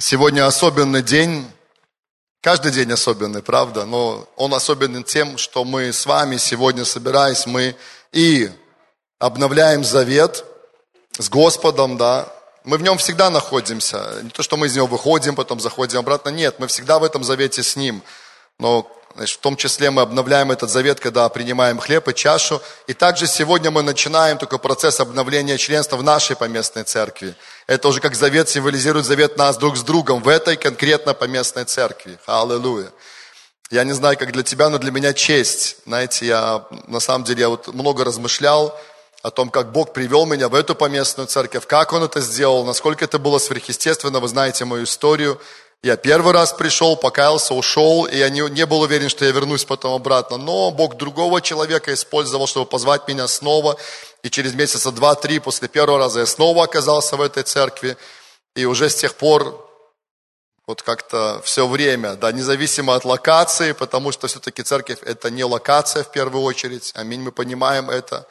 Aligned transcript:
Сегодня 0.00 0.46
особенный 0.46 1.02
день. 1.02 1.50
Каждый 2.40 2.70
день 2.70 2.92
особенный, 2.92 3.42
правда? 3.42 3.84
Но 3.84 4.28
он 4.36 4.54
особенный 4.54 5.02
тем, 5.02 5.36
что 5.38 5.64
мы 5.64 5.92
с 5.92 6.06
вами 6.06 6.36
сегодня 6.36 6.84
собираясь, 6.84 7.46
мы 7.46 7.74
и 8.12 8.48
обновляем 9.18 9.82
завет 9.82 10.44
с 11.18 11.28
Господом, 11.28 11.96
да. 11.96 12.32
Мы 12.62 12.78
в 12.78 12.82
нем 12.82 12.96
всегда 12.98 13.28
находимся. 13.28 14.20
Не 14.22 14.30
то, 14.30 14.44
что 14.44 14.56
мы 14.56 14.68
из 14.68 14.76
него 14.76 14.86
выходим, 14.86 15.34
потом 15.34 15.58
заходим 15.58 15.98
обратно. 15.98 16.28
Нет, 16.28 16.60
мы 16.60 16.68
всегда 16.68 17.00
в 17.00 17.02
этом 17.02 17.24
завете 17.24 17.64
с 17.64 17.74
Ним. 17.74 18.00
Но 18.60 18.88
Значит, 19.14 19.38
в 19.38 19.40
том 19.40 19.56
числе 19.56 19.90
мы 19.90 20.02
обновляем 20.02 20.52
этот 20.52 20.70
завет, 20.70 21.00
когда 21.00 21.28
принимаем 21.28 21.78
хлеб 21.78 22.08
и 22.08 22.14
чашу. 22.14 22.62
И 22.86 22.94
также 22.94 23.26
сегодня 23.26 23.70
мы 23.70 23.82
начинаем 23.82 24.38
такой 24.38 24.58
процесс 24.58 25.00
обновления 25.00 25.58
членства 25.58 25.96
в 25.96 26.02
нашей 26.02 26.36
поместной 26.36 26.84
церкви. 26.84 27.34
Это 27.66 27.88
уже 27.88 28.00
как 28.00 28.14
завет 28.14 28.48
символизирует 28.48 29.06
завет 29.06 29.36
нас 29.36 29.56
друг 29.56 29.76
с 29.76 29.82
другом 29.82 30.22
в 30.22 30.28
этой 30.28 30.56
конкретно 30.56 31.14
поместной 31.14 31.64
церкви. 31.64 32.18
Аллилуйя. 32.26 32.92
Я 33.70 33.84
не 33.84 33.92
знаю, 33.92 34.16
как 34.16 34.32
для 34.32 34.42
тебя, 34.42 34.70
но 34.70 34.78
для 34.78 34.90
меня 34.90 35.12
честь. 35.12 35.76
Знаете, 35.84 36.26
я 36.26 36.66
на 36.86 37.00
самом 37.00 37.24
деле 37.24 37.40
я 37.40 37.48
вот 37.48 37.68
много 37.68 38.04
размышлял 38.04 38.78
о 39.22 39.30
том, 39.30 39.50
как 39.50 39.72
Бог 39.72 39.92
привел 39.92 40.26
меня 40.26 40.48
в 40.48 40.54
эту 40.54 40.74
поместную 40.74 41.26
церковь, 41.26 41.66
как 41.66 41.92
Он 41.92 42.04
это 42.04 42.20
сделал, 42.20 42.64
насколько 42.64 43.04
это 43.04 43.18
было 43.18 43.38
сверхъестественно. 43.38 44.20
Вы 44.20 44.28
знаете 44.28 44.64
мою 44.64 44.84
историю. 44.84 45.40
Я 45.82 45.96
первый 45.96 46.32
раз 46.32 46.52
пришел, 46.52 46.96
покаялся, 46.96 47.54
ушел, 47.54 48.04
и 48.06 48.16
я 48.16 48.30
не, 48.30 48.40
не 48.50 48.66
был 48.66 48.80
уверен, 48.80 49.08
что 49.08 49.24
я 49.24 49.30
вернусь 49.30 49.64
потом 49.64 49.94
обратно. 49.94 50.36
Но 50.36 50.72
Бог 50.72 50.96
другого 50.96 51.40
человека 51.40 51.94
использовал, 51.94 52.48
чтобы 52.48 52.66
позвать 52.66 53.06
меня 53.06 53.28
снова. 53.28 53.76
И 54.24 54.30
через 54.30 54.54
месяца 54.54 54.90
два-три 54.90 55.38
после 55.38 55.68
первого 55.68 55.98
раза 55.98 56.20
я 56.20 56.26
снова 56.26 56.64
оказался 56.64 57.16
в 57.16 57.22
этой 57.22 57.44
церкви. 57.44 57.96
И 58.56 58.64
уже 58.64 58.90
с 58.90 58.96
тех 58.96 59.14
пор 59.14 59.64
вот 60.66 60.82
как-то 60.82 61.40
все 61.44 61.66
время, 61.66 62.14
да, 62.14 62.32
независимо 62.32 62.96
от 62.96 63.04
локации, 63.04 63.70
потому 63.70 64.10
что 64.10 64.26
все-таки 64.26 64.62
церковь 64.64 64.98
это 65.02 65.30
не 65.30 65.44
локация 65.44 66.02
в 66.02 66.10
первую 66.10 66.42
очередь. 66.42 66.90
Аминь, 66.96 67.20
мы 67.20 67.30
понимаем 67.30 67.88
это. 67.88 68.26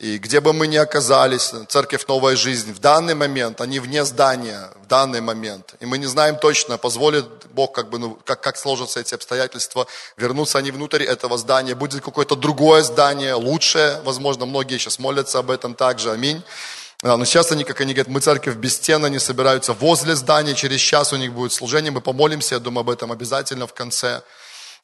И 0.00 0.18
где 0.18 0.40
бы 0.40 0.52
мы 0.52 0.66
ни 0.66 0.76
оказались, 0.76 1.52
церковь 1.68 2.04
«Новая 2.08 2.34
жизнь», 2.34 2.72
в 2.72 2.80
данный 2.80 3.14
момент, 3.14 3.60
они 3.60 3.78
вне 3.78 4.04
здания, 4.04 4.70
в 4.82 4.88
данный 4.88 5.20
момент. 5.20 5.74
И 5.78 5.86
мы 5.86 5.98
не 5.98 6.06
знаем 6.06 6.36
точно, 6.36 6.78
позволит 6.78 7.26
Бог, 7.52 7.72
как, 7.72 7.90
бы, 7.90 7.98
ну, 7.98 8.18
как, 8.24 8.40
как 8.40 8.56
сложатся 8.56 8.98
эти 8.98 9.14
обстоятельства, 9.14 9.86
вернуться 10.16 10.58
они 10.58 10.72
внутрь 10.72 11.04
этого 11.04 11.38
здания, 11.38 11.76
будет 11.76 12.02
какое-то 12.02 12.34
другое 12.34 12.82
здание, 12.82 13.34
лучшее, 13.34 14.00
возможно, 14.04 14.46
многие 14.46 14.78
сейчас 14.78 14.98
молятся 14.98 15.38
об 15.38 15.50
этом 15.52 15.74
также, 15.76 16.10
аминь. 16.10 16.42
Да, 17.00 17.16
но 17.16 17.24
сейчас 17.24 17.52
они, 17.52 17.62
как 17.62 17.80
они 17.80 17.94
говорят, 17.94 18.08
мы 18.08 18.20
церковь 18.20 18.56
без 18.56 18.74
стен, 18.74 19.04
они 19.04 19.20
собираются 19.20 19.74
возле 19.74 20.16
здания, 20.16 20.54
через 20.54 20.80
час 20.80 21.12
у 21.12 21.16
них 21.16 21.32
будет 21.32 21.52
служение, 21.52 21.92
мы 21.92 22.00
помолимся, 22.00 22.56
я 22.56 22.58
думаю, 22.58 22.80
об 22.80 22.90
этом 22.90 23.12
обязательно 23.12 23.68
в 23.68 23.74
конце. 23.74 24.22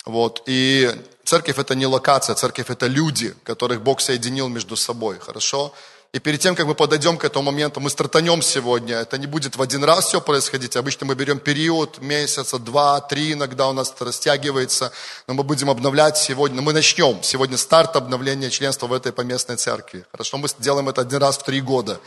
Вот. 0.04 0.42
И 0.46 0.94
церковь 1.24 1.58
это 1.58 1.74
не 1.74 1.86
локация, 1.86 2.34
церковь 2.34 2.70
это 2.70 2.86
люди, 2.86 3.34
которых 3.44 3.82
Бог 3.82 4.00
соединил 4.00 4.48
между 4.48 4.76
собой, 4.76 5.18
хорошо? 5.18 5.72
И 6.12 6.18
перед 6.18 6.40
тем, 6.40 6.56
как 6.56 6.66
мы 6.66 6.74
подойдем 6.74 7.16
к 7.16 7.24
этому 7.24 7.52
моменту, 7.52 7.78
мы 7.78 7.88
стартанем 7.88 8.42
сегодня. 8.42 8.96
Это 8.96 9.16
не 9.16 9.28
будет 9.28 9.54
в 9.54 9.62
один 9.62 9.84
раз 9.84 10.06
все 10.06 10.20
происходить. 10.20 10.74
Обычно 10.74 11.06
мы 11.06 11.14
берем 11.14 11.38
период 11.38 12.00
месяца, 12.00 12.58
два, 12.58 13.00
три, 13.00 13.34
иногда 13.34 13.68
у 13.68 13.72
нас 13.72 13.92
это 13.94 14.06
растягивается. 14.06 14.90
Но 15.28 15.34
мы 15.34 15.44
будем 15.44 15.70
обновлять 15.70 16.18
сегодня. 16.18 16.60
Мы 16.62 16.72
начнем 16.72 17.22
сегодня 17.22 17.56
старт 17.56 17.94
обновления 17.94 18.50
членства 18.50 18.88
в 18.88 18.92
этой 18.92 19.12
поместной 19.12 19.56
церкви. 19.56 20.04
Хорошо, 20.10 20.38
мы 20.38 20.48
сделаем 20.48 20.88
это 20.88 21.02
один 21.02 21.18
раз 21.18 21.38
в 21.38 21.44
три 21.44 21.60
года. 21.60 22.00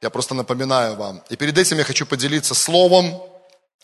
Я 0.00 0.10
просто 0.10 0.34
напоминаю 0.34 0.94
вам. 0.94 1.20
И 1.28 1.34
перед 1.34 1.58
этим 1.58 1.78
я 1.78 1.84
хочу 1.84 2.06
поделиться 2.06 2.54
словом. 2.54 3.20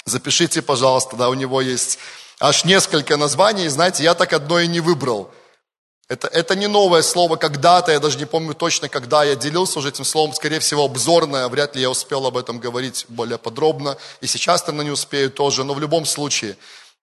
Запишите, 0.07 0.63
пожалуйста, 0.63 1.17
да, 1.17 1.29
у 1.29 1.35
него 1.35 1.61
есть 1.61 1.99
аж 2.41 2.65
несколько 2.65 3.17
названий, 3.17 3.69
знаете, 3.69 4.03
я 4.03 4.15
так 4.15 4.33
одно 4.33 4.61
и 4.61 4.67
не 4.67 4.81
выбрал. 4.81 5.31
Это, 6.07 6.29
это 6.29 6.55
не 6.55 6.67
новое 6.67 7.01
слово 7.03 7.37
когда-то, 7.37 7.91
я 7.91 7.99
даже 7.99 8.19
не 8.19 8.27
помню 8.27 8.53
точно, 8.53 8.91
когда 8.91 9.25
я 9.25 9.37
делился 9.37 9.79
уже 9.79 9.89
этим 9.89 10.05
словом, 10.05 10.35
скорее 10.35 10.59
всего, 10.59 10.85
обзорное, 10.85 11.49
вряд 11.49 11.77
ли 11.77 11.83
я 11.83 11.89
успел 11.89 12.27
об 12.27 12.37
этом 12.37 12.59
говорить 12.59 13.07
более 13.09 13.39
подробно, 13.39 13.97
и 14.21 14.27
сейчас, 14.27 14.67
наверное, 14.67 14.85
не 14.85 14.91
успею 14.91 15.31
тоже, 15.31 15.65
но 15.65 15.73
в 15.73 15.81
любом 15.81 16.05
случае, 16.05 16.59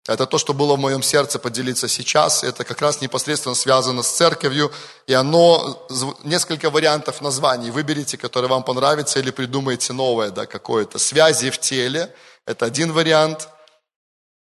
это 0.08 0.28
то, 0.28 0.38
что 0.38 0.54
было 0.54 0.76
в 0.76 0.80
моем 0.80 1.02
сердце 1.02 1.40
поделиться 1.40 1.88
сейчас, 1.88 2.44
это 2.44 2.64
как 2.64 2.80
раз 2.80 3.02
непосредственно 3.02 3.56
связано 3.56 4.04
с 4.04 4.10
церковью, 4.12 4.72
и 5.08 5.14
оно, 5.14 5.88
несколько 6.24 6.70
вариантов 6.70 7.22
названий, 7.22 7.72
выберите, 7.72 8.18
которые 8.18 8.50
вам 8.50 8.64
понравится, 8.64 9.18
или 9.18 9.32
придумайте 9.32 9.94
новое, 9.94 10.30
да, 10.30 10.46
какое-то. 10.46 11.00
Связи 11.00 11.50
в 11.50 11.60
теле, 11.60 12.14
это 12.46 12.66
один 12.66 12.94
вариант– 12.94 13.50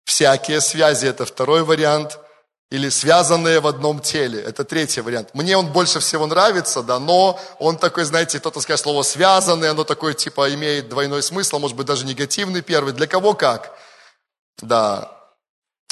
Всякие 0.04 0.60
связи– 0.60 1.06
это 1.08 1.24
второй 1.24 1.62
вариант. 1.62 2.18
Или 2.70 2.88
связанные 2.88 3.60
в 3.60 3.66
одном 3.66 4.00
теле. 4.00 4.40
Это 4.40 4.64
третий 4.64 5.02
вариант. 5.02 5.34
Мне 5.34 5.58
он 5.58 5.66
больше 5.66 6.00
всего 6.00 6.24
нравится, 6.24 6.82
да, 6.82 6.98
но 6.98 7.38
он 7.58 7.76
такой, 7.76 8.04
знаете, 8.04 8.38
кто-то 8.38 8.62
скажет 8.62 8.84
слово 8.84 9.02
связанный, 9.02 9.68
оно 9.68 9.84
такое 9.84 10.14
типа 10.14 10.54
имеет 10.54 10.88
двойной 10.88 11.22
смысл, 11.22 11.58
может 11.58 11.76
быть 11.76 11.86
даже 11.86 12.06
негативный 12.06 12.62
первый. 12.62 12.94
Для 12.94 13.06
кого 13.06 13.34
как? 13.34 13.78
Да. 14.62 15.12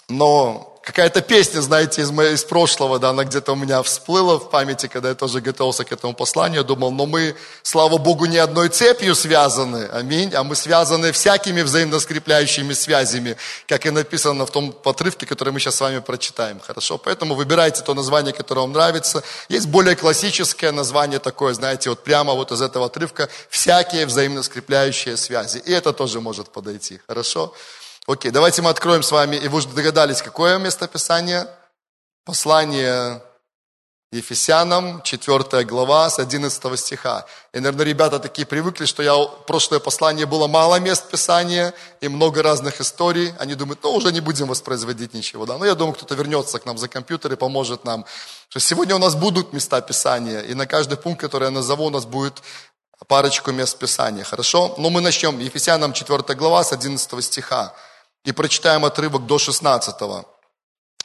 Но 0.08 0.69
какая-то 0.90 1.20
песня, 1.20 1.60
знаете, 1.60 2.02
из, 2.02 2.10
моей, 2.10 2.34
из 2.34 2.42
прошлого, 2.42 2.98
да, 2.98 3.10
она 3.10 3.22
где-то 3.22 3.52
у 3.52 3.54
меня 3.54 3.80
всплыла 3.82 4.38
в 4.38 4.50
памяти, 4.50 4.88
когда 4.88 5.10
я 5.10 5.14
тоже 5.14 5.40
готовился 5.40 5.84
к 5.84 5.92
этому 5.92 6.14
посланию, 6.14 6.64
думал, 6.64 6.90
но 6.90 7.06
мы, 7.06 7.36
слава 7.62 7.96
Богу, 7.96 8.26
не 8.26 8.38
одной 8.38 8.70
цепью 8.70 9.14
связаны, 9.14 9.88
аминь, 9.92 10.34
а 10.34 10.42
мы 10.42 10.56
связаны 10.56 11.12
всякими 11.12 11.62
взаимно 11.62 12.00
скрепляющими 12.00 12.72
связями, 12.72 13.36
как 13.68 13.86
и 13.86 13.90
написано 13.90 14.46
в 14.46 14.50
том 14.50 14.74
отрывке, 14.84 15.26
который 15.26 15.52
мы 15.52 15.60
сейчас 15.60 15.76
с 15.76 15.80
вами 15.80 16.00
прочитаем, 16.00 16.58
хорошо? 16.58 16.98
Поэтому 16.98 17.36
выбирайте 17.36 17.82
то 17.82 17.94
название, 17.94 18.32
которое 18.32 18.62
вам 18.62 18.72
нравится. 18.72 19.22
Есть 19.48 19.68
более 19.68 19.94
классическое 19.94 20.72
название 20.72 21.20
такое, 21.20 21.54
знаете, 21.54 21.90
вот 21.90 22.02
прямо 22.02 22.34
вот 22.34 22.50
из 22.50 22.62
этого 22.62 22.86
отрывка, 22.86 23.28
всякие 23.48 24.06
взаимно 24.06 24.42
скрепляющие 24.42 25.16
связи. 25.16 25.58
И 25.58 25.72
это 25.72 25.92
тоже 25.92 26.20
может 26.20 26.48
подойти, 26.48 27.00
хорошо? 27.06 27.54
Окей, 28.12 28.32
давайте 28.32 28.60
мы 28.60 28.70
откроем 28.70 29.04
с 29.04 29.12
вами, 29.12 29.36
и 29.36 29.46
вы 29.46 29.58
уже 29.58 29.68
догадались, 29.68 30.20
какое 30.20 30.58
местописание? 30.58 31.46
Послание 32.24 33.22
Ефесянам, 34.10 35.00
4 35.02 35.64
глава, 35.64 36.10
с 36.10 36.18
11 36.18 36.76
стиха. 36.76 37.24
И, 37.52 37.60
наверное, 37.60 37.86
ребята 37.86 38.18
такие 38.18 38.44
привыкли, 38.44 38.86
что 38.86 39.04
я, 39.04 39.14
прошлое 39.46 39.78
послание 39.78 40.26
было 40.26 40.48
мало 40.48 40.80
мест 40.80 41.08
Писания 41.08 41.72
и 42.00 42.08
много 42.08 42.42
разных 42.42 42.80
историй. 42.80 43.32
Они 43.38 43.54
думают, 43.54 43.80
ну, 43.84 43.92
уже 43.92 44.10
не 44.10 44.20
будем 44.20 44.48
воспроизводить 44.48 45.14
ничего. 45.14 45.46
Да? 45.46 45.56
Но 45.56 45.64
я 45.64 45.76
думаю, 45.76 45.94
кто-то 45.94 46.16
вернется 46.16 46.58
к 46.58 46.66
нам 46.66 46.78
за 46.78 46.88
компьютер 46.88 47.32
и 47.32 47.36
поможет 47.36 47.84
нам. 47.84 48.04
Что 48.48 48.58
сегодня 48.58 48.96
у 48.96 48.98
нас 48.98 49.14
будут 49.14 49.52
места 49.52 49.80
Писания, 49.82 50.40
и 50.40 50.54
на 50.54 50.66
каждый 50.66 50.98
пункт, 50.98 51.20
который 51.20 51.44
я 51.44 51.50
назову, 51.52 51.84
у 51.84 51.90
нас 51.90 52.06
будет 52.06 52.42
парочку 53.06 53.52
мест 53.52 53.78
Писания. 53.78 54.24
Хорошо? 54.24 54.74
Но 54.78 54.90
мы 54.90 55.00
начнем. 55.00 55.38
Ефесянам 55.38 55.92
4 55.92 56.34
глава 56.34 56.64
с 56.64 56.72
11 56.72 57.24
стиха. 57.24 57.72
И 58.24 58.32
прочитаем 58.32 58.84
отрывок 58.84 59.26
до 59.26 59.38
16. 59.38 59.94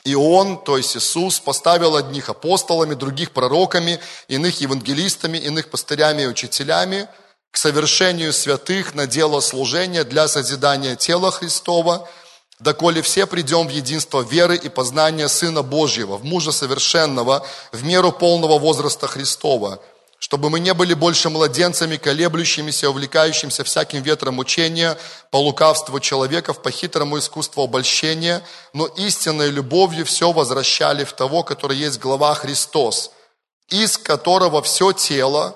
И 0.03 0.15
Он, 0.15 0.63
то 0.63 0.77
есть 0.77 0.95
Иисус, 0.95 1.39
поставил 1.39 1.95
одних 1.95 2.29
апостолами, 2.29 2.93
других 2.93 3.31
пророками, 3.31 3.99
иных 4.27 4.61
евангелистами, 4.61 5.37
иных 5.37 5.69
пастырями 5.69 6.23
и 6.23 6.27
учителями 6.27 7.07
к 7.51 7.57
совершению 7.57 8.33
святых 8.33 8.95
на 8.95 9.07
дело 9.07 9.39
служения 9.39 10.03
для 10.03 10.27
созидания 10.27 10.97
тела 10.97 11.31
Христова, 11.31 12.07
доколе 12.59 13.01
все 13.01 13.25
придем 13.25 13.67
в 13.67 13.71
единство 13.71 14.21
веры 14.21 14.57
и 14.57 14.67
познания 14.67 15.29
Сына 15.29 15.61
Божьего, 15.61 16.17
в 16.17 16.25
мужа 16.25 16.51
совершенного, 16.51 17.47
в 17.71 17.83
меру 17.85 18.11
полного 18.11 18.59
возраста 18.59 19.07
Христова– 19.07 19.81
чтобы 20.25 20.49
мы 20.49 20.59
не 20.59 20.73
были 20.73 20.95
больше 20.95 21.29
младенцами, 21.29 21.97
колеблющимися, 21.97 22.89
увлекающимися 22.89 23.63
всяким 23.63 24.01
ветром 24.01 24.39
учения, 24.39 24.97
по 25.29 25.37
лукавству 25.37 25.99
человеков, 25.99 26.63
по 26.63 26.71
хитрому 26.71 27.19
искусству 27.19 27.63
обольщения, 27.63 28.41
но 28.73 28.87
истинной 28.87 29.51
любовью 29.51 30.03
все 30.03 30.31
возвращали 30.31 31.03
в 31.03 31.13
того, 31.13 31.43
который 31.43 31.77
есть 31.77 31.99
глава 31.99 32.33
Христос, 32.33 33.11
из 33.67 33.99
которого 33.99 34.63
все 34.63 34.93
тело, 34.93 35.55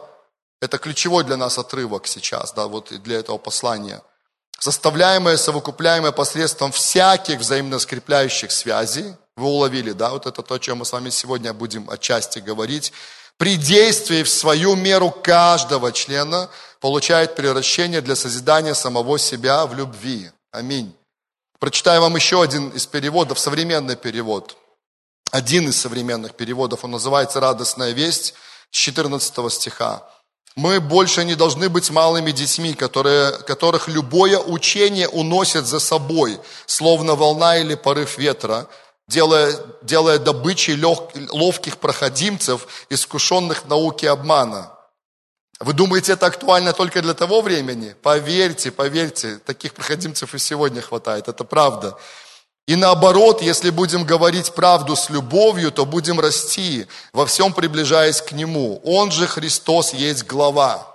это 0.61 0.77
ключевой 0.77 1.23
для 1.23 1.37
нас 1.37 1.57
отрывок 1.57 2.05
сейчас, 2.05 2.53
да, 2.53 2.67
вот 2.67 2.91
для 3.03 3.17
этого 3.17 3.39
послания, 3.39 4.03
составляемое, 4.59 5.37
совокупляемое 5.37 6.11
посредством 6.11 6.71
всяких 6.71 7.39
взаимно 7.39 7.79
скрепляющих 7.79 8.51
связей, 8.51 9.15
вы 9.35 9.47
уловили, 9.47 9.93
да, 9.93 10.11
вот 10.11 10.27
это 10.27 10.43
то, 10.43 10.53
о 10.53 10.59
чем 10.59 10.77
мы 10.77 10.85
с 10.85 10.91
вами 10.91 11.09
сегодня 11.09 11.53
будем 11.53 11.89
отчасти 11.89 12.37
говорить, 12.37 12.93
при 13.39 13.55
действии 13.55 14.23
в 14.23 14.29
свою 14.29 14.75
меру 14.75 15.11
каждого 15.11 15.93
члена 15.93 16.49
получает 16.81 17.35
превращение 17.35 18.01
для 18.01 18.17
созидания 18.17 18.75
самого 18.75 19.17
себя 19.17 19.65
в 19.65 19.73
любви. 19.73 20.29
Аминь. 20.51 20.93
Прочитаю 21.57 22.01
вам 22.01 22.17
еще 22.17 22.43
один 22.43 22.67
из 22.69 22.85
переводов, 22.85 23.39
современный 23.39 23.95
перевод. 23.95 24.57
Один 25.31 25.69
из 25.69 25.79
современных 25.79 26.35
переводов, 26.35 26.83
он 26.83 26.91
называется 26.91 27.39
«Радостная 27.39 27.91
весть» 27.91 28.33
с 28.71 28.77
14 28.77 29.53
стиха. 29.53 30.03
Мы 30.55 30.81
больше 30.81 31.23
не 31.23 31.35
должны 31.35 31.69
быть 31.69 31.89
малыми 31.91 32.31
детьми, 32.31 32.73
которые, 32.73 33.31
которых 33.31 33.87
любое 33.87 34.37
учение 34.37 35.07
уносит 35.07 35.65
за 35.65 35.79
собой, 35.79 36.41
словно 36.65 37.15
волна 37.15 37.57
или 37.57 37.75
порыв 37.75 38.17
ветра, 38.17 38.67
делая, 39.09 39.55
делая 39.81 40.19
добычей 40.19 40.75
лег, 40.75 40.99
ловких 41.31 41.79
проходимцев, 41.79 42.67
искушенных 42.89 43.63
в 43.63 43.67
науке 43.67 44.09
обмана. 44.09 44.71
Вы 45.59 45.73
думаете, 45.73 46.13
это 46.13 46.27
актуально 46.27 46.71
только 46.71 47.01
для 47.01 47.13
того 47.13 47.41
времени? 47.41 47.95
Поверьте, 48.01 48.71
поверьте, 48.71 49.39
таких 49.45 49.73
проходимцев 49.73 50.33
и 50.33 50.39
сегодня 50.39 50.81
хватает, 50.81 51.27
это 51.27 51.43
правда. 51.43 51.97
И 52.67 52.75
наоборот, 52.75 53.41
если 53.41 53.71
будем 53.71 54.05
говорить 54.05 54.53
правду 54.53 54.95
с 54.95 55.09
любовью, 55.09 55.71
то 55.71 55.85
будем 55.85 56.19
расти, 56.19 56.85
во 57.11 57.25
всем 57.25 57.51
приближаясь 57.51 58.21
к 58.21 58.31
Нему. 58.31 58.79
Он 58.85 59.11
же 59.11 59.25
Христос 59.25 59.91
есть 59.93 60.27
глава. 60.27 60.87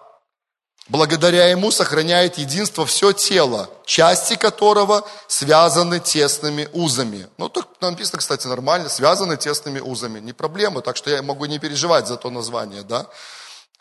Благодаря 0.88 1.48
Ему 1.48 1.70
сохраняет 1.70 2.36
единство 2.36 2.84
все 2.84 3.12
тело, 3.12 3.70
части 3.86 4.36
которого 4.36 5.06
связаны 5.28 5.98
тесными 5.98 6.69
узами. 6.75 7.26
Ну, 7.38 7.48
тут 7.48 7.81
написано, 7.81 8.19
кстати, 8.19 8.46
нормально, 8.46 8.90
связаны 8.90 9.38
тесными 9.38 9.81
узами. 9.81 10.20
Не 10.20 10.34
проблема, 10.34 10.82
так 10.82 10.96
что 10.96 11.08
я 11.08 11.22
могу 11.22 11.46
не 11.46 11.58
переживать 11.58 12.06
за 12.06 12.16
то 12.16 12.31
название, 12.31 12.82
да 12.82 13.06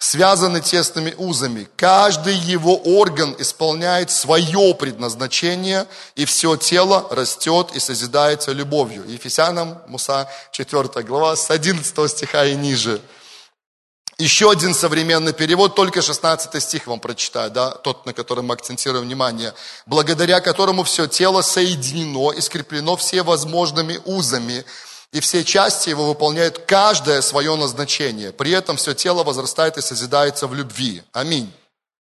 связаны 0.03 0.59
тесными 0.59 1.13
узами. 1.17 1.67
Каждый 1.77 2.35
его 2.35 2.75
орган 2.75 3.35
исполняет 3.39 4.11
свое 4.11 4.75
предназначение, 4.75 5.87
и 6.15 6.25
все 6.25 6.57
тело 6.57 7.07
растет 7.09 7.69
и 7.73 7.79
созидается 7.79 8.51
любовью. 8.51 9.05
Ефесянам, 9.07 9.81
Муса, 9.87 10.27
4 10.51 11.03
глава, 11.05 11.37
с 11.37 11.49
11 11.49 12.11
стиха 12.11 12.45
и 12.45 12.55
ниже. 12.55 12.99
Еще 14.23 14.49
один 14.49 14.73
современный 14.73 15.33
перевод, 15.33 15.75
только 15.75 16.01
16 16.01 16.63
стих 16.63 16.87
вам 16.87 17.01
прочитаю, 17.01 17.51
да, 17.51 17.71
тот, 17.71 18.05
на 18.05 18.13
котором 18.13 18.45
мы 18.45 18.53
акцентируем 18.53 19.03
внимание. 19.03 19.53
Благодаря 19.85 20.39
которому 20.39 20.83
все 20.83 21.07
тело 21.07 21.41
соединено 21.41 22.31
и 22.31 22.39
скреплено 22.39 22.95
все 22.95 23.21
возможными 23.21 23.99
узами, 24.05 24.63
и 25.11 25.19
все 25.19 25.43
части 25.43 25.89
его 25.89 26.05
выполняют 26.05 26.59
каждое 26.59 27.19
свое 27.21 27.53
назначение. 27.57 28.31
При 28.31 28.51
этом 28.51 28.77
все 28.77 28.93
тело 28.93 29.25
возрастает 29.25 29.77
и 29.77 29.81
созидается 29.81 30.47
в 30.47 30.53
любви. 30.53 31.03
Аминь. 31.11 31.51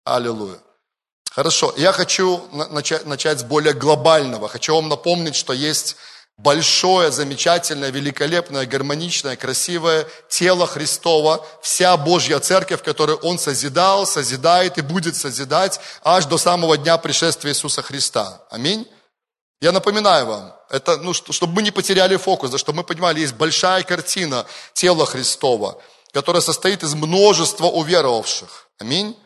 Аллилуйя. 0.03 0.57
Хорошо, 1.29 1.75
я 1.77 1.91
хочу 1.91 2.41
начать, 2.51 3.05
начать 3.05 3.41
с 3.41 3.43
более 3.43 3.73
глобального. 3.73 4.49
Хочу 4.49 4.73
вам 4.73 4.89
напомнить, 4.89 5.35
что 5.35 5.53
есть 5.53 5.95
большое, 6.39 7.11
замечательное, 7.11 7.91
великолепное, 7.91 8.65
гармоничное, 8.65 9.35
красивое 9.35 10.07
тело 10.29 10.65
Христова, 10.65 11.45
вся 11.61 11.97
Божья 11.97 12.39
церковь, 12.39 12.81
которую 12.81 13.17
Он 13.19 13.37
созидал, 13.37 14.07
созидает 14.07 14.77
и 14.77 14.81
будет 14.81 15.15
созидать 15.15 15.79
аж 16.03 16.25
до 16.25 16.37
самого 16.37 16.77
дня 16.77 16.97
пришествия 16.97 17.51
Иисуса 17.51 17.81
Христа. 17.81 18.41
Аминь. 18.49 18.87
Я 19.61 19.73
напоминаю 19.73 20.25
вам, 20.25 20.55
это, 20.69 20.97
ну, 20.97 21.13
чтобы 21.13 21.53
мы 21.53 21.61
не 21.61 21.71
потеряли 21.71 22.15
фокус, 22.15 22.49
да, 22.49 22.57
чтобы 22.57 22.77
мы 22.77 22.83
понимали, 22.85 23.19
есть 23.19 23.33
большая 23.33 23.83
картина 23.83 24.45
тела 24.73 25.05
Христова, 25.05 25.81
которая 26.13 26.41
состоит 26.41 26.83
из 26.83 26.93
множества 26.93 27.65
уверовавших. 27.65 28.69
Аминь. 28.79 29.17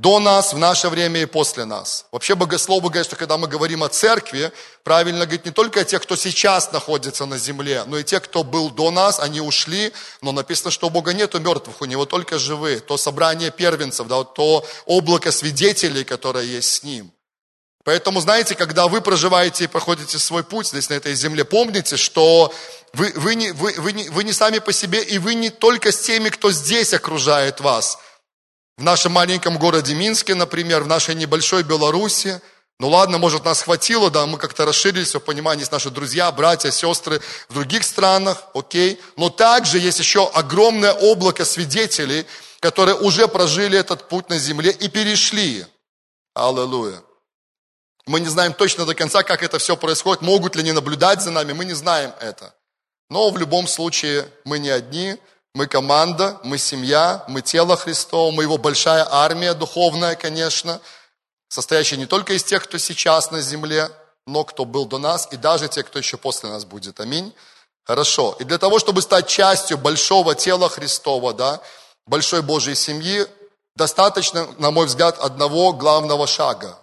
До 0.00 0.18
нас, 0.18 0.54
в 0.54 0.58
наше 0.58 0.88
время 0.88 1.20
и 1.20 1.26
после 1.26 1.66
нас. 1.66 2.06
Вообще 2.10 2.34
богословы 2.34 2.88
говорят, 2.88 3.04
что 3.04 3.16
когда 3.16 3.36
мы 3.36 3.48
говорим 3.48 3.82
о 3.82 3.90
церкви, 3.90 4.50
правильно 4.82 5.26
говорить 5.26 5.44
не 5.44 5.50
только 5.50 5.80
о 5.80 5.84
тех, 5.84 6.00
кто 6.00 6.16
сейчас 6.16 6.72
находится 6.72 7.26
на 7.26 7.36
земле, 7.36 7.84
но 7.86 7.98
и 7.98 8.02
те, 8.02 8.18
кто 8.18 8.42
был 8.42 8.70
до 8.70 8.90
нас, 8.90 9.20
они 9.20 9.42
ушли, 9.42 9.92
но 10.22 10.32
написано, 10.32 10.70
что 10.70 10.86
у 10.86 10.90
Бога 10.90 11.12
нету 11.12 11.38
мертвых, 11.38 11.82
у 11.82 11.84
Него 11.84 12.06
только 12.06 12.38
живые. 12.38 12.80
То 12.80 12.96
собрание 12.96 13.50
первенцев, 13.50 14.06
да, 14.08 14.24
то 14.24 14.64
облако 14.86 15.30
свидетелей, 15.30 16.04
которое 16.04 16.44
есть 16.44 16.76
с 16.76 16.82
Ним. 16.82 17.12
Поэтому, 17.84 18.22
знаете, 18.22 18.54
когда 18.54 18.88
вы 18.88 19.02
проживаете 19.02 19.64
и 19.64 19.66
проходите 19.66 20.18
свой 20.18 20.44
путь 20.44 20.68
здесь, 20.68 20.88
на 20.88 20.94
этой 20.94 21.14
земле, 21.14 21.44
помните, 21.44 21.98
что 21.98 22.54
вы, 22.94 23.12
вы, 23.16 23.34
не, 23.34 23.52
вы, 23.52 23.74
вы, 23.76 23.92
не, 23.92 24.08
вы 24.08 24.24
не 24.24 24.32
сами 24.32 24.60
по 24.60 24.72
себе, 24.72 25.02
и 25.02 25.18
вы 25.18 25.34
не 25.34 25.50
только 25.50 25.92
с 25.92 26.00
теми, 26.00 26.30
кто 26.30 26.50
здесь 26.50 26.94
окружает 26.94 27.60
вас. 27.60 27.98
В 28.80 28.82
нашем 28.82 29.12
маленьком 29.12 29.58
городе 29.58 29.94
Минске, 29.94 30.34
например, 30.34 30.84
в 30.84 30.86
нашей 30.86 31.14
небольшой 31.14 31.64
Беларуси, 31.64 32.40
ну 32.78 32.88
ладно, 32.88 33.18
может, 33.18 33.44
нас 33.44 33.60
хватило, 33.60 34.10
да, 34.10 34.24
мы 34.24 34.38
как-то 34.38 34.64
расширились 34.64 35.14
в 35.14 35.20
понимании, 35.20 35.60
есть 35.60 35.72
наши 35.72 35.90
друзья, 35.90 36.32
братья, 36.32 36.70
сестры 36.70 37.20
в 37.50 37.52
других 37.52 37.84
странах, 37.84 38.42
окей. 38.54 38.98
Но 39.18 39.28
также 39.28 39.78
есть 39.78 39.98
еще 39.98 40.26
огромное 40.30 40.94
облако 40.94 41.44
свидетелей, 41.44 42.24
которые 42.58 42.94
уже 42.94 43.28
прожили 43.28 43.78
этот 43.78 44.08
путь 44.08 44.30
на 44.30 44.38
земле 44.38 44.70
и 44.70 44.88
перешли. 44.88 45.66
Аллилуйя. 46.32 47.02
Мы 48.06 48.20
не 48.20 48.28
знаем 48.28 48.54
точно 48.54 48.86
до 48.86 48.94
конца, 48.94 49.22
как 49.22 49.42
это 49.42 49.58
все 49.58 49.76
происходит, 49.76 50.22
могут 50.22 50.56
ли 50.56 50.62
они 50.62 50.72
наблюдать 50.72 51.20
за 51.20 51.30
нами, 51.30 51.52
мы 51.52 51.66
не 51.66 51.74
знаем 51.74 52.14
это. 52.18 52.54
Но 53.10 53.28
в 53.28 53.36
любом 53.36 53.68
случае 53.68 54.26
мы 54.46 54.58
не 54.58 54.70
одни, 54.70 55.18
мы 55.54 55.66
команда, 55.66 56.38
мы 56.44 56.58
семья, 56.58 57.24
мы 57.28 57.42
тело 57.42 57.76
Христова, 57.76 58.30
мы 58.30 58.44
его 58.44 58.58
большая 58.58 59.06
армия 59.10 59.54
духовная, 59.54 60.14
конечно, 60.14 60.80
состоящая 61.48 61.96
не 61.96 62.06
только 62.06 62.34
из 62.34 62.44
тех, 62.44 62.62
кто 62.62 62.78
сейчас 62.78 63.30
на 63.30 63.40
земле, 63.40 63.90
но 64.26 64.44
кто 64.44 64.64
был 64.64 64.86
до 64.86 64.98
нас, 64.98 65.28
и 65.32 65.36
даже 65.36 65.68
те, 65.68 65.82
кто 65.82 65.98
еще 65.98 66.16
после 66.16 66.48
нас 66.50 66.64
будет. 66.64 67.00
Аминь. 67.00 67.34
Хорошо. 67.84 68.36
И 68.38 68.44
для 68.44 68.58
того, 68.58 68.78
чтобы 68.78 69.02
стать 69.02 69.26
частью 69.26 69.76
большого 69.76 70.34
тела 70.34 70.68
Христова, 70.68 71.34
да, 71.34 71.60
большой 72.06 72.42
Божьей 72.42 72.76
семьи, 72.76 73.26
достаточно, 73.74 74.46
на 74.58 74.70
мой 74.70 74.86
взгляд, 74.86 75.18
одного 75.18 75.72
главного 75.72 76.26
шага. 76.26 76.78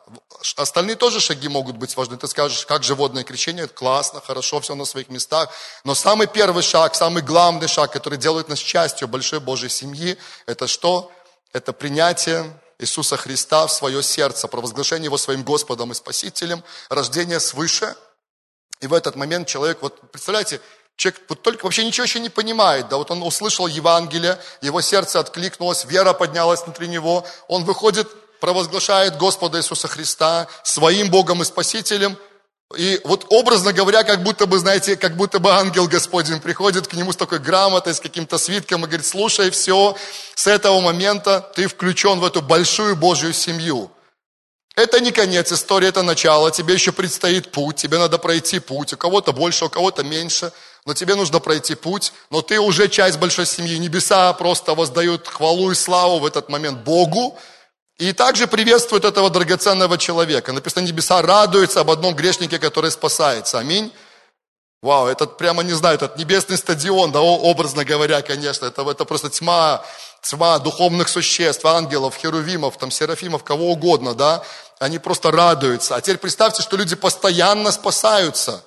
Остальные 0.55 0.95
тоже 0.95 1.19
шаги 1.19 1.47
могут 1.47 1.77
быть 1.77 1.95
важны. 1.97 2.17
Ты 2.17 2.27
скажешь, 2.27 2.65
как 2.65 2.83
же 2.83 2.95
водное 2.95 3.23
крещение, 3.23 3.67
классно, 3.67 4.21
хорошо, 4.21 4.59
все 4.59 4.75
на 4.75 4.85
своих 4.85 5.09
местах. 5.09 5.49
Но 5.83 5.95
самый 5.95 6.27
первый 6.27 6.63
шаг, 6.63 6.95
самый 6.95 7.23
главный 7.23 7.67
шаг, 7.67 7.91
который 7.91 8.17
делает 8.17 8.49
нас 8.49 8.59
частью 8.59 9.07
большой 9.07 9.39
Божьей 9.39 9.69
семьи, 9.69 10.17
это 10.45 10.67
что? 10.67 11.11
Это 11.53 11.73
принятие 11.73 12.45
Иисуса 12.79 13.17
Христа 13.17 13.67
в 13.67 13.71
свое 13.71 14.03
сердце, 14.03 14.47
провозглашение 14.47 15.05
Его 15.05 15.17
своим 15.17 15.43
Господом 15.43 15.91
и 15.91 15.95
Спасителем, 15.95 16.63
рождение 16.89 17.39
свыше. 17.39 17.95
И 18.79 18.87
в 18.87 18.93
этот 18.93 19.15
момент 19.15 19.47
человек, 19.47 19.79
вот 19.81 20.11
представляете, 20.11 20.61
Человек 20.97 21.21
вот 21.29 21.43
только 21.43 21.65
вообще 21.65 21.85
ничего 21.85 22.05
еще 22.05 22.19
не 22.19 22.29
понимает, 22.29 22.89
да, 22.89 22.97
вот 22.97 23.11
он 23.11 23.21
услышал 23.21 23.67
Евангелие, 23.67 24.39
его 24.61 24.81
сердце 24.81 25.19
откликнулось, 25.19 25.85
вера 25.85 26.11
поднялась 26.13 26.63
внутри 26.63 26.87
него, 26.87 27.23
он 27.47 27.65
выходит 27.65 28.07
провозглашает 28.39 29.17
Господа 29.17 29.59
Иисуса 29.59 29.87
Христа 29.87 30.47
своим 30.63 31.09
Богом 31.09 31.41
и 31.41 31.45
Спасителем. 31.45 32.17
И 32.75 32.99
вот 33.05 33.25
образно 33.29 33.71
говоря, 33.71 34.03
как 34.03 34.23
будто 34.23 34.45
бы, 34.45 34.59
знаете, 34.59 34.97
как 34.97 35.15
будто 35.15 35.39
бы 35.39 35.51
ангел 35.51 35.87
Господень 35.87 36.41
приходит 36.41 36.87
к 36.87 36.93
нему 36.93 37.13
с 37.13 37.15
такой 37.15 37.39
грамотой, 37.39 37.93
с 37.93 37.99
каким-то 37.99 38.37
свитком 38.37 38.83
и 38.83 38.87
говорит, 38.87 39.05
слушай, 39.05 39.49
все, 39.51 39.95
с 40.35 40.47
этого 40.47 40.81
момента 40.81 41.49
ты 41.55 41.67
включен 41.67 42.19
в 42.19 42.25
эту 42.25 42.41
большую 42.41 42.97
Божью 42.97 43.31
семью. 43.31 43.89
Это 44.77 44.99
не 44.99 45.11
конец 45.11 45.51
истории, 45.51 45.87
это 45.87 46.03
начало. 46.03 46.51
Тебе 46.51 46.75
еще 46.75 46.91
предстоит 46.91 47.51
путь, 47.51 47.77
тебе 47.77 47.97
надо 47.97 48.19
пройти 48.19 48.59
путь. 48.59 48.93
У 48.93 48.97
кого-то 48.97 49.31
больше, 49.31 49.65
у 49.65 49.69
кого-то 49.69 50.03
меньше. 50.03 50.51
Но 50.85 50.93
тебе 50.93 51.15
нужно 51.15 51.39
пройти 51.39 51.73
путь. 51.73 52.13
Но 52.29 52.43
ты 52.43 52.59
уже 52.59 52.87
часть 52.87 53.17
большой 53.17 53.47
семьи. 53.47 53.75
Небеса 53.79 54.31
просто 54.33 54.75
воздают 54.75 55.27
хвалу 55.27 55.71
и 55.71 55.75
славу 55.75 56.19
в 56.19 56.25
этот 56.27 56.49
момент 56.49 56.79
Богу. 56.83 57.39
И 57.97 58.13
также 58.13 58.45
приветствует 58.45 59.05
этого 59.05 59.29
драгоценного 59.29 59.97
человека. 59.97 60.53
Написано, 60.53 60.85
небеса 60.85 61.21
радуются 61.21 61.81
об 61.81 61.89
одном 61.89 62.15
грешнике, 62.15 62.59
который 62.59 62.91
спасается. 62.91 63.57
Аминь. 63.57 63.91
Вау, 64.83 65.07
это 65.07 65.25
прямо, 65.25 65.63
не 65.63 65.73
знаю, 65.73 65.95
этот 65.95 66.17
небесный 66.17 66.55
стадион, 66.55 67.11
да, 67.11 67.19
образно 67.19 67.83
говоря, 67.83 68.21
конечно, 68.21 68.67
это, 68.67 68.87
это 68.87 69.05
просто 69.05 69.31
тьма, 69.31 69.83
тьма 70.21 70.59
духовных 70.59 71.09
существ, 71.09 71.65
ангелов, 71.65 72.15
херувимов, 72.15 72.77
там, 72.77 72.91
серафимов, 72.91 73.43
кого 73.43 73.71
угодно, 73.71 74.13
да, 74.13 74.43
они 74.77 74.99
просто 74.99 75.31
радуются. 75.31 75.95
А 75.95 76.01
теперь 76.01 76.19
представьте, 76.19 76.61
что 76.61 76.77
люди 76.77 76.95
постоянно 76.95 77.71
спасаются. 77.71 78.63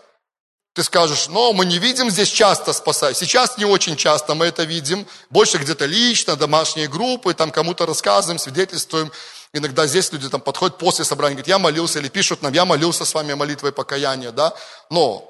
Ты 0.73 0.85
скажешь, 0.85 1.29
но 1.29 1.53
мы 1.53 1.67
не 1.67 1.79
видим 1.79 2.11
здесь 2.11 2.29
часто 2.29 2.73
спасать. 2.73 3.17
Сейчас 3.17 3.59
не 3.59 3.65
очень 3.65 3.97
часто 3.97 4.35
мы 4.35 4.47
это 4.47 4.63
видим. 4.63 5.05
Больше 5.29 5.59
где-то 5.59 5.85
лично, 5.87 6.37
домашние 6.37 6.87
группы, 6.87 7.35
там 7.35 7.51
кому-то 7.51 7.87
рассказываем, 7.87 8.39
свидетельствуем. 8.39 9.11
Иногда 9.53 9.89
здесь 9.89 10.13
люди 10.13 10.29
там 10.29 10.41
подходят 10.41 10.79
после 10.79 11.05
собрания, 11.05 11.35
говорят, 11.35 11.49
я 11.49 11.59
молился, 11.59 11.99
или 11.99 12.09
пишут 12.09 12.43
нам, 12.43 12.53
я 12.53 12.65
молился 12.65 13.05
с 13.05 13.13
вами 13.15 13.35
молитвой 13.35 13.73
покаяния, 13.73 14.31
да. 14.31 14.55
Но 14.91 15.27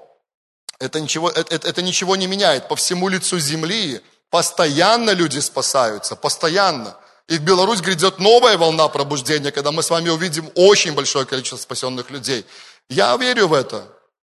это 0.78 1.00
ничего, 1.00 1.30
это, 1.30 1.54
это, 1.54 1.66
это 1.66 1.80
ничего 1.80 2.16
не 2.16 2.26
меняет. 2.26 2.68
По 2.68 2.76
всему 2.76 3.08
лицу 3.08 3.38
земли 3.38 4.02
постоянно 4.28 5.10
люди 5.12 5.38
спасаются, 5.38 6.16
постоянно. 6.16 6.96
И 7.28 7.38
в 7.38 7.42
Беларусь 7.42 7.80
грядет 7.80 8.18
новая 8.18 8.58
волна 8.58 8.88
пробуждения, 8.88 9.52
когда 9.52 9.72
мы 9.72 9.82
с 9.82 9.88
вами 9.88 10.10
увидим 10.10 10.50
очень 10.54 10.92
большое 10.92 11.24
количество 11.24 11.56
спасенных 11.56 12.10
людей. 12.10 12.44
Я 12.90 13.16
верю 13.16 13.48
в 13.48 13.54
это. 13.54 13.86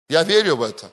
Я 0.09 0.23
верю 0.23 0.57
в 0.57 0.63
это. 0.63 0.91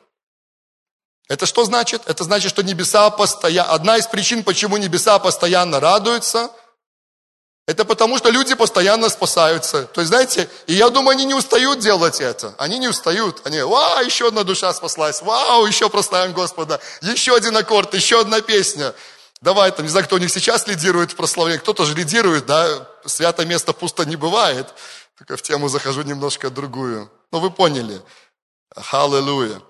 Это 1.29 1.45
что 1.45 1.63
значит? 1.63 2.01
Это 2.07 2.23
значит, 2.23 2.49
что 2.49 2.63
небеса 2.63 3.09
постоянно... 3.11 3.71
Одна 3.71 3.97
из 3.97 4.07
причин, 4.07 4.43
почему 4.43 4.77
небеса 4.77 5.19
постоянно 5.19 5.79
радуются, 5.79 6.49
Это 7.67 7.85
потому, 7.85 8.17
что 8.17 8.31
люди 8.31 8.55
постоянно 8.55 9.09
спасаются. 9.09 9.83
То 9.83 10.01
есть, 10.01 10.09
знаете, 10.09 10.49
и 10.65 10.73
я 10.73 10.89
думаю, 10.89 11.11
они 11.11 11.25
не 11.25 11.35
устают 11.35 11.77
делать 11.77 12.19
это. 12.19 12.55
Они 12.57 12.79
не 12.79 12.87
устают. 12.87 13.41
Они, 13.45 13.61
вау, 13.61 14.03
еще 14.03 14.29
одна 14.29 14.43
душа 14.43 14.73
спаслась. 14.73 15.21
Вау, 15.21 15.67
еще 15.67 15.87
прославим 15.87 16.33
Господа. 16.33 16.79
Еще 17.01 17.35
один 17.35 17.55
аккорд, 17.55 17.93
еще 17.93 18.21
одна 18.21 18.41
песня. 18.41 18.95
Давай, 19.41 19.71
там, 19.71 19.85
не 19.85 19.91
знаю, 19.91 20.07
кто 20.07 20.15
у 20.15 20.19
них 20.19 20.31
сейчас 20.31 20.65
лидирует 20.65 21.11
в 21.11 21.15
прославлении. 21.15 21.59
Кто-то 21.59 21.85
же 21.85 21.93
лидирует, 21.93 22.47
да. 22.47 22.87
Святое 23.05 23.45
место 23.45 23.71
пусто 23.71 24.03
не 24.03 24.15
бывает. 24.15 24.67
Только 25.19 25.37
в 25.37 25.43
тему 25.43 25.69
захожу 25.69 26.01
немножко 26.01 26.49
другую. 26.49 27.11
Ну, 27.31 27.39
вы 27.39 27.51
поняли. 27.51 28.01
Аллилуйя. 28.91 29.61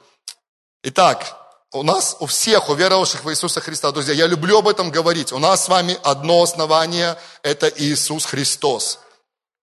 Итак, 0.83 1.38
у 1.71 1.83
нас, 1.83 2.17
у 2.19 2.25
всех, 2.25 2.69
у 2.69 2.73
веровавших 2.73 3.23
в 3.23 3.29
Иисуса 3.29 3.61
Христа, 3.61 3.91
друзья, 3.91 4.13
я 4.13 4.27
люблю 4.27 4.57
об 4.57 4.67
этом 4.67 4.89
говорить. 4.89 5.31
У 5.31 5.39
нас 5.39 5.65
с 5.65 5.69
вами 5.69 5.97
одно 6.03 6.41
основание– 6.41 7.15
это 7.43 7.71
Иисус 7.75 8.25
Христос. 8.25 8.99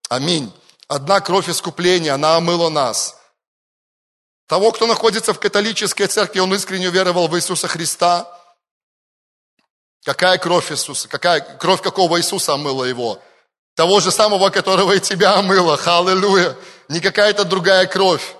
Аминь. 0.09 0.53
Одна 0.87 1.21
кровь 1.21 1.49
искупления, 1.49 2.15
она 2.15 2.37
омыла 2.37 2.69
нас. 2.69 3.17
Того, 4.47 4.71
кто 4.71 4.87
находится 4.87 5.35
в 5.35 5.41
католической 5.41 6.07
церкви, 6.07 6.39
он 6.39 6.55
искренне 6.55 6.91
веровал 6.91 7.27
в 7.27 7.37
Иисуса 7.37 7.67
Христа. 7.67 8.33
Какая 10.05 10.39
кровь 10.39 10.71
Иисуса? 10.71 11.09
Какая, 11.09 11.41
кровь 11.41 11.83
какого 11.83 12.21
Иисуса 12.21 12.55
омыла 12.55 12.85
его? 12.85 13.21
Того 13.75 13.99
же 13.99 14.13
самого, 14.13 14.51
которого 14.51 14.93
и 14.93 15.01
тебя 15.01 15.35
омыло. 15.35 15.77
Аллилуйя. 15.85 16.57
Не 16.89 17.01
какая-то 17.01 17.45
другая 17.45 17.87
кровь. 17.87 18.37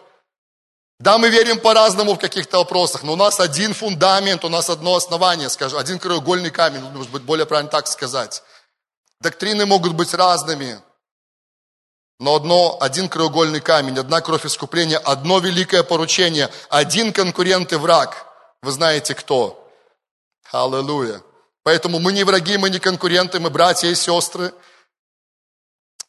Да, 0.99 1.19
мы 1.19 1.29
верим 1.29 1.61
по-разному 1.61 2.15
в 2.15 2.19
каких-то 2.19 2.59
вопросах, 2.59 3.03
но 3.03 3.13
у 3.13 3.17
нас 3.17 3.39
один 3.39 3.75
фундамент, 3.75 4.45
у 4.45 4.49
нас 4.49 4.71
одно 4.71 4.97
основание, 4.97 5.51
скажем, 5.51 5.79
один 5.79 5.99
краеугольный 5.99 6.51
камень, 6.51 6.81
может 6.81 7.13
быть, 7.13 7.23
более 7.23 7.45
правильно 7.45 7.71
так 7.71 7.87
сказать. 7.87 8.43
Доктрины 9.21 9.67
могут 9.67 9.93
быть 9.93 10.15
разными, 10.15 10.81
но 12.19 12.35
одно, 12.35 12.79
один 12.81 13.11
краеугольный 13.11 13.61
камень, 13.61 13.99
одна 13.99 14.23
кровь 14.23 14.47
искупления, 14.47 14.97
одно 14.97 15.39
великое 15.39 15.83
поручение, 15.83 16.51
один 16.71 17.13
конкурент 17.13 17.73
и 17.75 17.77
враг. 17.77 18.27
Вы 18.63 18.73
знаете 18.73 19.15
кто? 19.15 19.71
Аллилуйя. 20.51 21.21
Поэтому 21.63 21.99
мы 21.99 22.13
не 22.13 22.25
враги, 22.25 22.57
мы 22.57 22.71
не 22.71 22.79
конкуренты, 22.79 23.39
мы 23.39 23.51
братья 23.51 23.89
и 23.89 23.95
сестры– 23.95 24.55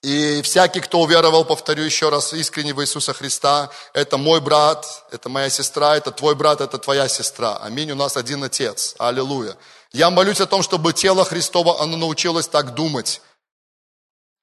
и 0.03 0.41
всякий, 0.43 0.79
кто 0.79 1.01
уверовал, 1.01 1.43
повторю 1.43 1.83
еще 1.83 2.09
раз, 2.09 2.33
искренне 2.33 2.73
в 2.73 2.81
Иисуса 2.81 3.13
Христа, 3.13 3.71
это 3.93 4.17
мой 4.17 4.39
брат, 4.39 5.05
это 5.11 5.27
моя 5.27 5.49
сестра, 5.49 5.97
это 5.97 6.11
твой 6.11 6.35
брат, 6.35 6.61
это 6.61 6.77
твоя 6.77 7.07
сестра. 7.07 7.57
Аминь, 7.57 7.91
у 7.91 7.95
нас 7.95 8.15
один 8.15 8.43
Отец. 8.43 8.95
Аллилуйя. 8.99 9.57
Я 9.91 10.09
молюсь 10.11 10.39
о 10.39 10.45
том, 10.45 10.61
чтобы 10.61 10.93
тело 10.93 11.25
Христово, 11.25 11.81
оно 11.81 11.97
научилось 11.97 12.47
так 12.47 12.75
думать. 12.75 13.21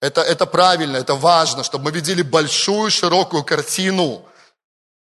Это, 0.01 0.23
это 0.23 0.45
правильно, 0.45 0.97
это 0.97 1.15
важно, 1.15 1.63
чтобы 1.63 1.85
мы 1.85 1.91
видели 1.93 2.23
большую, 2.23 2.91
широкую 2.91 3.45
картину 3.45 4.25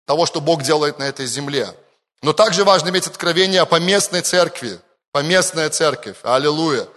того, 0.05 0.25
что 0.25 0.41
Бог 0.41 0.61
делает 0.61 0.99
на 0.99 1.03
этой 1.03 1.25
земле. 1.25 1.73
Но 2.21 2.33
также 2.33 2.63
важно 2.63 2.89
иметь 2.89 3.07
откровение 3.07 3.61
о 3.61 3.65
поместной 3.65 4.21
церкви, 4.21 4.79
поместная 5.11 5.69
церковь. 5.69 6.17
Аллилуйя. 6.23 6.87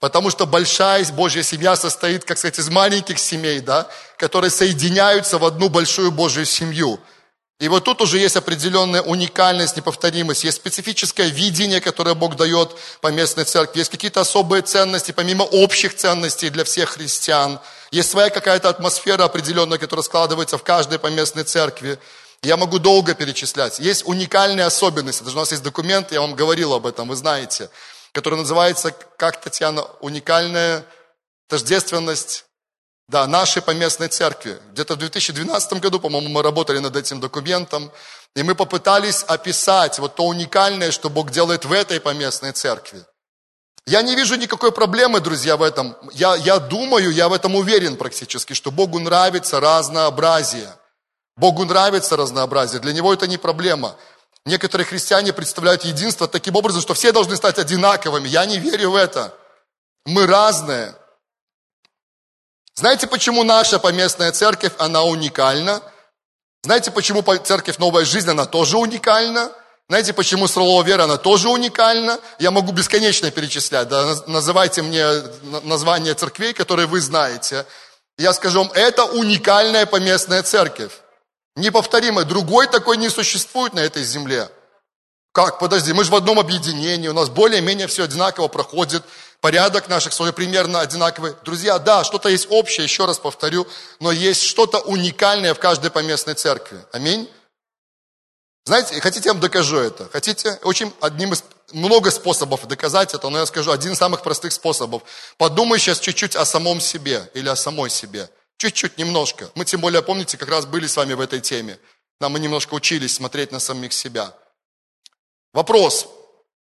Потому 0.00 0.30
что 0.30 0.46
большая 0.46 1.04
Божья 1.12 1.42
семья 1.42 1.76
состоит, 1.76 2.24
как 2.24 2.38
сказать, 2.38 2.58
из 2.58 2.70
маленьких 2.70 3.18
семей, 3.18 3.60
да, 3.60 3.86
которые 4.16 4.50
соединяются 4.50 5.38
в 5.38 5.44
одну 5.44 5.68
большую 5.68 6.10
Божью 6.10 6.46
семью. 6.46 6.98
И 7.58 7.68
вот 7.68 7.84
тут 7.84 8.00
уже 8.00 8.18
есть 8.18 8.36
определенная 8.36 9.02
уникальность, 9.02 9.76
неповторимость, 9.76 10.44
есть 10.44 10.56
специфическое 10.56 11.26
видение, 11.26 11.82
которое 11.82 12.14
Бог 12.14 12.36
дает 12.36 12.74
по 13.02 13.08
местной 13.08 13.44
церкви, 13.44 13.80
есть 13.80 13.90
какие-то 13.90 14.22
особые 14.22 14.62
ценности, 14.62 15.12
помимо 15.12 15.42
общих 15.42 15.94
ценностей 15.94 16.48
для 16.48 16.64
всех 16.64 16.88
христиан, 16.88 17.60
есть 17.90 18.10
своя 18.10 18.30
какая-то 18.30 18.70
атмосфера 18.70 19.24
определенная, 19.24 19.76
которая 19.76 20.02
складывается 20.02 20.56
в 20.56 20.62
каждой 20.62 20.98
поместной 20.98 21.44
церкви. 21.44 21.98
Я 22.42 22.56
могу 22.56 22.78
долго 22.78 23.12
перечислять. 23.14 23.78
Есть 23.78 24.06
уникальные 24.06 24.64
особенности. 24.64 25.22
Даже 25.22 25.36
у 25.36 25.40
нас 25.40 25.50
есть 25.50 25.62
документ, 25.62 26.12
я 26.12 26.22
вам 26.22 26.34
говорил 26.34 26.72
об 26.72 26.86
этом, 26.86 27.08
вы 27.08 27.16
знаете 27.16 27.68
который 28.12 28.38
называется, 28.38 28.92
как 29.16 29.40
Татьяна, 29.40 29.82
уникальная 30.00 30.84
тождественность 31.48 32.44
да, 33.08 33.26
нашей 33.26 33.60
поместной 33.60 34.08
церкви. 34.08 34.58
Где-то 34.72 34.94
в 34.94 34.98
2012 34.98 35.72
году, 35.80 35.98
по-моему, 35.98 36.28
мы 36.28 36.42
работали 36.42 36.78
над 36.78 36.94
этим 36.96 37.20
документом, 37.20 37.90
и 38.36 38.42
мы 38.42 38.54
попытались 38.54 39.24
описать 39.24 39.98
вот 39.98 40.14
то 40.14 40.24
уникальное, 40.24 40.92
что 40.92 41.10
Бог 41.10 41.30
делает 41.30 41.64
в 41.64 41.72
этой 41.72 42.00
поместной 42.00 42.52
церкви. 42.52 43.04
Я 43.86 44.02
не 44.02 44.14
вижу 44.14 44.36
никакой 44.36 44.70
проблемы, 44.70 45.20
друзья, 45.20 45.56
в 45.56 45.62
этом. 45.62 45.96
Я, 46.12 46.36
я 46.36 46.60
думаю, 46.60 47.10
я 47.10 47.28
в 47.28 47.32
этом 47.32 47.56
уверен 47.56 47.96
практически, 47.96 48.52
что 48.52 48.70
Богу 48.70 49.00
нравится 49.00 49.58
разнообразие. 49.58 50.72
Богу 51.36 51.64
нравится 51.64 52.16
разнообразие. 52.16 52.80
Для 52.80 52.92
Него 52.92 53.12
это 53.12 53.26
не 53.26 53.38
проблема. 53.38 53.96
Некоторые 54.46 54.86
христиане 54.86 55.32
представляют 55.32 55.84
единство 55.84 56.26
таким 56.26 56.56
образом, 56.56 56.80
что 56.80 56.94
все 56.94 57.12
должны 57.12 57.36
стать 57.36 57.58
одинаковыми. 57.58 58.28
Я 58.28 58.46
не 58.46 58.58
верю 58.58 58.92
в 58.92 58.96
это. 58.96 59.34
Мы 60.06 60.26
разные. 60.26 60.94
Знаете, 62.74 63.06
почему 63.06 63.44
наша 63.44 63.78
поместная 63.78 64.32
церковь, 64.32 64.72
она 64.78 65.02
уникальна? 65.02 65.82
Знаете, 66.62 66.90
почему 66.90 67.22
церковь 67.22 67.78
«Новая 67.78 68.04
жизнь», 68.04 68.30
она 68.30 68.46
тоже 68.46 68.78
уникальна? 68.78 69.52
Знаете, 69.88 70.12
почему 70.12 70.46
слово 70.46 70.82
вера, 70.84 71.04
она 71.04 71.16
тоже 71.16 71.48
уникальна? 71.48 72.18
Я 72.38 72.50
могу 72.50 72.72
бесконечно 72.72 73.30
перечислять. 73.30 73.88
Да? 73.88 74.16
Называйте 74.26 74.82
мне 74.82 75.04
название 75.64 76.14
церквей, 76.14 76.52
которые 76.54 76.86
вы 76.86 77.00
знаете. 77.00 77.66
Я 78.16 78.32
скажу 78.32 78.60
вам, 78.60 78.72
это 78.72 79.04
уникальная 79.04 79.86
поместная 79.86 80.42
церковь 80.42 80.92
неповторимое. 81.56 82.24
Другой 82.24 82.66
такой 82.66 82.96
не 82.96 83.08
существует 83.08 83.74
на 83.74 83.80
этой 83.80 84.04
земле. 84.04 84.50
Как? 85.32 85.58
Подожди, 85.60 85.92
мы 85.92 86.04
же 86.04 86.10
в 86.10 86.16
одном 86.16 86.40
объединении, 86.40 87.06
у 87.06 87.12
нас 87.12 87.28
более-менее 87.28 87.86
все 87.86 88.04
одинаково 88.04 88.48
проходит, 88.48 89.04
порядок 89.40 89.88
наших 89.88 90.12
слов 90.12 90.34
примерно 90.34 90.80
одинаковый. 90.80 91.34
Друзья, 91.44 91.78
да, 91.78 92.02
что-то 92.02 92.28
есть 92.28 92.48
общее, 92.50 92.84
еще 92.84 93.06
раз 93.06 93.18
повторю, 93.18 93.66
но 94.00 94.10
есть 94.10 94.42
что-то 94.42 94.80
уникальное 94.80 95.54
в 95.54 95.60
каждой 95.60 95.90
поместной 95.90 96.34
церкви. 96.34 96.84
Аминь. 96.92 97.30
Знаете, 98.64 99.00
хотите, 99.00 99.28
я 99.28 99.32
вам 99.32 99.40
докажу 99.40 99.78
это? 99.78 100.08
Хотите? 100.12 100.58
Очень 100.62 100.92
одним 101.00 101.32
из 101.32 101.44
много 101.72 102.10
способов 102.10 102.66
доказать 102.66 103.14
это, 103.14 103.28
но 103.28 103.38
я 103.38 103.46
скажу 103.46 103.70
один 103.70 103.92
из 103.92 103.98
самых 103.98 104.22
простых 104.22 104.52
способов. 104.52 105.02
Подумай 105.38 105.78
сейчас 105.78 106.00
чуть-чуть 106.00 106.36
о 106.36 106.44
самом 106.44 106.80
себе 106.80 107.30
или 107.34 107.48
о 107.48 107.56
самой 107.56 107.90
себе. 107.90 108.28
Чуть-чуть, 108.60 108.98
немножко. 108.98 109.50
Мы 109.54 109.64
тем 109.64 109.80
более, 109.80 110.02
помните, 110.02 110.36
как 110.36 110.50
раз 110.50 110.66
были 110.66 110.86
с 110.86 110.94
вами 110.94 111.14
в 111.14 111.20
этой 111.20 111.40
теме. 111.40 111.78
Нам 112.20 112.32
мы 112.32 112.40
немножко 112.40 112.74
учились 112.74 113.14
смотреть 113.14 113.52
на 113.52 113.58
самих 113.58 113.94
себя. 113.94 114.36
Вопрос, 115.54 116.06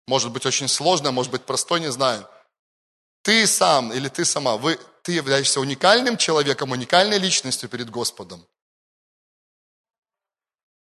может 0.05 0.29
быть 0.33 0.45
очень 0.45 0.67
сложный, 0.67 1.11
может 1.11 1.31
быть 1.31 1.45
простой, 1.45 1.79
не 1.79 1.89
знаю. 1.89 2.27
Ты 3.21 3.47
сам 3.47 3.93
или 3.93 4.09
ты 4.09 4.25
сама, 4.25 4.57
вы, 4.57 4.77
ты 5.03 5.13
являешься 5.13 5.61
уникальным 5.61 6.17
человеком, 6.17 6.71
уникальной 6.71 7.17
личностью 7.17 7.69
перед 7.69 7.89
Господом. 7.89 8.45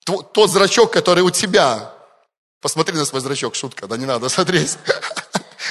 Тот 0.06 0.52
зрачок, 0.52 0.94
который 0.94 1.24
у 1.24 1.32
тебя, 1.32 1.92
посмотри 2.62 2.96
на 2.96 3.06
свой 3.06 3.22
зрачок, 3.22 3.56
шутка, 3.56 3.88
да 3.88 3.98
не 3.98 4.06
надо 4.06 4.30
смотреть. 4.30 4.78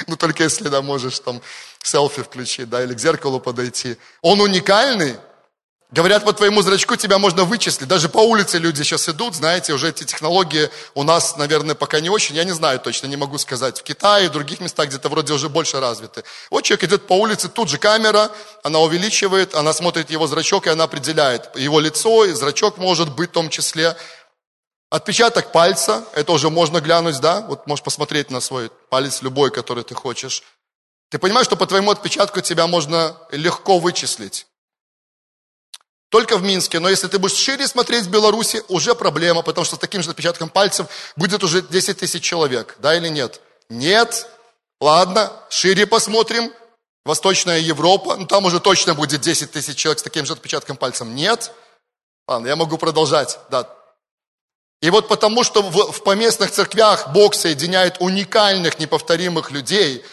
Ну, 0.07 0.15
только 0.15 0.43
если, 0.43 0.69
да, 0.69 0.81
можешь 0.81 1.19
там 1.19 1.41
селфи 1.83 2.23
включить, 2.23 2.69
да, 2.69 2.81
или 2.81 2.93
к 2.93 2.99
зеркалу 2.99 3.41
подойти. 3.41 3.97
Он 4.21 4.39
уникальный, 4.39 5.17
Говорят, 5.91 6.23
по 6.23 6.33
твоему 6.33 6.61
зрачку 6.61 6.95
тебя 6.97 7.17
можно 7.17 7.45
вычислить. 7.45 7.87
Даже 7.87 8.09
по 8.09 8.19
улице 8.19 8.59
люди 8.59 8.83
сейчас 8.83 9.09
идут, 9.09 9.33
знаете, 9.33 9.73
уже 9.73 9.89
эти 9.89 10.03
технологии 10.03 10.69
у 10.93 11.01
нас, 11.01 11.35
наверное, 11.35 11.73
пока 11.73 11.99
не 11.99 12.11
очень. 12.11 12.35
Я 12.35 12.43
не 12.43 12.51
знаю 12.51 12.79
точно, 12.79 13.07
не 13.07 13.17
могу 13.17 13.39
сказать. 13.39 13.79
В 13.79 13.83
Китае 13.83 14.27
и 14.27 14.29
других 14.29 14.59
местах 14.59 14.89
где-то 14.89 15.09
вроде 15.09 15.33
уже 15.33 15.49
больше 15.49 15.79
развиты. 15.79 16.23
Вот 16.51 16.63
человек 16.63 16.83
идет 16.83 17.07
по 17.07 17.13
улице, 17.13 17.49
тут 17.49 17.69
же 17.69 17.79
камера, 17.79 18.29
она 18.61 18.77
увеличивает, 18.79 19.55
она 19.55 19.73
смотрит 19.73 20.11
его 20.11 20.27
зрачок, 20.27 20.67
и 20.67 20.69
она 20.69 20.83
определяет 20.83 21.55
его 21.57 21.79
лицо, 21.79 22.25
и 22.25 22.33
зрачок 22.33 22.77
может 22.77 23.15
быть 23.15 23.31
в 23.31 23.33
том 23.33 23.49
числе. 23.49 23.97
Отпечаток 24.91 25.51
пальца, 25.51 26.05
это 26.13 26.33
уже 26.33 26.51
можно 26.51 26.81
глянуть, 26.81 27.19
да? 27.19 27.41
Вот 27.41 27.65
можешь 27.65 27.83
посмотреть 27.83 28.29
на 28.29 28.41
свой 28.41 28.69
палец 28.89 29.23
любой, 29.23 29.49
который 29.49 29.83
ты 29.83 29.95
хочешь. 29.95 30.43
Ты 31.09 31.17
понимаешь, 31.17 31.47
что 31.47 31.55
по 31.55 31.65
твоему 31.65 31.89
отпечатку 31.89 32.41
тебя 32.41 32.67
можно 32.67 33.17
легко 33.31 33.79
вычислить. 33.79 34.45
Только 36.09 36.37
в 36.37 36.43
Минске. 36.43 36.79
Но 36.79 36.89
если 36.89 37.07
ты 37.07 37.19
будешь 37.19 37.37
шире 37.37 37.67
смотреть 37.67 38.05
в 38.05 38.09
Беларуси, 38.09 38.63
уже 38.67 38.95
проблема, 38.95 39.43
потому 39.43 39.65
что 39.65 39.75
с 39.75 39.79
таким 39.79 40.01
же 40.01 40.09
отпечатком 40.09 40.49
пальцев 40.49 40.87
будет 41.15 41.43
уже 41.43 41.61
10 41.61 41.99
тысяч 41.99 42.23
человек. 42.23 42.75
Да 42.79 42.95
или 42.95 43.09
нет? 43.09 43.41
Нет. 43.69 44.27
Ладно, 44.81 45.31
шире 45.49 45.85
посмотрим. 45.85 46.51
Восточная 47.05 47.59
Европа, 47.59 48.17
ну 48.17 48.25
там 48.27 48.45
уже 48.45 48.59
точно 48.59 48.93
будет 48.93 49.21
10 49.21 49.51
тысяч 49.51 49.77
человек 49.77 49.99
с 49.99 50.03
таким 50.03 50.25
же 50.25 50.33
отпечатком 50.33 50.77
пальцем. 50.77 51.15
Нет. 51.15 51.51
Ладно, 52.27 52.47
я 52.47 52.55
могу 52.55 52.77
продолжать. 52.77 53.39
Да. 53.49 53.67
И 54.81 54.89
вот 54.89 55.07
потому, 55.07 55.43
что 55.43 55.61
в, 55.61 55.91
в 55.91 56.03
поместных 56.03 56.51
церквях 56.51 57.11
Бог 57.11 57.35
соединяет 57.35 57.97
уникальных, 57.99 58.79
неповторимых 58.79 59.51
людей, 59.51 60.03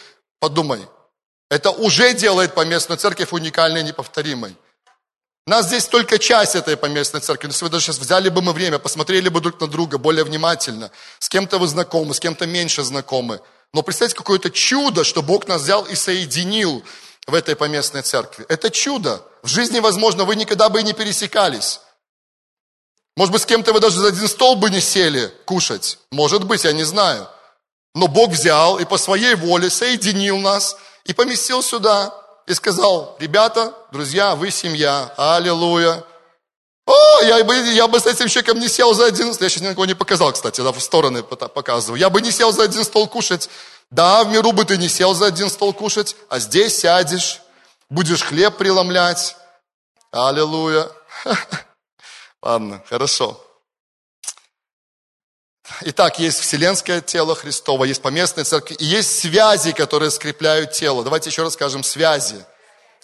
подумай, 0.41 0.81
Это 1.49 1.71
уже 1.71 2.13
делает 2.15 2.55
поместную 2.55 2.99
церковь 2.99 3.33
уникальной 3.33 3.83
неповторимой. 3.83 4.57
Нас 5.47 5.67
здесь 5.67 5.87
только 5.87 6.19
часть 6.19 6.57
этой 6.57 6.77
поместной 6.77 7.21
церкви. 7.21 7.47
Если 7.47 7.65
вы 7.65 7.71
даже 7.71 7.85
сейчас 7.85 7.99
взяли 7.99 8.29
бы 8.29 8.43
мы 8.43 8.53
время, 8.53 8.81
посмотрели 8.81 9.29
бы 9.29 9.41
друг 9.41 9.61
на 9.61 9.69
друга 9.69 9.97
более 9.97 10.25
внимательно. 10.25 10.91
С 11.21 11.29
кем-то 11.29 11.59
вы 11.59 11.69
знакомы, 11.69 12.15
с 12.15 12.21
кем-то 12.21 12.47
меньше 12.47 12.83
знакомы. 12.83 13.41
Но 13.73 13.83
представьте, 13.83 14.17
какое-то 14.17 14.51
чудо, 14.51 15.05
что 15.05 15.23
Бог 15.23 15.47
нас 15.47 15.63
взял 15.63 15.85
и 15.85 15.95
соединил 15.95 16.83
в 17.29 17.35
этой 17.35 17.55
поместной 17.55 18.03
церкви. 18.03 18.45
Это 18.49 18.71
чудо. 18.71 19.23
В 19.43 19.47
жизни, 19.47 19.79
возможно, 19.79 20.25
вы 20.25 20.35
никогда 20.35 20.69
бы 20.69 20.81
и 20.81 20.83
не 20.83 20.95
пересекались. 20.95 21.81
Может 23.17 23.33
быть, 23.33 23.43
с 23.43 23.47
кем-то 23.47 23.73
вы 23.73 23.79
даже 23.79 24.01
за 24.01 24.09
один 24.09 24.27
стол 24.27 24.57
бы 24.57 24.69
не 24.69 24.81
сели 24.81 25.33
кушать. 25.45 25.99
Может 26.11 26.43
быть, 26.43 26.65
я 26.65 26.73
не 26.73 26.85
знаю. 26.85 27.29
Но 27.95 28.09
Бог 28.09 28.31
взял 28.31 28.79
и 28.79 28.85
по 28.85 28.99
своей 28.99 29.37
воле 29.37 29.71
соединил 29.71 30.39
нас 30.39 30.77
и 31.05 31.15
поместил 31.15 31.63
сюда 31.63 32.13
и 32.47 32.55
сказал, 32.55 33.17
ребята, 33.19 33.75
друзья, 33.91 34.35
вы 34.37 34.51
семья, 34.51 35.13
аллилуйя. 35.17 36.05
О, 36.87 37.21
я 37.23 37.43
бы, 37.43 37.57
я 37.57 37.89
бы 37.89 37.99
с 37.99 38.07
этим 38.07 38.29
человеком 38.29 38.61
не 38.61 38.69
сел 38.69 38.95
за 38.95 39.07
один 39.07 39.35
стол. 39.35 39.45
Я 39.45 39.49
сейчас 39.49 39.63
никого 39.63 39.87
не 39.87 39.95
показал, 39.95 40.33
кстати, 40.33 40.61
да, 40.61 40.71
в 40.71 40.81
стороны 40.81 41.25
показываю. 41.25 41.99
Я 41.99 42.09
бы 42.11 42.23
не 42.23 42.31
сел 42.31 42.53
за 42.53 42.63
один 42.63 42.85
стол 42.85 43.09
кушать. 43.09 43.51
Да, 43.91 44.23
в 44.25 44.29
миру 44.29 44.53
бы 44.53 44.65
ты 44.65 44.77
не 44.77 44.89
сел 44.89 45.15
за 45.15 45.27
один 45.27 45.51
стол 45.51 45.73
кушать, 45.73 46.17
а 46.29 46.39
здесь 46.39 46.79
сядешь, 46.79 47.41
будешь 47.89 48.23
хлеб 48.23 48.57
преломлять. 48.57 49.37
Аллилуйя. 50.13 50.89
Ладно, 52.43 52.83
хорошо. 52.89 53.41
Итак, 55.83 56.19
есть 56.19 56.41
вселенское 56.41 57.01
тело 57.01 57.35
Христово, 57.35 57.85
есть 57.85 58.03
поместные 58.03 58.45
церкви, 58.45 58.75
и 58.75 58.85
есть 58.85 59.19
связи, 59.19 59.73
которые 59.73 60.11
скрепляют 60.11 60.73
тело. 60.73 61.03
Давайте 61.03 61.31
еще 61.31 61.43
раз 61.43 61.55
скажем 61.55 61.83
связи. 61.83 62.45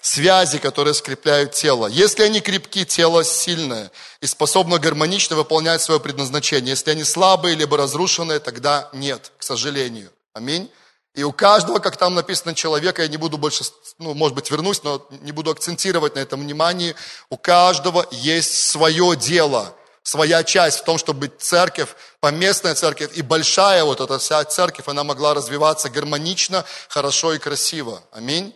Связи, 0.01 0.57
которые 0.57 0.93
скрепляют 0.93 1.53
тело. 1.53 1.87
Если 1.87 2.23
они 2.23 2.41
крепки, 2.41 2.83
тело 2.83 3.23
сильное 3.23 3.89
и 4.19 4.27
способно 4.27 4.77
гармонично 4.77 5.37
выполнять 5.37 5.81
свое 5.81 5.99
предназначение. 5.99 6.71
Если 6.71 6.91
они 6.91 7.05
слабые, 7.05 7.55
либо 7.55 7.77
разрушенные, 7.77 8.39
тогда 8.39 8.89
нет, 8.91 9.31
к 9.37 9.43
сожалению. 9.43 10.09
Аминь. 10.33 10.69
И 11.15 11.23
у 11.23 11.31
каждого, 11.31 11.79
как 11.79 11.95
там 11.95 12.15
написано, 12.15 12.53
человека, 12.53 13.01
я 13.01 13.07
не 13.07 13.17
буду 13.17 13.37
больше, 13.37 13.63
ну, 13.97 14.13
может 14.13 14.35
быть, 14.35 14.51
вернусь, 14.51 14.83
но 14.83 15.07
не 15.21 15.31
буду 15.31 15.51
акцентировать 15.51 16.15
на 16.15 16.19
этом 16.19 16.41
внимании, 16.41 16.95
у 17.29 17.37
каждого 17.37 18.05
есть 18.11 18.69
свое 18.69 19.15
дело– 19.15 19.75
своя 20.03 20.43
часть 20.43 20.79
в 20.79 20.83
том, 20.83 20.97
чтобы 20.97 21.27
церковь, 21.27 21.95
поместная 22.19 22.75
церковь 22.75 23.17
и 23.17 23.21
большая 23.21 23.83
вот 23.85 24.01
эта 24.01 24.19
вся 24.19 24.43
церковь, 24.43 24.87
она 24.87 25.03
могла 25.03 25.33
развиваться 25.33 25.89
гармонично, 25.89 26.65
хорошо 26.89 27.33
и 27.33 27.39
красиво. 27.39 28.03
Аминь. 28.11 28.55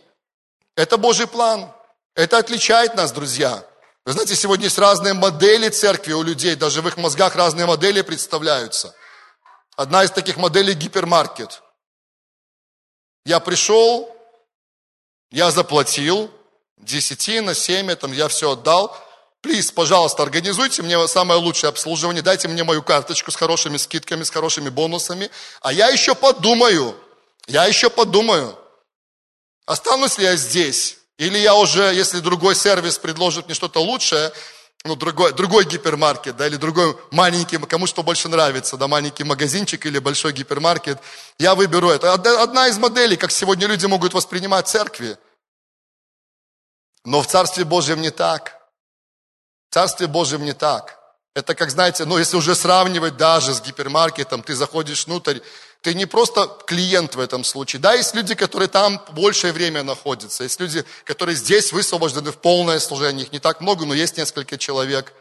Это 0.76 0.98
Божий 0.98 1.26
план. 1.26 1.72
Это 2.14 2.38
отличает 2.38 2.94
нас, 2.94 3.12
друзья. 3.12 3.64
Вы 4.04 4.12
знаете, 4.12 4.36
сегодня 4.36 4.64
есть 4.64 4.78
разные 4.78 5.14
модели 5.14 5.68
церкви 5.68 6.12
у 6.12 6.22
людей, 6.22 6.54
даже 6.54 6.82
в 6.82 6.88
их 6.88 6.96
мозгах 6.96 7.34
разные 7.34 7.66
модели 7.66 8.02
представляются. 8.02 8.94
Одна 9.76 10.04
из 10.04 10.10
таких 10.10 10.36
моделей– 10.36 10.74
гипермаркет. 10.74 11.62
Я 13.24 13.40
пришел, 13.40 14.14
я 15.30 15.50
заплатил, 15.50 16.30
десятина, 16.78 17.54
семя, 17.54 17.96
там 17.96 18.12
я 18.12 18.28
все 18.28 18.52
отдал– 18.52 18.96
Плиз, 19.40 19.70
пожалуйста, 19.70 20.24
организуйте 20.24 20.82
мне 20.82 21.06
самое 21.06 21.38
лучшее 21.38 21.68
обслуживание, 21.68 22.22
дайте 22.22 22.48
мне 22.48 22.64
мою 22.64 22.82
карточку 22.82 23.30
с 23.30 23.36
хорошими 23.36 23.76
скидками, 23.76 24.24
с 24.24 24.30
хорошими 24.30 24.68
бонусами, 24.68 25.30
а 25.60 25.72
я 25.72 25.88
еще 25.88 26.16
подумаю, 26.16 26.96
я 27.46 27.64
еще 27.66 27.88
подумаю, 27.88 28.58
останусь 29.64 30.18
ли 30.18 30.24
я 30.24 30.34
здесь, 30.34 30.98
или 31.18 31.38
я 31.38 31.54
уже, 31.54 31.94
если 31.94 32.18
другой 32.18 32.56
сервис 32.56 32.98
предложит 32.98 33.46
мне 33.46 33.54
что-то 33.54 33.80
лучшее, 33.80 34.32
ну, 34.84 34.96
другой, 34.96 35.32
другой 35.32 35.64
гипермаркет, 35.64 36.36
да, 36.36 36.48
или 36.48 36.56
другой 36.56 36.96
маленький, 37.12 37.58
кому 37.58 37.86
что 37.86 38.02
больше 38.02 38.28
нравится, 38.28 38.76
да, 38.76 38.88
маленький 38.88 39.22
магазинчик 39.22 39.86
или 39.86 40.00
большой 40.00 40.32
гипермаркет, 40.32 40.98
я 41.38 41.54
выберу 41.54 41.90
это. 41.90 42.12
Одна 42.12 42.68
из 42.68 42.78
моделей, 42.78 43.16
как 43.16 43.30
сегодня 43.30 43.66
люди 43.68 43.86
могут 43.86 44.14
воспринимать 44.14 44.68
церкви. 44.68 45.16
Но 47.04 47.22
в 47.22 47.26
Царстве 47.26 47.64
Божьем 47.64 48.00
не 48.00 48.10
так. 48.10 48.57
В 49.70 49.74
Царстве 49.74 50.06
Божьем 50.06 50.44
не 50.44 50.54
так. 50.54 50.98
Это 51.34 51.54
как, 51.54 51.70
знаете, 51.70 52.04
ну, 52.04 52.18
если 52.18 52.36
уже 52.36 52.54
сравнивать 52.54 53.16
даже 53.16 53.54
с 53.54 53.60
гипермаркетом, 53.60 54.42
ты 54.42 54.54
заходишь 54.54 55.06
внутрь, 55.06 55.38
ты 55.82 55.94
не 55.94 56.06
просто 56.06 56.48
клиент 56.66 57.14
в 57.14 57.20
этом 57.20 57.44
случае. 57.44 57.80
Да, 57.80 57.94
есть 57.94 58.14
люди, 58.14 58.34
которые 58.34 58.68
там 58.68 59.00
большее 59.12 59.52
время 59.52 59.84
находятся. 59.84 60.42
Есть 60.42 60.58
люди, 60.58 60.84
которые 61.04 61.36
здесь 61.36 61.72
высвобождены 61.72 62.32
в 62.32 62.38
полное 62.38 62.80
служение. 62.80 63.24
Их 63.24 63.32
не 63.32 63.38
так 63.38 63.60
много, 63.60 63.86
но 63.86 63.94
есть 63.94 64.16
несколько 64.16 64.58
человек. 64.58 65.12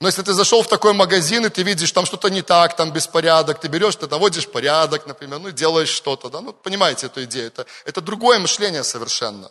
Но 0.00 0.08
если 0.08 0.22
ты 0.22 0.32
зашел 0.32 0.62
в 0.62 0.68
такой 0.68 0.92
магазин, 0.92 1.44
и 1.44 1.48
ты 1.48 1.62
видишь, 1.62 1.92
там 1.92 2.06
что-то 2.06 2.28
не 2.28 2.42
так, 2.42 2.76
там 2.76 2.92
беспорядок, 2.92 3.60
ты 3.60 3.68
берешь, 3.68 3.96
ты 3.96 4.06
наводишь 4.06 4.48
порядок, 4.48 5.06
например, 5.06 5.38
ну, 5.38 5.50
делаешь 5.50 5.88
что-то, 5.88 6.28
да, 6.28 6.40
ну, 6.40 6.52
понимаете 6.52 7.06
эту 7.06 7.24
идею. 7.24 7.48
Это, 7.48 7.66
это 7.84 8.00
другое 8.00 8.38
мышление 8.38 8.84
совершенно. 8.84 9.50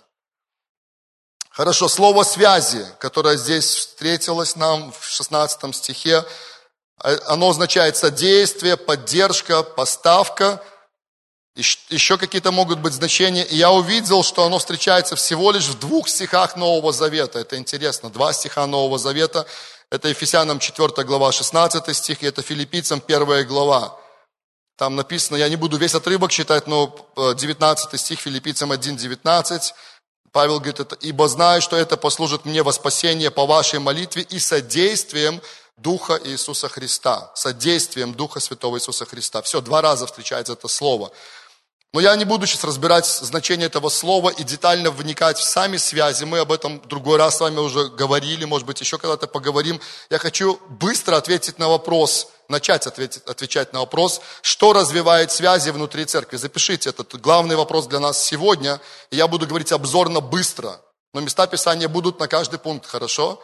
Хорошо, 1.56 1.88
слово 1.88 2.24
связи, 2.24 2.86
которое 3.00 3.38
здесь 3.38 3.64
встретилось 3.64 4.58
нам 4.58 4.92
в 4.92 5.06
16 5.06 5.74
стихе, 5.74 6.26
э, 7.02 7.18
оно 7.28 7.48
означает 7.48 7.96
содействие, 7.96 8.76
поддержка, 8.76 9.64
поставка. 9.64 10.62
Еще 11.56 12.18
какие-то 12.18 12.52
могут 12.52 12.80
быть 12.80 12.92
значения. 12.92 13.46
И 13.46 13.56
я 13.56 13.72
увидел, 13.72 14.22
что 14.22 14.44
оно 14.44 14.60
встречается 14.60 15.16
всего 15.16 15.52
лишь 15.52 15.68
в 15.68 15.80
двух 15.80 16.10
стихах 16.10 16.58
Нового 16.58 16.92
Завета. 16.92 17.40
Это 17.40 17.56
интересно. 17.56 18.10
Два 18.10 18.34
стиха 18.34 18.68
Нового 18.68 18.98
Завета. 18.98 19.46
Это 19.90 20.10
Ефесянам 20.10 20.60
4 20.60 21.06
глава 21.06 21.32
16 21.32 21.96
стих, 21.96 22.22
и 22.22 22.26
это 22.26 22.42
Филиппийцам 22.42 23.02
1 23.08 23.48
глава. 23.48 23.98
Там 24.76 24.98
написано, 24.98 25.38
я 25.38 25.48
не 25.48 25.56
буду 25.56 25.78
весь 25.78 25.96
отрывок 25.96 26.32
читать, 26.32 26.68
но 26.68 26.94
19 27.16 27.94
э, 27.94 27.98
стих 27.98 28.20
Филиппийцам 28.20 28.74
1, 28.74 28.98
19. 28.98 29.74
Павел 30.36 30.60
говорит, 30.60 30.82
это, 30.82 30.98
ибо 31.00 31.30
знаю, 31.30 31.62
что 31.62 31.78
это 31.78 31.96
послужит 31.96 32.44
мне 32.44 32.62
во 32.62 32.74
спасение 32.74 33.32
по 33.32 33.46
вашей 33.46 33.80
молитве 33.80 34.22
и 34.24 34.38
содействием 34.38 35.42
Духа 35.78 36.20
Иисуса 36.26 36.68
Христа. 36.68 37.32
Содействием 37.36 38.14
Духа 38.14 38.42
Святого 38.42 38.76
Иисуса 38.76 39.06
Христа. 39.06 39.42
Все, 39.44 39.62
два 39.62 39.82
раза 39.82 40.08
встречается 40.08 40.52
это 40.52 40.68
слово. 40.68 41.14
Но 41.96 42.02
я 42.02 42.14
не 42.18 42.26
буду 42.26 42.46
сейчас 42.46 42.66
разбирать 42.66 43.06
значение 43.06 43.68
этого 43.68 43.88
слова 43.88 44.30
и 44.30 44.44
детально 44.44 44.92
вникать 44.92 45.38
в 45.38 45.46
сами 45.46 45.78
связи. 45.78 46.26
Мы 46.26 46.40
об 46.40 46.52
этом 46.52 46.82
другой 46.90 47.18
раз 47.18 47.38
с 47.38 47.40
вами 47.40 47.60
уже 47.60 47.88
говорили, 47.88 48.44
может 48.44 48.68
быть, 48.68 48.82
еще 48.82 48.98
когда-то 48.98 49.28
поговорим. 49.28 49.80
Я 50.10 50.18
хочу 50.18 50.60
быстро 50.68 51.16
ответить 51.16 51.58
на 51.58 51.70
вопрос, 51.70 52.28
начать 52.50 52.86
ответить, 52.86 53.24
отвечать 53.26 53.72
на 53.72 53.80
вопрос, 53.80 54.20
что 54.42 54.74
развивает 54.74 55.32
связи 55.32 55.70
внутри 55.70 56.04
церкви. 56.04 56.36
Запишите, 56.36 56.90
этот 56.90 57.16
главный 57.22 57.56
вопрос 57.56 57.88
для 57.88 58.02
нас 58.02 58.22
сегодня. 58.22 58.82
И 59.10 59.16
я 59.16 59.30
буду 59.30 59.48
говорить 59.48 59.72
обзорно 59.72 60.20
быстро. 60.20 60.82
Но 61.14 61.22
места 61.22 61.48
Писания 61.48 61.88
будут 61.88 62.20
на 62.20 62.28
каждый 62.28 62.60
пункт, 62.60 62.88
хорошо? 62.88 63.42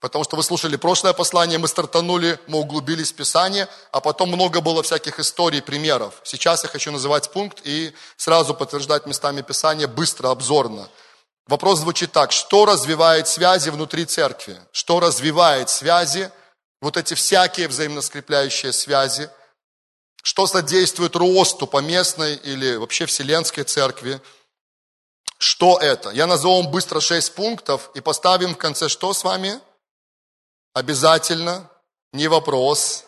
Потому 0.00 0.24
что 0.24 0.36
вы 0.36 0.42
слушали 0.42 0.76
прошлое 0.76 1.12
послание, 1.12 1.58
мы 1.58 1.68
стартанули, 1.68 2.40
мы 2.46 2.58
углубились 2.58 3.12
в 3.12 3.16
Писание, 3.16 3.68
а 3.92 4.00
потом 4.00 4.30
много 4.30 4.62
было 4.62 4.82
всяких 4.82 5.20
историй, 5.20 5.60
примеров. 5.60 6.14
Сейчас 6.24 6.62
я 6.62 6.70
хочу 6.70 6.90
называть 6.90 7.30
пункт 7.30 7.60
и 7.64 7.92
сразу 8.16 8.54
подтверждать 8.54 9.04
местами 9.04 9.42
Писания 9.42 9.86
быстро, 9.86 10.30
обзорно. 10.30 10.88
Вопрос 11.46 11.80
звучит 11.80 12.12
так, 12.12 12.32
что 12.32 12.64
развивает 12.64 13.28
связи 13.28 13.68
внутри 13.68 14.06
церкви? 14.06 14.56
Что 14.72 15.00
развивает 15.00 15.68
связи, 15.68 16.30
вот 16.80 16.96
эти 16.96 17.12
всякие 17.12 17.68
взаимно 17.68 18.00
скрепляющие 18.00 18.72
связи? 18.72 19.28
Что 20.22 20.46
содействует 20.46 21.14
росту 21.14 21.66
поместной 21.66 22.36
или 22.36 22.76
вообще 22.76 23.04
вселенской 23.04 23.64
церкви? 23.64 24.20
Что 25.36 25.78
это? 25.78 26.10
Я 26.10 26.26
назову 26.26 26.62
вам 26.62 26.70
быстро 26.70 27.00
шесть 27.00 27.34
пунктов 27.34 27.90
и 27.94 28.00
поставим 28.00 28.54
в 28.54 28.58
конце 28.58 28.88
что 28.88 29.12
с 29.12 29.24
вами? 29.24 29.60
Обязательно, 30.72 31.68
не 32.12 32.28
вопрос. 32.28 33.04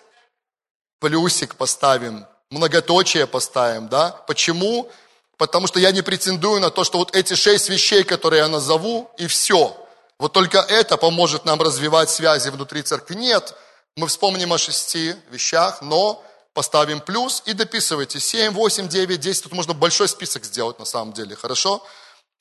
Плюсик 1.00 1.56
поставим, 1.56 2.26
многоточие 2.50 3.26
поставим, 3.26 3.88
да? 3.88 4.10
Почему? 4.26 4.90
Потому 5.36 5.66
что 5.66 5.80
я 5.80 5.90
не 5.90 6.02
претендую 6.02 6.60
на 6.60 6.70
то, 6.70 6.84
что 6.84 6.98
вот 6.98 7.16
эти 7.16 7.34
шесть 7.34 7.68
вещей, 7.68 8.04
которые 8.04 8.42
я 8.42 8.48
назову, 8.48 9.10
и 9.18 9.26
все. 9.26 9.76
Вот 10.18 10.32
только 10.32 10.58
это 10.58 10.96
поможет 10.96 11.44
нам 11.44 11.60
развивать 11.60 12.10
связи 12.10 12.48
внутри 12.50 12.82
церкви. 12.82 13.14
Нет, 13.14 13.54
мы 13.96 14.06
вспомним 14.06 14.52
о 14.52 14.58
шести 14.58 15.16
вещах, 15.30 15.82
но 15.82 16.22
поставим 16.54 17.00
плюс 17.00 17.42
и 17.46 17.54
дописывайте. 17.54 18.20
7, 18.20 18.52
8, 18.52 18.88
9, 18.88 19.18
10. 19.18 19.42
Тут 19.42 19.52
можно 19.52 19.74
большой 19.74 20.08
список 20.08 20.44
сделать 20.44 20.78
на 20.78 20.84
самом 20.84 21.12
деле, 21.12 21.34
хорошо? 21.34 21.84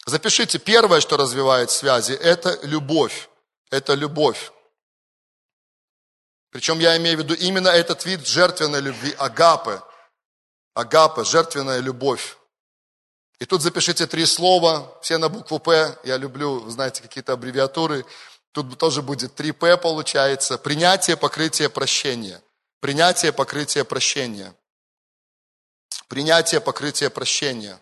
Запишите, 0.06 0.60
первое, 0.60 1.00
что 1.02 1.18
развивает 1.18 1.72
связи, 1.72 2.14
это 2.14 2.60
любовь. 2.64 3.30
Это 3.72 3.94
любовь. 3.94 4.52
Причем 6.52 6.80
я 6.80 6.98
имею 6.98 7.18
в 7.18 7.22
виду 7.22 7.34
именно 7.34 7.70
этот 7.70 8.06
вид 8.06 8.28
жертвенной 8.28 8.82
любви, 8.82 9.16
агапы. 9.18 9.82
Агапы, 10.74 11.26
жертвенная 11.26 11.80
любовь. 11.80 12.38
И 13.40 13.46
тут 13.46 13.62
запишите 13.62 14.06
три 14.06 14.26
слова, 14.26 14.98
все 15.02 15.18
на 15.18 15.30
букву 15.30 15.60
П. 15.60 15.98
Я 16.04 16.18
люблю, 16.18 16.70
знаете, 16.70 17.02
какие-то 17.02 17.34
аббревиатуры. 17.34 18.06
Тут 18.52 18.78
тоже 18.78 19.02
будет 19.02 19.40
3П 19.40 19.78
получается. 19.78 20.58
Принятие, 20.58 21.18
покрытие, 21.18 21.70
прощение. 21.70 22.42
Принятие, 22.82 23.32
покрытие, 23.32 23.86
прощение. 23.86 24.54
Принятие, 26.08 26.60
покрытие, 26.60 27.10
прощение. 27.10 27.80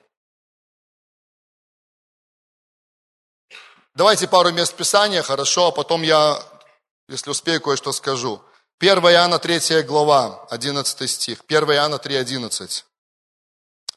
Давайте 3.95 4.27
пару 4.27 4.51
мест 4.51 4.75
Писания, 4.75 5.23
хорошо, 5.23 5.67
а 5.67 5.71
потом 5.71 6.03
я, 6.03 6.41
если 7.07 7.31
успею, 7.31 7.59
кое-что 7.59 7.91
скажу. 7.91 8.41
1 8.79 8.97
Иоанна 9.11 9.39
3 9.39 9.83
глава, 9.83 10.47
11 10.49 11.09
стих. 11.09 11.43
1 11.47 11.71
Иоанна 11.71 11.97
3, 11.97 12.15
11. 12.15 12.85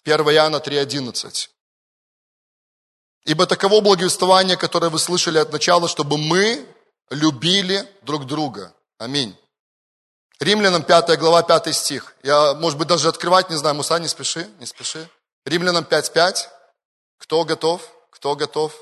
1 0.04 0.30
Иоанна 0.30 0.58
3, 0.58 0.76
11. 0.76 1.50
Ибо 3.24 3.46
таково 3.46 3.80
благовествование, 3.80 4.56
которое 4.56 4.90
вы 4.90 4.98
слышали 4.98 5.38
от 5.38 5.52
начала, 5.52 5.86
чтобы 5.86 6.18
мы 6.18 6.66
любили 7.10 7.88
друг 8.02 8.26
друга. 8.26 8.74
Аминь. 8.98 9.36
Римлянам 10.40 10.82
5 10.82 11.16
глава, 11.16 11.44
5 11.44 11.72
стих. 11.72 12.16
Я, 12.24 12.54
может 12.54 12.76
быть, 12.76 12.88
даже 12.88 13.08
открывать 13.08 13.50
не 13.50 13.56
знаю. 13.56 13.76
Муса, 13.76 14.00
не 14.00 14.08
спеши, 14.08 14.50
не 14.58 14.66
спеши. 14.66 15.08
Римлянам 15.44 15.84
5, 15.84 16.12
5. 16.12 16.48
Кто 17.18 17.44
готов? 17.44 17.88
Кто 18.10 18.34
готов? 18.34 18.74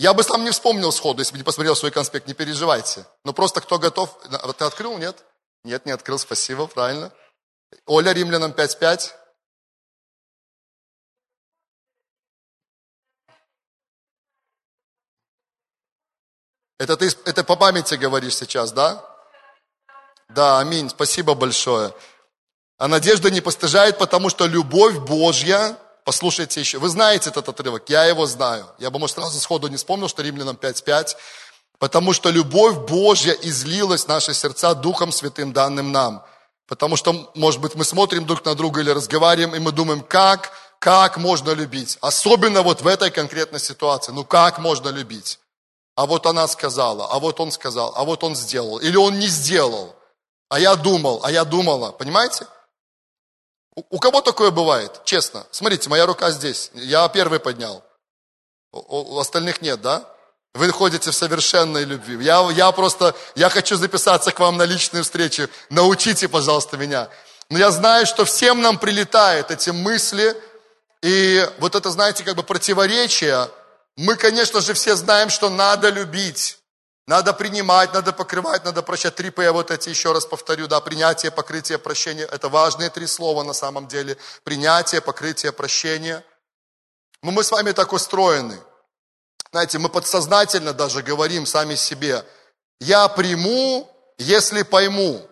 Я 0.00 0.14
бы 0.14 0.22
сам 0.22 0.44
не 0.44 0.50
вспомнил 0.50 0.92
сходу, 0.92 1.20
если 1.20 1.32
бы 1.32 1.38
не 1.38 1.44
посмотрел 1.44 1.76
свой 1.76 1.90
конспект, 1.90 2.26
не 2.26 2.32
переживайте. 2.32 3.04
Но 3.22 3.34
просто 3.34 3.60
кто 3.60 3.78
готов? 3.78 4.18
Ты 4.56 4.64
открыл, 4.64 4.96
нет? 4.96 5.22
Нет, 5.62 5.84
не 5.84 5.92
открыл, 5.92 6.18
спасибо, 6.18 6.66
правильно. 6.68 7.12
Оля, 7.84 8.12
Римлянам 8.12 8.52
5.5. 8.52 9.12
Это 16.78 16.96
ты 16.96 17.08
это 17.26 17.44
по 17.44 17.56
памяти 17.56 17.96
говоришь 17.96 18.36
сейчас, 18.36 18.72
да? 18.72 19.04
Да, 20.30 20.60
аминь, 20.60 20.88
спасибо 20.88 21.34
большое. 21.34 21.94
А 22.78 22.88
надежда 22.88 23.30
не 23.30 23.42
постыжает, 23.42 23.98
потому 23.98 24.30
что 24.30 24.46
любовь 24.46 24.96
Божья, 25.00 25.76
послушайте 26.10 26.58
еще, 26.58 26.78
вы 26.78 26.88
знаете 26.88 27.30
этот 27.30 27.48
отрывок, 27.48 27.88
я 27.88 28.04
его 28.04 28.26
знаю. 28.26 28.66
Я 28.78 28.90
бы, 28.90 28.98
может, 28.98 29.14
сразу 29.14 29.38
сходу 29.38 29.68
не 29.68 29.76
вспомнил, 29.76 30.08
что 30.08 30.22
Римлянам 30.22 30.56
5.5, 30.56 31.14
потому 31.78 32.12
что 32.12 32.30
любовь 32.30 32.78
Божья 32.88 33.32
излилась 33.32 34.04
в 34.04 34.08
наши 34.08 34.34
сердца 34.34 34.74
Духом 34.74 35.12
Святым, 35.12 35.52
данным 35.52 35.92
нам. 35.92 36.24
Потому 36.66 36.96
что, 36.96 37.30
может 37.36 37.60
быть, 37.60 37.76
мы 37.76 37.84
смотрим 37.84 38.26
друг 38.26 38.44
на 38.44 38.56
друга 38.56 38.80
или 38.80 38.90
разговариваем, 38.90 39.54
и 39.54 39.60
мы 39.60 39.70
думаем, 39.70 40.00
как, 40.00 40.50
как 40.80 41.16
можно 41.16 41.50
любить. 41.52 41.96
Особенно 42.00 42.62
вот 42.62 42.82
в 42.82 42.88
этой 42.88 43.12
конкретной 43.12 43.60
ситуации. 43.60 44.10
Ну 44.10 44.24
как 44.24 44.58
можно 44.58 44.88
любить? 44.88 45.38
а 46.00 46.06
вот 46.06 46.24
она 46.24 46.48
сказала, 46.48 47.06
а 47.10 47.18
вот 47.18 47.40
он 47.40 47.52
сказал, 47.52 47.92
а 47.94 48.04
вот 48.04 48.24
он 48.24 48.34
сделал, 48.34 48.78
или 48.78 48.96
он 48.96 49.18
не 49.18 49.26
сделал, 49.26 49.94
а 50.48 50.58
я 50.58 50.74
думал, 50.74 51.20
а 51.22 51.30
я 51.30 51.44
думала, 51.44 51.92
понимаете? 51.92 52.46
У, 53.74 53.98
кого 53.98 54.20
такое 54.20 54.50
бывает, 54.50 55.00
честно? 55.04 55.46
Смотрите, 55.50 55.88
моя 55.88 56.06
рука 56.06 56.30
здесь, 56.30 56.70
я 56.74 57.08
первый 57.08 57.38
поднял, 57.38 57.84
у, 58.72 59.18
остальных 59.18 59.62
нет, 59.62 59.80
да? 59.80 60.04
Вы 60.54 60.66
находите 60.66 61.10
в 61.10 61.14
совершенной 61.14 61.84
любви. 61.84 62.22
Я, 62.24 62.48
я 62.50 62.72
просто, 62.72 63.14
я 63.36 63.48
хочу 63.48 63.76
записаться 63.76 64.32
к 64.32 64.40
вам 64.40 64.56
на 64.56 64.64
личную 64.64 65.04
встречу. 65.04 65.48
Научите, 65.68 66.28
пожалуйста, 66.28 66.76
меня. 66.76 67.08
Но 67.50 67.58
я 67.58 67.70
знаю, 67.70 68.04
что 68.06 68.24
всем 68.24 68.60
нам 68.60 68.78
прилетают 68.78 69.50
эти 69.52 69.70
мысли, 69.70 70.36
и 71.02 71.48
вот 71.58 71.74
это, 71.74 71.90
знаете, 71.90 72.24
как 72.24 72.36
бы 72.36 72.42
противоречие, 72.42 73.48
мы, 73.96 74.16
конечно 74.16 74.60
же, 74.60 74.74
все 74.74 74.96
знаем, 74.96 75.30
что 75.30 75.50
надо 75.50 75.88
любить. 75.88 76.59
Надо 77.10 77.32
принимать, 77.32 77.92
надо 77.92 78.12
покрывать, 78.12 78.64
надо 78.64 78.82
прощать. 78.82 79.16
Три 79.16 79.30
П, 79.30 79.50
вот 79.50 79.72
эти 79.72 79.88
еще 79.88 80.12
раз 80.12 80.24
повторю, 80.24 80.68
да, 80.68 80.80
принятие, 80.80 81.32
покрытие, 81.32 81.76
прощение. 81.76 82.24
Это 82.24 82.48
важные 82.48 82.88
три 82.88 83.08
слова 83.08 83.42
на 83.42 83.52
самом 83.52 83.88
деле. 83.88 84.16
Принятие, 84.44 85.00
покрытие, 85.00 85.50
прощение. 85.50 86.24
Но 87.24 87.32
мы 87.32 87.42
с 87.42 87.50
вами 87.50 87.72
так 87.72 87.92
устроены. 87.92 88.56
Знаете, 89.50 89.78
мы 89.78 89.88
подсознательно 89.88 90.72
даже 90.72 91.02
говорим 91.02 91.46
сами 91.46 91.74
себе, 91.74 92.24
я 92.78 93.08
приму, 93.08 93.90
если 94.16 94.62
пойму. 94.62 95.28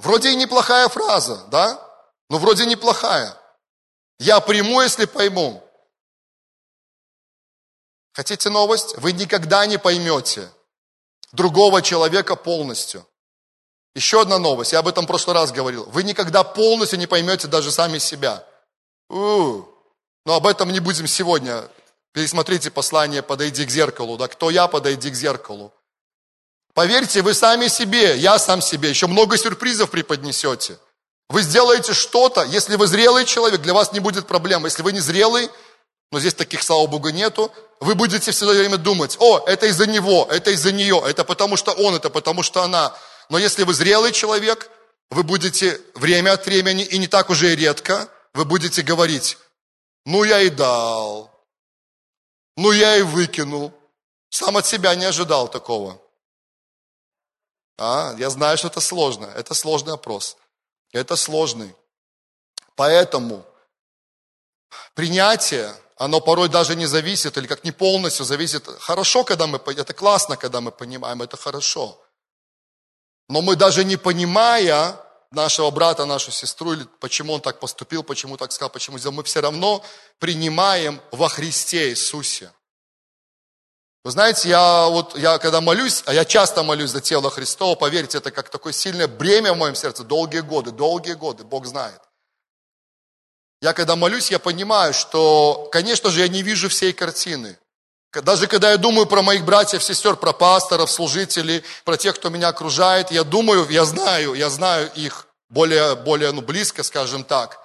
Вроде 0.00 0.32
и 0.32 0.36
неплохая 0.36 0.86
фраза, 0.90 1.46
да? 1.50 1.80
Ну, 2.28 2.36
вроде 2.36 2.66
неплохая. 2.66 3.34
Я 4.18 4.38
приму, 4.40 4.82
если 4.82 5.06
пойму. 5.06 5.66
Хотите 8.12 8.50
новость? 8.50 8.96
Вы 8.98 9.12
никогда 9.12 9.66
не 9.66 9.78
поймете 9.78 10.48
другого 11.32 11.82
человека 11.82 12.36
полностью. 12.36 13.06
Еще 13.94 14.22
одна 14.22 14.38
новость, 14.38 14.72
я 14.72 14.78
об 14.78 14.88
этом 14.88 15.04
в 15.04 15.08
прошлый 15.08 15.34
раз 15.34 15.52
говорил. 15.52 15.84
Вы 15.86 16.02
никогда 16.02 16.44
полностью 16.44 16.98
не 16.98 17.06
поймете 17.06 17.48
даже 17.48 17.70
сами 17.70 17.98
себя. 17.98 18.46
У-у-у. 19.08 19.68
Но 20.24 20.34
об 20.34 20.46
этом 20.46 20.72
не 20.72 20.80
будем 20.80 21.06
сегодня. 21.06 21.68
Пересмотрите 22.12 22.70
послание 22.70 23.22
«Подойди 23.22 23.66
к 23.66 23.70
зеркалу». 23.70 24.16
Да? 24.16 24.28
Кто 24.28 24.50
я, 24.50 24.68
подойди 24.68 25.10
к 25.10 25.14
зеркалу. 25.14 25.72
Поверьте, 26.74 27.20
вы 27.22 27.34
сами 27.34 27.68
себе, 27.68 28.16
я 28.16 28.38
сам 28.38 28.62
себе, 28.62 28.88
еще 28.88 29.06
много 29.06 29.36
сюрпризов 29.36 29.90
преподнесете. 29.90 30.78
Вы 31.28 31.42
сделаете 31.42 31.92
что-то, 31.92 32.44
если 32.44 32.76
вы 32.76 32.86
зрелый 32.86 33.24
человек, 33.24 33.60
для 33.60 33.74
вас 33.74 33.92
не 33.92 34.00
будет 34.00 34.26
проблем. 34.26 34.64
Если 34.64 34.82
вы 34.82 34.92
не 34.92 35.00
зрелый, 35.00 35.50
но 36.12 36.20
здесь 36.20 36.34
таких, 36.34 36.62
слава 36.62 36.86
Богу, 36.86 37.08
нету. 37.08 37.50
Вы 37.80 37.94
будете 37.94 38.30
все 38.30 38.46
время 38.46 38.76
думать, 38.76 39.16
о, 39.18 39.42
это 39.46 39.66
из-за 39.66 39.86
него, 39.86 40.28
это 40.30 40.50
из-за 40.50 40.70
нее, 40.70 41.02
это 41.06 41.24
потому 41.24 41.56
что 41.56 41.72
он, 41.72 41.94
это 41.94 42.10
потому 42.10 42.42
что 42.42 42.62
она. 42.62 42.94
Но 43.30 43.38
если 43.38 43.64
вы 43.64 43.72
зрелый 43.72 44.12
человек, 44.12 44.70
вы 45.10 45.22
будете 45.22 45.80
время 45.94 46.34
от 46.34 46.44
времени, 46.44 46.84
и 46.84 46.98
не 46.98 47.08
так 47.08 47.30
уже 47.30 47.52
и 47.52 47.56
редко, 47.56 48.08
вы 48.34 48.44
будете 48.44 48.82
говорить, 48.82 49.38
ну 50.04 50.22
я 50.24 50.42
и 50.42 50.50
дал, 50.50 51.30
ну 52.58 52.72
я 52.72 52.96
и 52.96 53.02
выкинул. 53.02 53.72
Сам 54.28 54.58
от 54.58 54.66
себя 54.66 54.94
не 54.94 55.06
ожидал 55.06 55.48
такого. 55.48 55.98
А, 57.78 58.14
я 58.18 58.28
знаю, 58.28 58.58
что 58.58 58.68
это 58.68 58.80
сложно. 58.80 59.26
Это 59.34 59.54
сложный 59.54 59.94
опрос. 59.94 60.36
Это 60.92 61.16
сложный. 61.16 61.74
Поэтому 62.76 63.46
принятие 64.94 65.74
оно 65.96 66.20
порой 66.20 66.48
даже 66.48 66.74
не 66.74 66.86
зависит, 66.86 67.36
или 67.36 67.46
как 67.46 67.64
не 67.64 67.72
полностью 67.72 68.24
зависит. 68.24 68.66
Хорошо, 68.80 69.24
когда 69.24 69.46
мы, 69.46 69.58
это 69.58 69.92
классно, 69.92 70.36
когда 70.36 70.60
мы 70.60 70.72
понимаем, 70.72 71.22
это 71.22 71.36
хорошо. 71.36 72.00
Но 73.28 73.42
мы 73.42 73.56
даже 73.56 73.84
не 73.84 73.96
понимая 73.96 75.00
нашего 75.30 75.70
брата, 75.70 76.04
нашу 76.04 76.30
сестру, 76.30 76.74
или 76.74 76.86
почему 77.00 77.34
он 77.34 77.40
так 77.40 77.60
поступил, 77.60 78.02
почему 78.02 78.36
так 78.36 78.52
сказал, 78.52 78.70
почему 78.70 78.98
сделал, 78.98 79.14
мы 79.14 79.24
все 79.24 79.40
равно 79.40 79.82
принимаем 80.18 81.00
во 81.10 81.28
Христе 81.28 81.90
Иисусе. 81.90 82.52
Вы 84.04 84.10
знаете, 84.10 84.48
я 84.48 84.88
вот, 84.88 85.16
я 85.16 85.38
когда 85.38 85.60
молюсь, 85.60 86.02
а 86.06 86.12
я 86.12 86.24
часто 86.24 86.62
молюсь 86.64 86.90
за 86.90 87.00
тело 87.00 87.30
Христова, 87.30 87.76
поверьте, 87.76 88.18
это 88.18 88.32
как 88.32 88.48
такое 88.48 88.72
сильное 88.72 89.06
бремя 89.06 89.54
в 89.54 89.58
моем 89.58 89.76
сердце, 89.76 90.02
долгие 90.02 90.40
годы, 90.40 90.72
долгие 90.72 91.12
годы, 91.12 91.44
Бог 91.44 91.66
знает. 91.66 92.00
Я 93.62 93.74
когда 93.74 93.94
молюсь, 93.94 94.32
я 94.32 94.40
понимаю, 94.40 94.92
что, 94.92 95.68
конечно 95.70 96.10
же, 96.10 96.20
я 96.20 96.28
не 96.28 96.42
вижу 96.42 96.68
всей 96.68 96.92
картины. 96.92 97.56
Даже 98.12 98.48
когда 98.48 98.72
я 98.72 98.76
думаю 98.76 99.06
про 99.06 99.22
моих 99.22 99.44
братьев, 99.44 99.84
сестер, 99.84 100.16
про 100.16 100.32
пасторов, 100.32 100.90
служителей, 100.90 101.62
про 101.84 101.96
тех, 101.96 102.16
кто 102.16 102.28
меня 102.28 102.48
окружает, 102.48 103.12
я 103.12 103.22
думаю, 103.22 103.68
я 103.70 103.84
знаю, 103.84 104.34
я 104.34 104.50
знаю 104.50 104.90
их 104.96 105.28
более, 105.48 105.94
более 105.94 106.32
ну, 106.32 106.42
близко, 106.42 106.82
скажем 106.82 107.22
так. 107.22 107.60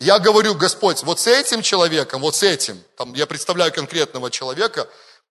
Я 0.00 0.18
говорю, 0.18 0.54
Господь, 0.54 1.02
вот 1.02 1.20
с 1.20 1.26
этим 1.26 1.60
человеком, 1.60 2.22
вот 2.22 2.34
с 2.34 2.42
этим, 2.42 2.82
там, 2.96 3.12
я 3.12 3.26
представляю 3.26 3.70
конкретного 3.70 4.30
человека, 4.30 4.88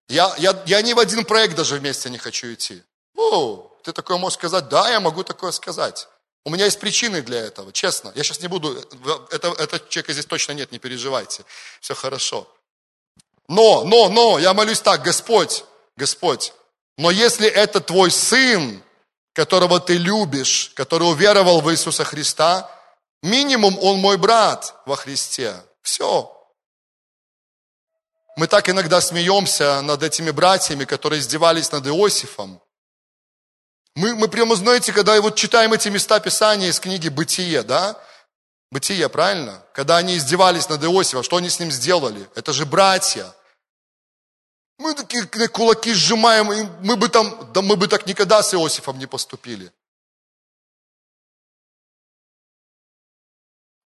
я, 0.10 0.32
я, 0.38 0.62
я 0.68 0.82
ни 0.84 0.94
в 0.94 1.00
один 1.00 1.26
проект 1.26 1.56
даже 1.56 1.76
вместе 1.76 2.12
не 2.12 2.20
хочу 2.20 2.54
идти. 2.54 2.84
О, 3.18 3.68
ты 3.84 3.92
такое 3.92 4.18
можешь 4.18 4.38
сказать? 4.38 4.70
Да, 4.70 4.92
я 4.92 5.00
могу 5.00 5.24
такое 5.24 5.52
сказать. 5.52 6.08
У 6.46 6.50
меня 6.50 6.66
есть 6.66 6.80
причины 6.80 7.22
для 7.22 7.40
этого, 7.40 7.72
честно. 7.72 8.12
Я 8.16 8.24
сейчас 8.24 8.42
не 8.42 8.48
буду, 8.48 8.78
это, 9.32 9.50
это 9.58 9.80
человека 9.90 10.14
здесь 10.14 10.26
точно 10.26 10.52
нет, 10.52 10.72
не 10.72 10.80
переживайте. 10.80 11.46
Все 11.80 11.96
хорошо. 11.96 12.48
Но, 13.48 13.84
но, 13.86 14.10
но, 14.10 14.40
я 14.40 14.54
молюсь 14.54 14.82
так, 14.82 15.04
Господь, 15.04 15.64
Господь, 15.96 16.54
но 16.98 17.12
если 17.12 17.48
это 17.48 17.80
твой 17.80 18.12
сын, 18.12 18.84
которого 19.34 19.80
ты 19.80 19.98
любишь, 19.98 20.72
который 20.76 21.10
уверовал 21.10 21.62
в 21.62 21.72
Иисуса 21.72 22.04
Христа, 22.04 22.70
минимум 23.22 23.78
он 23.80 23.98
мой 24.00 24.18
брат 24.18 24.76
во 24.86 24.96
Христе. 24.96 25.56
Все. 25.82 26.30
Мы 28.36 28.48
так 28.48 28.70
иногда 28.70 29.02
смеемся 29.02 29.82
над 29.82 30.04
этими 30.04 30.32
братьями, 30.32 30.86
которые 30.86 31.20
издевались 31.20 31.72
над 31.72 31.86
Иосифом. 31.88 32.62
Мы, 33.96 34.16
мы 34.16 34.28
прямо, 34.28 34.56
знаете, 34.56 34.92
когда 34.92 35.20
вот 35.22 35.36
читаем 35.36 35.74
эти 35.74 35.88
места 35.90 36.20
Писания 36.20 36.70
из 36.70 36.80
книги 36.80 37.10
«Бытие», 37.10 37.64
да, 37.64 38.02
Бытие, 38.74 39.08
правильно? 39.08 39.64
Когда 39.72 39.98
они 39.98 40.18
издевались 40.18 40.68
над 40.68 40.84
Иосифом, 40.84 41.22
что 41.22 41.38
они 41.38 41.48
с 41.48 41.60
ним 41.60 41.72
сделали? 41.72 42.28
Это 42.34 42.54
же 42.54 42.66
братья. 42.66 43.32
Мы 44.80 44.96
такие 44.96 45.28
кулаки 45.48 45.94
сжимаем, 45.94 46.52
и 46.52 46.64
мы 46.84 46.96
бы 46.96 47.08
там, 47.08 47.54
да 47.54 47.62
мы 47.62 47.76
бы 47.76 47.88
так 47.88 48.08
никогда 48.08 48.42
с 48.42 48.52
Иосифом 48.56 48.98
не 48.98 49.06
поступили. 49.06 49.72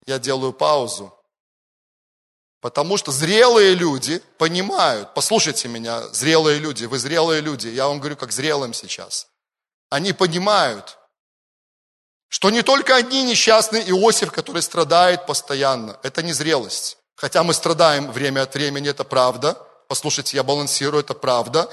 Я 0.07 0.19
делаю 0.19 0.55
паузу. 0.55 1.15
Потому 2.61 2.97
что 2.97 3.13
зрелые 3.13 3.75
люди 3.75 4.21
понимают, 4.39 5.15
послушайте 5.15 5.69
меня, 5.69 6.09
зрелые 6.09 6.59
люди, 6.59 6.87
вы 6.87 6.99
зрелые 6.99 7.43
люди, 7.43 7.69
я 7.69 7.87
вам 7.87 7.99
говорю 7.99 8.17
как 8.17 8.33
зрелым 8.33 8.73
сейчас. 8.75 9.30
Они 9.91 10.13
понимают, 10.13 10.99
что 12.29 12.51
не 12.51 12.63
только 12.63 12.97
одни 12.97 13.25
несчастный 13.25 13.83
Иосиф, 13.91 14.33
который 14.33 14.63
страдает 14.63 15.27
постоянно, 15.27 15.99
это 16.03 16.23
не 16.23 16.33
зрелость. 16.33 16.97
Хотя 17.17 17.43
мы 17.43 17.53
страдаем 17.53 18.11
время 18.11 18.43
от 18.43 18.55
времени, 18.55 18.89
это 18.89 19.05
правда. 19.05 19.59
Послушайте, 19.89 20.37
я 20.37 20.43
балансирую, 20.43 21.03
это 21.03 21.13
правда. 21.13 21.69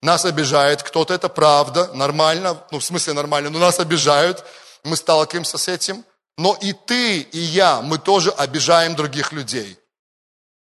Нас 0.00 0.24
обижает 0.24 0.82
кто-то, 0.82 1.12
это 1.12 1.28
правда, 1.28 1.92
нормально, 1.92 2.62
ну 2.70 2.78
в 2.78 2.84
смысле 2.84 3.14
нормально, 3.14 3.50
но 3.50 3.58
нас 3.58 3.80
обижают, 3.80 4.44
мы 4.84 4.96
сталкиваемся 4.96 5.58
с 5.58 5.66
этим. 5.66 6.04
Но 6.36 6.56
и 6.60 6.72
ты, 6.72 7.18
и 7.20 7.38
я, 7.38 7.80
мы 7.80 7.98
тоже 7.98 8.30
обижаем 8.30 8.94
других 8.94 9.32
людей. 9.32 9.76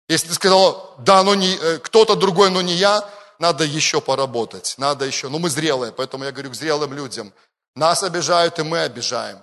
Если 0.07 0.29
ты 0.29 0.33
сказал, 0.35 0.95
да, 0.99 1.21
но 1.23 1.35
не 1.35 1.53
э, 1.55 1.79
кто-то 1.79 2.15
другой, 2.15 2.49
но 2.49 2.61
не 2.61 2.73
я, 2.73 3.03
надо 3.39 3.63
еще 3.63 4.01
поработать, 4.01 4.75
надо 4.77 5.05
еще. 5.05 5.29
Ну, 5.29 5.39
мы 5.39 5.49
зрелые, 5.49 5.91
поэтому 5.91 6.23
я 6.23 6.31
говорю 6.31 6.51
к 6.51 6.55
зрелым 6.55 6.93
людям. 6.93 7.33
Нас 7.75 8.03
обижают, 8.03 8.59
и 8.59 8.63
мы 8.63 8.79
обижаем. 8.79 9.39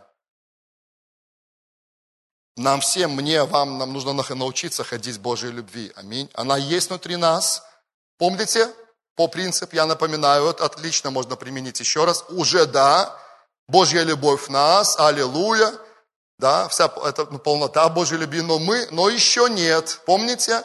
Нам 2.56 2.80
всем, 2.80 3.12
мне, 3.12 3.44
вам, 3.44 3.78
нам 3.78 3.92
нужно 3.92 4.12
научиться 4.12 4.84
ходить 4.84 5.16
в 5.16 5.20
Божьей 5.20 5.50
любви. 5.50 5.92
Аминь. 5.96 6.30
Она 6.34 6.56
есть 6.56 6.90
внутри 6.90 7.16
нас. 7.16 7.62
Помните, 8.18 8.68
по 9.16 9.28
принципу, 9.28 9.74
я 9.74 9.86
напоминаю, 9.86 10.44
вот 10.44 10.60
отлично 10.60 11.10
можно 11.10 11.36
применить 11.36 11.80
еще 11.80 12.04
раз. 12.04 12.24
Уже 12.28 12.66
да, 12.66 13.18
Божья 13.68 14.02
любовь 14.02 14.48
в 14.48 14.48
нас, 14.50 14.98
аллилуйя 14.98 15.72
да, 16.42 16.66
вся 16.68 16.92
эта 17.04 17.24
полнота 17.24 17.88
Божьей 17.88 18.18
любви, 18.18 18.42
но 18.42 18.58
мы, 18.58 18.88
но 18.90 19.08
еще 19.08 19.48
нет, 19.48 20.00
помните? 20.04 20.64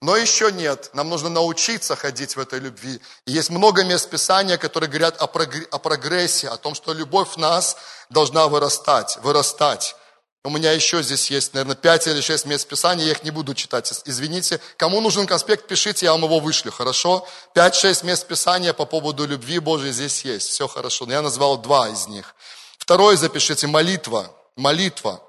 Но 0.00 0.16
еще 0.16 0.50
нет. 0.50 0.90
Нам 0.94 1.08
нужно 1.08 1.28
научиться 1.28 1.94
ходить 1.94 2.36
в 2.36 2.40
этой 2.40 2.58
любви. 2.58 3.00
И 3.26 3.32
есть 3.32 3.50
много 3.50 3.84
мест 3.84 4.08
Писания, 4.08 4.56
которые 4.56 4.88
говорят 4.88 5.20
о, 5.20 5.26
прогрессе, 5.26 6.48
о 6.48 6.56
том, 6.56 6.74
что 6.74 6.92
любовь 6.92 7.30
в 7.30 7.36
нас 7.36 7.76
должна 8.08 8.48
вырастать, 8.48 9.18
вырастать. 9.22 9.94
У 10.42 10.48
меня 10.48 10.72
еще 10.72 11.02
здесь 11.02 11.30
есть, 11.30 11.52
наверное, 11.52 11.76
пять 11.76 12.06
или 12.06 12.22
шесть 12.22 12.46
мест 12.46 12.66
Писания, 12.66 13.04
я 13.04 13.12
их 13.12 13.24
не 13.24 13.30
буду 13.30 13.54
читать, 13.54 13.92
извините. 14.06 14.58
Кому 14.78 15.02
нужен 15.02 15.26
конспект, 15.26 15.66
пишите, 15.68 16.06
я 16.06 16.12
вам 16.12 16.24
его 16.24 16.40
вышлю, 16.40 16.72
хорошо? 16.72 17.28
Пять-шесть 17.52 18.04
мест 18.04 18.26
Писания 18.26 18.72
по 18.72 18.86
поводу 18.86 19.26
любви 19.26 19.58
Божьей 19.58 19.92
здесь 19.92 20.24
есть, 20.24 20.48
все 20.48 20.66
хорошо. 20.66 21.04
Но 21.04 21.12
я 21.12 21.20
назвал 21.20 21.58
два 21.58 21.90
из 21.90 22.06
них. 22.06 22.34
Второе 22.78 23.18
запишите, 23.18 23.66
молитва 23.66 24.34
молитва. 24.60 25.22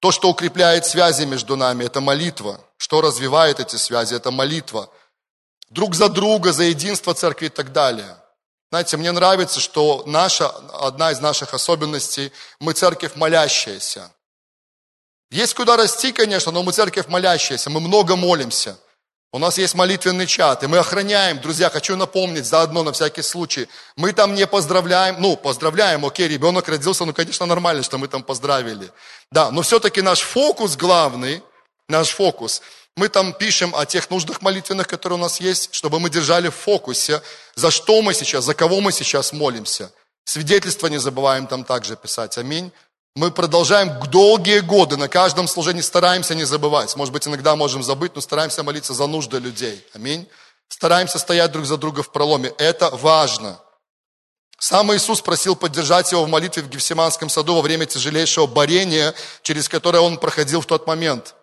То, 0.00 0.12
что 0.12 0.30
укрепляет 0.30 0.86
связи 0.86 1.24
между 1.24 1.56
нами, 1.56 1.84
это 1.84 2.00
молитва. 2.00 2.60
Что 2.90 3.02
развивает 3.02 3.60
эти 3.60 3.76
связи, 3.76 4.16
это 4.16 4.32
молитва. 4.32 4.90
Друг 5.68 5.94
за 5.94 6.08
друга, 6.08 6.52
за 6.52 6.64
единство 6.64 7.14
церкви 7.14 7.46
и 7.46 7.48
так 7.48 7.70
далее. 7.70 8.16
Знаете, 8.72 8.96
мне 8.96 9.12
нравится, 9.12 9.60
что 9.60 10.02
наша, 10.06 10.48
одна 10.48 11.12
из 11.12 11.20
наших 11.20 11.54
особенностей, 11.54 12.32
мы 12.58 12.72
церковь 12.72 13.14
молящаяся. 13.14 14.10
Есть 15.30 15.54
куда 15.54 15.76
расти, 15.76 16.10
конечно, 16.10 16.50
но 16.50 16.64
мы 16.64 16.72
церковь 16.72 17.06
молящаяся, 17.06 17.70
мы 17.70 17.78
много 17.78 18.16
молимся– 18.16 18.76
у 19.32 19.38
нас 19.38 19.58
есть 19.58 19.76
молитвенный 19.76 20.26
чат, 20.26 20.64
и 20.64 20.66
мы 20.66 20.78
охраняем, 20.78 21.40
друзья, 21.40 21.70
хочу 21.70 21.94
напомнить 21.94 22.46
заодно 22.46 22.82
на 22.82 22.90
всякий 22.90 23.22
случай. 23.22 23.68
Мы 23.94 24.12
там 24.12 24.34
не 24.34 24.44
поздравляем, 24.44 25.20
ну, 25.20 25.36
поздравляем, 25.36 26.04
окей, 26.04 26.26
ребенок 26.26 26.66
родился, 26.66 27.04
ну, 27.04 27.14
конечно, 27.14 27.46
нормально, 27.46 27.84
что 27.84 27.96
мы 27.96 28.08
там 28.08 28.24
поздравили. 28.24 28.90
Да, 29.30 29.52
но 29.52 29.62
все-таки 29.62 30.02
наш 30.02 30.22
фокус 30.22 30.76
главный, 30.76 31.44
наш 31.88 32.08
фокус, 32.08 32.60
мы 33.00 33.08
там 33.08 33.32
пишем 33.32 33.74
о 33.74 33.86
тех 33.86 34.10
нуждах 34.10 34.42
молитвенных, 34.42 34.86
которые 34.86 35.18
у 35.18 35.22
нас 35.22 35.40
есть, 35.40 35.70
чтобы 35.72 35.98
мы 35.98 36.10
держали 36.10 36.48
в 36.50 36.54
фокусе, 36.54 37.22
за 37.54 37.70
что 37.70 38.02
мы 38.02 38.12
сейчас, 38.12 38.44
за 38.44 38.52
кого 38.52 38.82
мы 38.82 38.92
сейчас 38.92 39.32
молимся. 39.32 39.90
Свидетельства 40.26 40.88
не 40.88 40.98
забываем 40.98 41.46
там 41.46 41.64
также 41.64 41.96
писать. 41.96 42.36
Аминь. 42.36 42.70
Мы 43.16 43.30
продолжаем 43.30 43.98
долгие 44.10 44.58
годы, 44.58 44.98
на 44.98 45.08
каждом 45.08 45.48
служении 45.48 45.80
стараемся 45.80 46.34
не 46.34 46.44
забывать. 46.44 46.94
Может 46.94 47.14
быть, 47.14 47.26
иногда 47.26 47.56
можем 47.56 47.82
забыть, 47.82 48.14
но 48.14 48.20
стараемся 48.20 48.62
молиться 48.62 48.92
за 48.92 49.06
нужды 49.06 49.38
людей. 49.38 49.82
Аминь. 49.94 50.28
Стараемся 50.68 51.18
стоять 51.18 51.52
друг 51.52 51.64
за 51.64 51.78
друга 51.78 52.02
в 52.02 52.12
проломе. 52.12 52.52
Это 52.58 52.90
важно. 52.90 53.58
Сам 54.58 54.94
Иисус 54.94 55.22
просил 55.22 55.56
поддержать 55.56 56.12
его 56.12 56.26
в 56.26 56.28
молитве 56.28 56.62
в 56.62 56.68
Гефсиманском 56.68 57.30
саду 57.30 57.54
во 57.54 57.62
время 57.62 57.86
тяжелейшего 57.86 58.46
борения, 58.46 59.14
через 59.40 59.70
которое 59.70 60.00
он 60.00 60.18
проходил 60.18 60.60
в 60.60 60.66
тот 60.66 60.86
момент. 60.86 61.34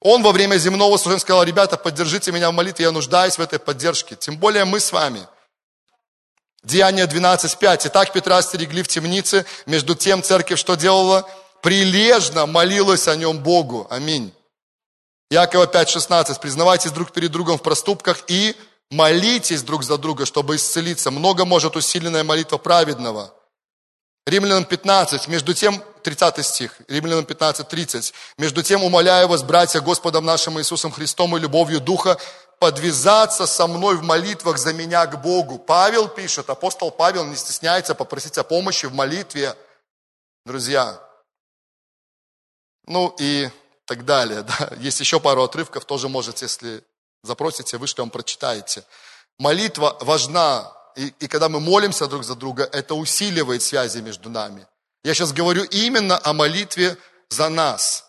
Он 0.00 0.22
во 0.22 0.32
время 0.32 0.56
земного 0.56 0.96
служения 0.96 1.20
сказал, 1.20 1.42
ребята, 1.44 1.76
поддержите 1.76 2.32
меня 2.32 2.50
в 2.50 2.54
молитве, 2.54 2.84
я 2.84 2.92
нуждаюсь 2.92 3.38
в 3.38 3.40
этой 3.40 3.58
поддержке. 3.58 4.16
Тем 4.16 4.36
более 4.36 4.64
мы 4.64 4.80
с 4.80 4.92
вами– 4.92 5.26
Деяние 6.64 7.06
12.5. 7.06 7.82
Итак, 7.84 8.12
Петра 8.12 8.42
стерегли 8.42 8.82
в 8.82 8.88
темнице, 8.88 9.46
между 9.66 9.94
тем 9.94 10.22
церковь 10.22 10.58
что 10.58 10.74
делала? 10.74 11.28
Прилежно 11.62 12.46
молилась 12.46 13.08
о 13.08 13.16
нем 13.16 13.38
Богу. 13.38 13.86
Аминь. 13.90 14.32
Якова 15.30 15.66
5.16. 15.66 16.40
Признавайтесь 16.40 16.90
друг 16.90 17.12
перед 17.12 17.30
другом 17.30 17.58
в 17.58 17.62
проступках 17.62 18.24
и 18.26 18.56
молитесь 18.90 19.62
друг 19.62 19.84
за 19.84 19.98
друга, 19.98 20.26
чтобы 20.26 20.56
исцелиться. 20.56 21.10
Много 21.10 21.44
может 21.44 21.76
усиленная 21.76 22.24
молитва 22.24 22.58
праведного. 22.58 23.32
Римлянам 24.26 24.64
15, 24.64 25.28
между 25.28 25.54
тем, 25.54 25.82
30 26.08 26.46
стих, 26.46 26.72
Римлянам 26.88 27.26
15, 27.26 27.68
30. 27.68 28.14
Между 28.38 28.62
тем, 28.62 28.82
умоляю 28.82 29.28
вас, 29.28 29.42
братья, 29.42 29.80
Господом 29.80 30.24
нашим 30.24 30.58
Иисусом 30.58 30.90
Христом 30.90 31.36
и 31.36 31.40
любовью 31.40 31.80
Духа, 31.80 32.18
подвязаться 32.58 33.46
со 33.46 33.66
мной 33.66 33.96
в 33.96 34.02
молитвах 34.02 34.56
за 34.56 34.72
меня 34.72 35.04
к 35.06 35.20
Богу. 35.20 35.58
Павел 35.58 36.08
пишет, 36.08 36.48
апостол 36.48 36.90
Павел 36.90 37.26
не 37.26 37.36
стесняется 37.36 37.94
попросить 37.94 38.38
о 38.38 38.42
помощи 38.42 38.86
в 38.86 38.94
молитве, 38.94 39.54
друзья. 40.46 40.98
Ну 42.86 43.14
и 43.18 43.50
так 43.84 44.06
далее. 44.06 44.44
Да. 44.44 44.72
Есть 44.78 45.00
еще 45.00 45.20
пару 45.20 45.42
отрывков, 45.42 45.84
тоже 45.84 46.08
можете, 46.08 46.46
если 46.46 46.82
запросите, 47.22 47.76
вышлем, 47.76 48.04
вам 48.04 48.10
прочитаете. 48.10 48.82
Молитва 49.38 49.98
важна, 50.00 50.72
и, 50.96 51.12
и 51.20 51.28
когда 51.28 51.50
мы 51.50 51.60
молимся 51.60 52.06
друг 52.06 52.24
за 52.24 52.34
друга, 52.34 52.64
это 52.72 52.94
усиливает 52.94 53.62
связи 53.62 53.98
между 53.98 54.30
нами. 54.30 54.66
Я 55.04 55.14
сейчас 55.14 55.32
говорю 55.32 55.64
именно 55.64 56.18
о 56.22 56.32
молитве 56.32 56.96
за 57.28 57.48
нас 57.48 58.04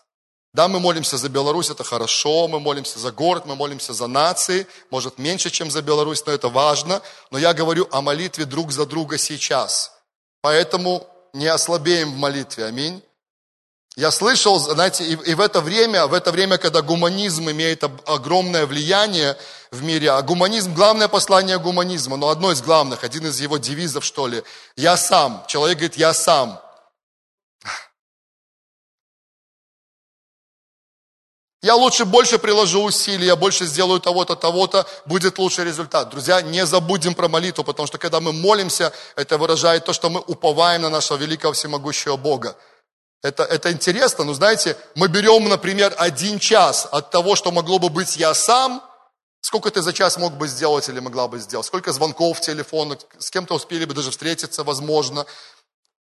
да, 0.52 0.66
мы 0.66 0.80
молимся 0.80 1.16
за 1.16 1.28
Беларусь, 1.28 1.70
это 1.70 1.84
хорошо, 1.84 2.48
мы 2.48 2.58
молимся 2.58 2.98
за 2.98 3.12
город, 3.12 3.46
мы 3.46 3.54
молимся 3.54 3.92
за 3.92 4.08
нации, 4.08 4.66
может 4.90 5.16
меньше, 5.18 5.48
чем 5.48 5.70
за 5.70 5.80
Беларусь, 5.80 6.24
но 6.26 6.32
это 6.32 6.48
важно. 6.48 7.02
Но 7.30 7.38
я 7.38 7.54
говорю 7.54 7.86
о 7.92 8.00
молитве 8.00 8.46
друг 8.46 8.72
за 8.72 8.84
друга 8.84 9.16
сейчас. 9.16 9.92
Поэтому 10.42 11.06
не 11.32 11.46
ослабеем 11.46 12.12
в 12.12 12.16
молитве, 12.16 12.64
аминь. 12.64 13.00
Я 13.94 14.10
слышал, 14.10 14.58
знаете, 14.58 15.04
и, 15.04 15.12
и 15.12 15.34
в 15.34 15.40
это 15.40 15.60
время, 15.60 16.06
в 16.08 16.14
это 16.14 16.32
время, 16.32 16.58
когда 16.58 16.82
гуманизм 16.82 17.48
имеет 17.50 17.84
огромное 18.06 18.66
влияние 18.66 19.36
в 19.70 19.82
мире, 19.82 20.10
а 20.10 20.22
гуманизм, 20.22 20.74
главное 20.74 21.06
послание 21.06 21.58
гуманизма, 21.60 22.16
но 22.16 22.28
одно 22.28 22.50
из 22.50 22.60
главных, 22.60 23.04
один 23.04 23.26
из 23.26 23.40
его 23.40 23.58
девизов, 23.58 24.04
что 24.04 24.26
ли, 24.26 24.42
я 24.74 24.96
сам. 24.96 25.44
Человек 25.46 25.78
говорит, 25.78 25.96
я 25.96 26.12
сам. 26.12 26.60
Я 31.62 31.74
лучше 31.74 32.06
больше 32.06 32.38
приложу 32.38 32.82
усилий, 32.82 33.26
я 33.26 33.36
больше 33.36 33.66
сделаю 33.66 34.00
того-то, 34.00 34.34
того-то, 34.34 34.86
будет 35.04 35.38
лучший 35.38 35.64
результат. 35.64 36.08
Друзья, 36.08 36.40
не 36.40 36.64
забудем 36.64 37.14
про 37.14 37.28
молитву, 37.28 37.64
потому 37.64 37.86
что 37.86 37.98
когда 37.98 38.20
мы 38.20 38.32
молимся, 38.32 38.92
это 39.14 39.36
выражает 39.36 39.84
то, 39.84 39.92
что 39.92 40.08
мы 40.08 40.20
уповаем 40.20 40.82
на 40.82 40.88
нашего 40.88 41.18
великого 41.18 41.52
всемогущего 41.52 42.16
Бога. 42.16 42.56
Это, 43.22 43.42
это 43.42 43.70
интересно, 43.70 44.24
но 44.24 44.32
знаете, 44.32 44.74
мы 44.94 45.08
берем, 45.08 45.50
например, 45.50 45.94
один 45.98 46.38
час 46.38 46.88
от 46.90 47.10
того, 47.10 47.36
что 47.36 47.52
могло 47.52 47.78
бы 47.78 47.90
быть 47.90 48.16
я 48.16 48.32
сам, 48.32 48.82
сколько 49.42 49.70
ты 49.70 49.82
за 49.82 49.92
час 49.92 50.16
мог 50.16 50.38
бы 50.38 50.48
сделать 50.48 50.88
или 50.88 51.00
могла 51.00 51.28
бы 51.28 51.38
сделать, 51.38 51.66
сколько 51.66 51.92
звонков, 51.92 52.40
телефонов, 52.40 53.00
с 53.18 53.30
кем-то 53.30 53.54
успели 53.54 53.84
бы 53.84 53.92
даже 53.92 54.10
встретиться, 54.10 54.64
возможно, 54.64 55.26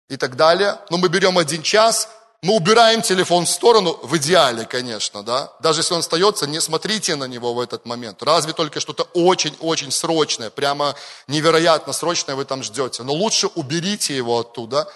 и 0.08 0.16
так 0.16 0.34
далее. 0.34 0.80
Но 0.90 0.96
мы 0.96 1.08
берем 1.08 1.38
один 1.38 1.62
час, 1.62 2.08
мы 2.42 2.54
убираем 2.54 3.02
телефон 3.02 3.46
в 3.46 3.50
сторону, 3.50 3.98
в 4.02 4.16
идеале, 4.18 4.66
конечно, 4.66 5.22
да. 5.22 5.52
Даже 5.60 5.80
если 5.80 5.94
он 5.94 6.00
остается, 6.00 6.46
не 6.46 6.60
смотрите 6.60 7.16
на 7.16 7.24
него 7.24 7.54
в 7.54 7.60
этот 7.60 7.86
момент. 7.86 8.22
Разве 8.22 8.52
только 8.52 8.78
что-то 8.80 9.04
очень-очень 9.14 9.90
срочное, 9.90 10.50
прямо 10.50 10.94
невероятно 11.28 11.92
срочное 11.92 12.34
вы 12.34 12.44
там 12.44 12.62
ждете. 12.62 13.02
Но 13.02 13.12
лучше 13.12 13.46
уберите 13.48 14.16
его 14.16 14.38
оттуда. 14.38 14.88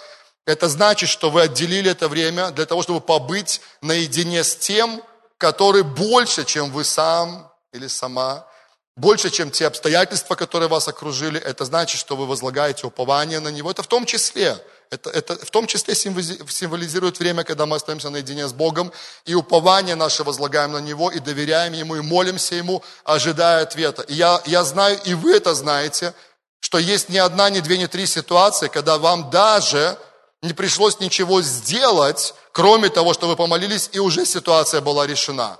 Это 0.45 0.69
значит, 0.69 1.09
что 1.09 1.29
вы 1.29 1.41
отделили 1.41 1.91
это 1.91 2.07
время 2.07 2.51
для 2.51 2.65
того, 2.65 2.83
чтобы 2.83 3.01
побыть 3.01 3.61
наедине 3.81 4.43
с 4.43 4.55
тем, 4.55 5.01
который 5.37 5.83
больше, 5.83 6.45
чем 6.45 6.71
вы 6.71 6.83
сам 6.83 7.51
или 7.73 7.87
сама, 7.87 8.47
больше, 8.95 9.29
чем 9.29 9.49
те 9.49 9.67
обстоятельства, 9.67 10.35
которые 10.35 10.69
вас 10.69 10.87
окружили. 10.87 11.39
Это 11.39 11.65
значит, 11.65 11.99
что 11.99 12.15
вы 12.15 12.25
возлагаете 12.27 12.85
упование 12.85 13.39
на 13.39 13.49
Него. 13.49 13.71
Это 13.71 13.83
в 13.83 13.87
том 13.87 14.05
числе 14.05 14.57
это, 14.91 15.09
это 15.09 15.37
в 15.37 15.49
том 15.49 15.67
числе 15.67 15.95
символизирует 15.95 17.17
время, 17.17 17.45
когда 17.45 17.65
мы 17.65 17.77
остаемся 17.77 18.09
наедине 18.09 18.47
с 18.47 18.53
Богом, 18.53 18.91
и 19.25 19.33
упование 19.33 19.95
наше 19.95 20.23
возлагаем 20.23 20.73
на 20.73 20.79
Него, 20.79 21.09
и 21.09 21.19
доверяем 21.19 21.71
Ему, 21.71 21.95
и 21.95 22.01
молимся 22.01 22.55
Ему, 22.55 22.83
ожидая 23.05 23.63
ответа. 23.63 24.01
И 24.03 24.13
я, 24.13 24.41
я 24.45 24.65
знаю, 24.65 24.99
и 25.05 25.13
вы 25.13 25.33
это 25.37 25.55
знаете, 25.55 26.13
что 26.59 26.77
есть 26.77 27.07
ни 27.07 27.17
одна, 27.17 27.49
ни 27.49 27.61
две, 27.61 27.77
ни 27.77 27.85
три 27.85 28.05
ситуации, 28.05 28.67
когда 28.67 28.97
вам 28.97 29.29
даже 29.29 29.97
не 30.41 30.51
пришлось 30.51 30.99
ничего 30.99 31.41
сделать, 31.41 32.33
кроме 32.51 32.89
того, 32.89 33.13
что 33.13 33.29
вы 33.29 33.37
помолились, 33.37 33.89
и 33.93 33.99
уже 33.99 34.25
ситуация 34.25 34.81
была 34.81 35.07
решена. 35.07 35.57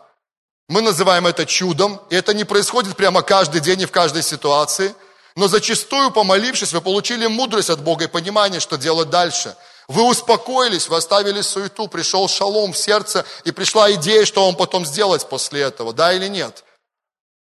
Мы 0.68 0.82
называем 0.82 1.26
это 1.26 1.46
чудом, 1.46 2.02
и 2.10 2.16
это 2.16 2.34
не 2.34 2.44
происходит 2.44 2.98
прямо 2.98 3.22
каждый 3.22 3.62
день 3.62 3.82
и 3.82 3.86
в 3.86 3.92
каждой 3.92 4.24
ситуации– 4.24 4.94
но 5.36 5.48
зачастую, 5.48 6.12
помолившись, 6.12 6.74
вы 6.74 6.82
получили 6.82 7.28
мудрость 7.28 7.70
от 7.70 7.82
Бога 7.82 8.06
и 8.06 8.08
понимание, 8.08 8.60
что 8.60 8.78
делать 8.78 9.10
дальше. 9.10 9.56
Вы 9.88 10.04
успокоились, 10.04 10.88
вы 10.88 10.98
оставили 10.98 11.42
суету, 11.42 11.88
пришел 11.88 12.28
шалом 12.28 12.74
в 12.74 12.78
сердце, 12.78 13.26
и 13.44 13.52
пришла 13.52 13.92
идея, 13.94 14.26
что 14.26 14.46
вам 14.46 14.56
потом 14.56 14.86
сделать 14.86 15.28
после 15.28 15.62
этого, 15.62 15.94
да 15.94 16.14
или 16.14 16.28
нет. 16.28 16.64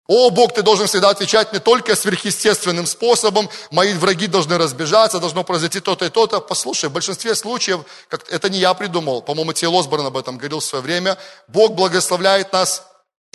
О, 0.07 0.31
Бог, 0.31 0.55
ты 0.55 0.63
должен 0.63 0.87
всегда 0.87 1.11
отвечать 1.11 1.53
не 1.53 1.59
только 1.59 1.95
сверхъестественным 1.95 2.87
способом, 2.87 3.51
мои 3.71 3.93
враги 3.93 4.27
должны 4.27 4.57
разбежаться, 4.57 5.21
должно 5.21 5.45
произойти 5.45 5.81
то-то 5.81 6.07
и 6.07 6.09
то-то. 6.09 6.41
Послушай, 6.41 6.89
в 6.89 6.93
большинстве 6.93 7.35
случаев, 7.35 7.81
как, 8.09 8.27
это 8.33 8.49
не 8.49 8.59
я 8.59 8.73
придумал, 8.73 9.21
по-моему, 9.21 9.53
Тиел 9.53 9.79
Осборн 9.79 10.07
об 10.07 10.17
этом 10.17 10.39
говорил 10.39 10.61
в 10.61 10.65
свое 10.65 10.83
время, 10.83 11.19
Бог 11.47 11.75
благословляет 11.75 12.55
нас 12.55 12.85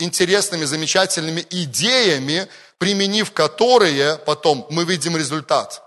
интересными, 0.00 0.64
замечательными 0.64 1.46
идеями, 1.48 2.48
применив 2.78 3.32
которые 3.32 4.18
потом 4.18 4.66
мы 4.70 4.84
видим 4.84 5.16
результат. 5.16 5.82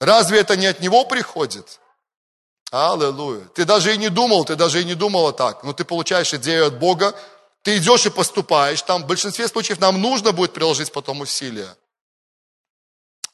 Разве 0.00 0.40
это 0.40 0.56
не 0.56 0.66
от 0.66 0.80
Него 0.80 1.04
приходит? 1.04 1.80
Аллилуйя. 2.70 3.44
Ты 3.54 3.64
даже 3.64 3.94
и 3.94 3.96
не 3.96 4.08
думал, 4.08 4.44
ты 4.44 4.56
даже 4.56 4.82
и 4.82 4.84
не 4.84 4.94
думала 4.94 5.32
так, 5.32 5.62
но 5.62 5.72
ты 5.72 5.84
получаешь 5.84 6.34
идею 6.34 6.66
от 6.66 6.78
Бога, 6.78 7.14
ты 7.62 7.78
идешь 7.78 8.06
и 8.06 8.10
поступаешь, 8.10 8.82
там 8.82 9.04
в 9.04 9.06
большинстве 9.06 9.48
случаев 9.48 9.80
нам 9.80 10.00
нужно 10.00 10.32
будет 10.32 10.52
приложить 10.52 10.92
потом 10.92 11.20
усилия. 11.20 11.76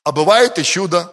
А 0.05 0.13
бывает 0.13 0.59
и 0.59 0.65
чудо. 0.65 1.13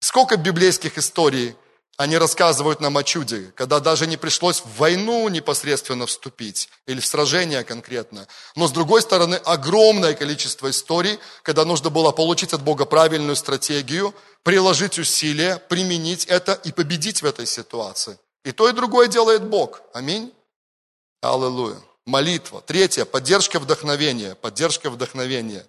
Сколько 0.00 0.36
библейских 0.36 0.98
историй 0.98 1.56
они 1.98 2.16
рассказывают 2.16 2.80
нам 2.80 2.96
о 2.96 3.02
чуде, 3.02 3.52
когда 3.56 3.80
даже 3.80 4.06
не 4.06 4.16
пришлось 4.16 4.60
в 4.60 4.76
войну 4.78 5.28
непосредственно 5.28 6.06
вступить 6.06 6.68
или 6.86 7.00
в 7.00 7.06
сражение 7.06 7.64
конкретно. 7.64 8.28
Но 8.54 8.68
с 8.68 8.70
другой 8.70 9.02
стороны, 9.02 9.34
огромное 9.34 10.14
количество 10.14 10.70
историй, 10.70 11.18
когда 11.42 11.64
нужно 11.64 11.90
было 11.90 12.12
получить 12.12 12.52
от 12.52 12.62
Бога 12.62 12.84
правильную 12.84 13.34
стратегию, 13.34 14.14
приложить 14.44 14.96
усилия, 15.00 15.56
применить 15.56 16.24
это 16.26 16.52
и 16.52 16.70
победить 16.70 17.22
в 17.22 17.26
этой 17.26 17.46
ситуации. 17.46 18.16
И 18.44 18.52
то, 18.52 18.68
и 18.68 18.72
другое 18.72 19.08
делает 19.08 19.42
Бог. 19.42 19.82
Аминь. 19.92 20.32
Аллилуйя. 21.20 21.80
Молитва. 22.06 22.62
Третье. 22.64 23.06
Поддержка 23.06 23.58
вдохновения. 23.58 24.36
Поддержка 24.36 24.88
вдохновения. 24.88 25.66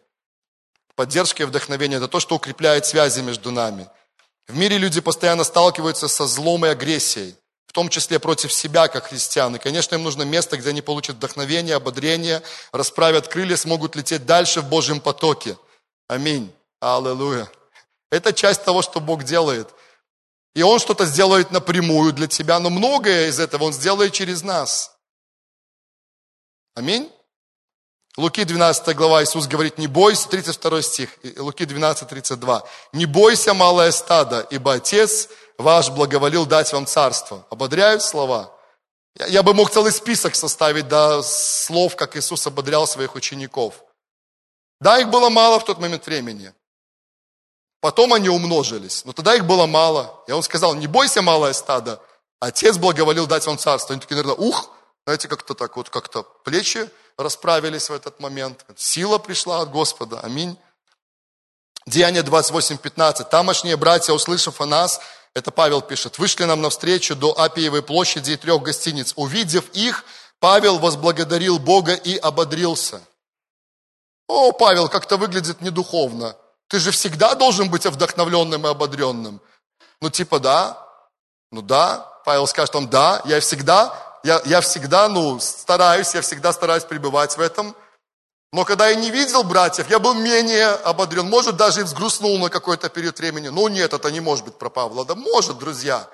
Поддержка 0.94 1.42
и 1.42 1.46
вдохновение– 1.48 1.98
это 2.00 2.08
то, 2.08 2.20
что 2.20 2.36
укрепляет 2.36 2.86
связи 2.86 3.22
между 3.22 3.50
нами– 3.50 3.90
в 4.50 4.58
мире 4.58 4.80
люди 4.80 5.00
постоянно 5.00 5.44
сталкиваются 5.44 6.08
со 6.08 6.26
злом 6.26 6.66
и 6.66 6.70
агрессией, 6.70 7.36
в 7.68 7.72
том 7.72 7.88
числе 7.88 8.18
против 8.18 8.52
себя, 8.52 8.88
как 8.88 9.10
христиан. 9.10 9.56
И, 9.56 9.60
конечно, 9.60 9.94
им 9.94 10.04
нужно 10.04 10.24
место, 10.24 10.58
где 10.58 10.70
они 10.70 10.82
получат 10.82 11.18
вдохновение, 11.18 11.76
ободрение, 11.76 12.42
расправят 12.72 13.28
крылья, 13.28 13.56
смогут 13.56 13.96
лететь 13.96 14.26
дальше 14.26 14.62
в 14.62 14.68
Божьем 14.68 15.02
потоке. 15.02 15.56
Аминь. 16.08 16.52
Аллилуйя. 16.82 17.48
Это 18.12 18.34
часть 18.34 18.64
того, 18.64 18.82
что 18.82 19.00
Бог 19.00 19.24
делает. 19.24 19.70
И 20.56 20.64
Он 20.64 20.80
что-то 20.80 21.06
сделает 21.06 21.52
напрямую 21.52 22.12
для 22.12 22.26
тебя, 22.26 22.60
но 22.60 22.72
многое 22.72 23.28
из 23.28 23.40
этого 23.40 23.66
Он 23.66 23.74
сделает 23.74 24.14
через 24.14 24.42
нас. 24.42 24.98
Аминь. 26.74 27.12
Луки 28.18 28.44
12 28.44 28.96
глава, 28.96 29.24
Иисус 29.24 29.48
говорит, 29.48 29.78
не 29.78 29.88
бойся, 29.88 30.28
32 30.30 30.82
стих, 30.82 31.10
Луки 31.38 31.66
12, 31.66 32.08
32. 32.08 32.64
Не 32.94 33.06
бойся, 33.06 33.54
малое 33.54 33.92
стадо, 33.92 34.46
ибо 34.50 34.74
Отец 34.74 35.30
ваш 35.58 35.90
благоволил 35.90 36.46
дать 36.46 36.74
вам 36.74 36.86
царство. 36.86 37.46
Ободряют 37.50 38.02
слова? 38.02 38.52
Я, 39.16 39.28
я 39.28 39.44
бы 39.44 39.54
мог 39.54 39.70
целый 39.70 39.92
список 39.92 40.36
составить 40.36 40.88
до 40.88 41.22
слов, 41.22 41.96
как 41.96 42.16
Иисус 42.16 42.46
ободрял 42.48 42.88
своих 42.88 43.16
учеников. 43.16 43.84
Да, 44.82 45.00
их 45.00 45.10
было 45.10 45.30
мало 45.30 45.60
в 45.60 45.66
тот 45.66 45.80
момент 45.80 46.06
времени. 46.06 46.54
Потом 47.82 48.14
они 48.14 48.30
умножились, 48.30 49.06
но 49.06 49.14
тогда 49.14 49.36
их 49.36 49.46
было 49.46 49.66
мало. 49.66 50.24
И 50.28 50.32
он 50.32 50.44
сказал, 50.44 50.76
не 50.76 50.88
бойся, 50.88 51.22
малое 51.22 51.54
стадо, 51.54 52.02
Отец 52.42 52.78
благоволил 52.78 53.28
дать 53.28 53.46
вам 53.46 53.58
царство. 53.58 53.94
Они 53.94 54.02
такие, 54.02 54.16
наверное, 54.16 54.48
ух, 54.48 54.72
знаете, 55.06 55.28
как-то 55.28 55.54
так 55.54 55.76
вот, 55.76 55.90
как-то 55.90 56.24
плечи 56.24 56.90
расправились 57.20 57.90
в 57.90 57.94
этот 57.94 58.20
момент. 58.20 58.66
Сила 58.78 59.18
пришла 59.18 59.62
от 59.62 59.70
Господа. 59.70 60.22
Аминь. 60.22 60.58
Деяние 61.86 62.24
28.15. 62.24 63.30
Тамошние 63.30 63.76
братья, 63.76 64.14
услышав 64.14 64.62
о 64.62 64.66
нас, 64.66 65.02
это 65.34 65.52
Павел 65.52 65.82
пишет, 65.82 66.18
вышли 66.18 66.46
нам 66.46 66.62
навстречу 66.62 67.16
до 67.16 67.38
Апиевой 67.38 67.84
площади 67.84 68.32
и 68.32 68.38
трех 68.38 68.62
гостиниц. 68.62 69.14
Увидев 69.16 69.70
их, 69.74 70.06
Павел 70.40 70.80
возблагодарил 70.80 71.60
Бога 71.60 71.94
и 71.94 72.16
ободрился. 72.18 73.02
О, 74.28 74.54
Павел, 74.54 74.88
как-то 74.88 75.18
выглядит 75.18 75.62
недуховно. 75.62 76.36
Ты 76.68 76.80
же 76.80 76.92
всегда 76.92 77.36
должен 77.36 77.70
быть 77.70 77.86
вдохновленным 77.86 78.66
и 78.66 78.70
ободренным. 78.70 79.42
Ну, 80.02 80.10
типа, 80.10 80.40
да. 80.40 80.88
Ну, 81.52 81.62
да. 81.62 82.06
Павел 82.24 82.48
скажет 82.48 82.74
вам, 82.76 82.90
да, 82.90 83.22
я 83.26 83.40
всегда 83.40 84.09
я, 84.24 84.42
я 84.46 84.62
всегда, 84.62 85.08
ну, 85.10 85.40
стараюсь, 85.40 86.14
я 86.14 86.22
всегда 86.22 86.54
стараюсь 86.54 86.84
пребывать 86.84 87.38
в 87.38 87.42
этом. 87.42 87.76
Но 88.52 88.66
когда 88.66 88.90
я 88.90 88.96
не 88.96 89.12
видел 89.12 89.44
братьев, 89.44 89.90
я 89.90 90.00
был 90.00 90.16
менее 90.16 90.70
ободрен. 90.70 91.28
Может, 91.30 91.56
даже 91.56 91.82
и 91.82 91.84
взгрустнул 91.84 92.38
на 92.40 92.50
какой-то 92.50 92.90
период 92.90 93.20
времени. 93.20 93.50
Ну, 93.50 93.68
нет, 93.68 93.94
это 93.94 94.12
не 94.12 94.20
может 94.20 94.46
быть 94.46 94.58
про 94.58 94.70
Павла. 94.70 95.06
Да 95.06 95.14
может, 95.16 95.60
друзья. 95.60 96.10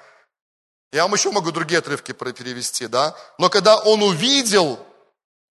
Я 0.91 1.03
вам 1.03 1.13
еще 1.13 1.31
могу 1.31 1.51
другие 1.51 1.79
отрывки 1.79 2.11
перевести, 2.11 2.87
да. 2.87 3.15
Но 3.37 3.49
когда 3.49 3.77
он 3.77 4.03
увидел 4.03 4.79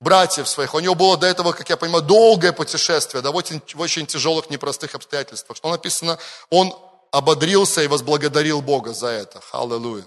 братьев 0.01 0.47
своих, 0.47 0.75
у 0.75 0.81
него 0.81 0.95
было 0.95 1.17
до 1.17 1.27
этого, 1.27 1.53
как 1.53 1.69
я 1.71 1.77
понимаю, 1.77 2.05
долгое 2.05 2.53
путешествие, 2.53 3.23
да, 3.23 3.33
в 3.33 3.37
очень, 3.37 3.63
в 3.73 3.81
очень 3.81 4.07
тяжелых, 4.07 4.51
непростых 4.51 4.95
обстоятельствах. 4.95 5.57
Что 5.57 5.71
написано? 5.71 6.19
Он 6.51 6.75
ободрился 7.11 7.83
и 7.83 7.87
возблагодарил 7.87 8.61
Бога 8.61 8.93
за 8.93 9.09
это. 9.09 9.41
Аллилуйя. 9.53 10.05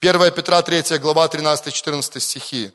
1 0.00 0.30
Петра 0.32 0.60
3 0.60 0.98
глава 0.98 1.26
13-14 1.26 2.20
стихи. 2.20 2.72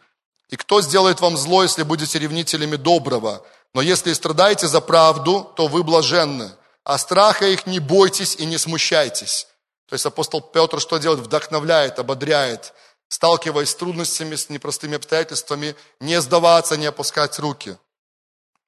«И 0.50 0.56
кто 0.56 0.82
сделает 0.82 1.22
вам 1.22 1.38
зло, 1.38 1.62
если 1.64 1.84
будете 1.84 2.18
ревнителями 2.18 2.78
доброго? 2.78 3.46
Но 3.74 3.82
если 3.82 4.12
страдаете 4.14 4.68
за 4.68 4.82
правду, 4.82 5.50
то 5.56 5.68
вы 5.68 5.84
блаженны. 5.84 6.52
А 6.84 6.98
страха 6.98 7.46
их 7.46 7.68
не 7.68 7.80
бойтесь 7.80 8.36
и 8.36 8.46
не 8.46 8.58
смущайтесь». 8.58 9.48
То 9.88 9.94
есть 9.94 10.06
апостол 10.06 10.42
Петр 10.42 10.80
что 10.80 10.98
делает? 10.98 11.22
Вдохновляет, 11.22 12.00
ободряет, 12.00 12.74
сталкиваясь 13.08 13.70
с 13.70 13.76
трудностями, 13.76 14.36
с 14.36 14.50
непростыми 14.50 14.96
обстоятельствами, 14.96 15.76
не 16.00 16.20
сдаваться, 16.22 16.76
не 16.76 16.88
опускать 16.88 17.38
руки. 17.40 17.78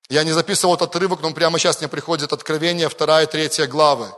Я 0.10 0.24
не 0.24 0.32
записывал 0.32 0.76
этот 0.76 0.90
отрывок, 0.90 1.22
но 1.22 1.32
прямо 1.32 1.58
сейчас 1.58 1.80
мне 1.80 1.88
приходит 1.88 2.34
откровение, 2.34 2.88
вторая 2.88 3.26
и 3.26 3.30
третья 3.30 3.66
главы. 3.68 4.14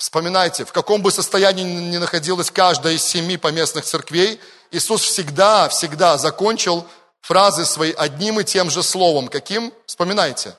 Вспоминайте, 0.00 0.64
в 0.64 0.72
каком 0.72 1.02
бы 1.02 1.12
состоянии 1.12 1.62
ни 1.62 1.98
находилась 1.98 2.50
каждая 2.50 2.94
из 2.94 3.04
семи 3.04 3.36
поместных 3.36 3.84
церквей, 3.84 4.40
Иисус 4.70 5.02
всегда, 5.02 5.68
всегда 5.68 6.16
закончил 6.16 6.86
фразы 7.20 7.66
свои 7.66 7.92
одним 7.92 8.40
и 8.40 8.44
тем 8.44 8.70
же 8.70 8.82
словом. 8.82 9.28
Каким? 9.28 9.74
Вспоминайте. 9.84 10.56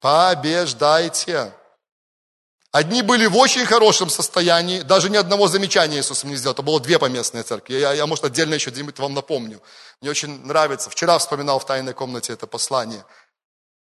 Побеждайте. 0.00 1.54
Одни 2.72 3.02
были 3.02 3.26
в 3.26 3.36
очень 3.36 3.66
хорошем 3.66 4.10
состоянии, 4.10 4.80
даже 4.80 5.10
ни 5.10 5.16
одного 5.16 5.46
замечания 5.46 6.00
Иисус 6.00 6.24
не 6.24 6.34
сделал. 6.34 6.54
Это 6.54 6.62
было 6.62 6.80
две 6.80 6.98
поместные 6.98 7.44
церкви. 7.44 7.74
Я, 7.74 7.92
я 7.92 8.06
может, 8.08 8.24
отдельно 8.24 8.54
еще 8.54 8.70
где-нибудь 8.70 8.98
вам 8.98 9.14
напомню. 9.14 9.62
Мне 10.00 10.10
очень 10.10 10.44
нравится. 10.44 10.90
Вчера 10.90 11.18
вспоминал 11.18 11.60
в 11.60 11.66
тайной 11.66 11.94
комнате 11.94 12.32
это 12.32 12.48
послание– 12.48 13.04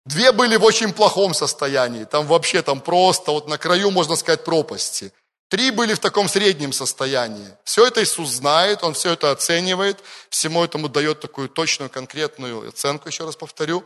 Две 0.06 0.32
были 0.32 0.56
в 0.56 0.64
очень 0.64 0.94
плохом 0.94 1.34
состоянии, 1.34 2.04
там 2.04 2.28
вообще 2.28 2.62
там 2.62 2.80
просто 2.80 3.32
вот 3.32 3.48
на 3.48 3.58
краю, 3.58 3.90
можно 3.90 4.16
сказать, 4.16 4.44
пропасти. 4.44 5.12
Три 5.50 5.72
были 5.72 5.94
в 5.94 6.00
таком 6.00 6.28
среднем 6.28 6.74
состоянии. 6.74 7.56
Все 7.64 7.86
это 7.88 8.04
Иисус 8.04 8.30
знает, 8.30 8.84
Он 8.84 8.94
все 8.94 9.14
это 9.14 9.32
оценивает, 9.32 10.00
всему 10.30 10.64
этому 10.64 10.90
дает 10.90 11.22
такую 11.22 11.50
точную, 11.50 11.90
конкретную 11.90 12.70
оценку, 12.70 13.08
еще 13.08 13.26
раз 13.26 13.36
повторю. 13.36 13.84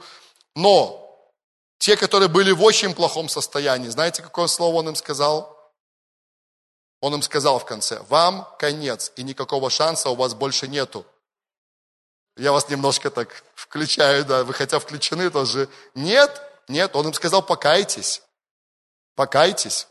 Но 0.56 1.06
те, 1.78 1.96
которые 1.96 2.28
были 2.28 2.52
в 2.52 2.64
очень 2.64 2.94
плохом 2.94 3.30
состоянии, 3.30 3.90
знаете, 3.90 4.22
какое 4.22 4.48
слово 4.48 4.76
Он 4.76 4.90
им 4.90 4.96
сказал? 4.96 5.58
Он 7.02 7.14
им 7.14 7.22
сказал 7.22 7.60
в 7.60 7.66
конце, 7.66 8.02
вам 8.10 8.48
конец, 8.60 9.14
и 9.16 9.24
никакого 9.24 9.70
шанса 9.70 10.10
у 10.10 10.16
вас 10.16 10.34
больше 10.34 10.68
нету. 10.68 11.06
Я 12.38 12.52
вас 12.52 12.70
немножко 12.70 13.10
так 13.10 13.44
включаю, 13.56 14.26
да, 14.26 14.44
вы 14.44 14.54
хотя 14.54 14.80
включены 14.80 15.30
тоже. 15.30 15.70
Нет, 15.96 16.42
нет, 16.68 16.96
он 16.96 17.08
им 17.08 17.14
сказал, 17.14 17.42
покайтесь, 17.42 18.22
покайтесь. 19.16 19.88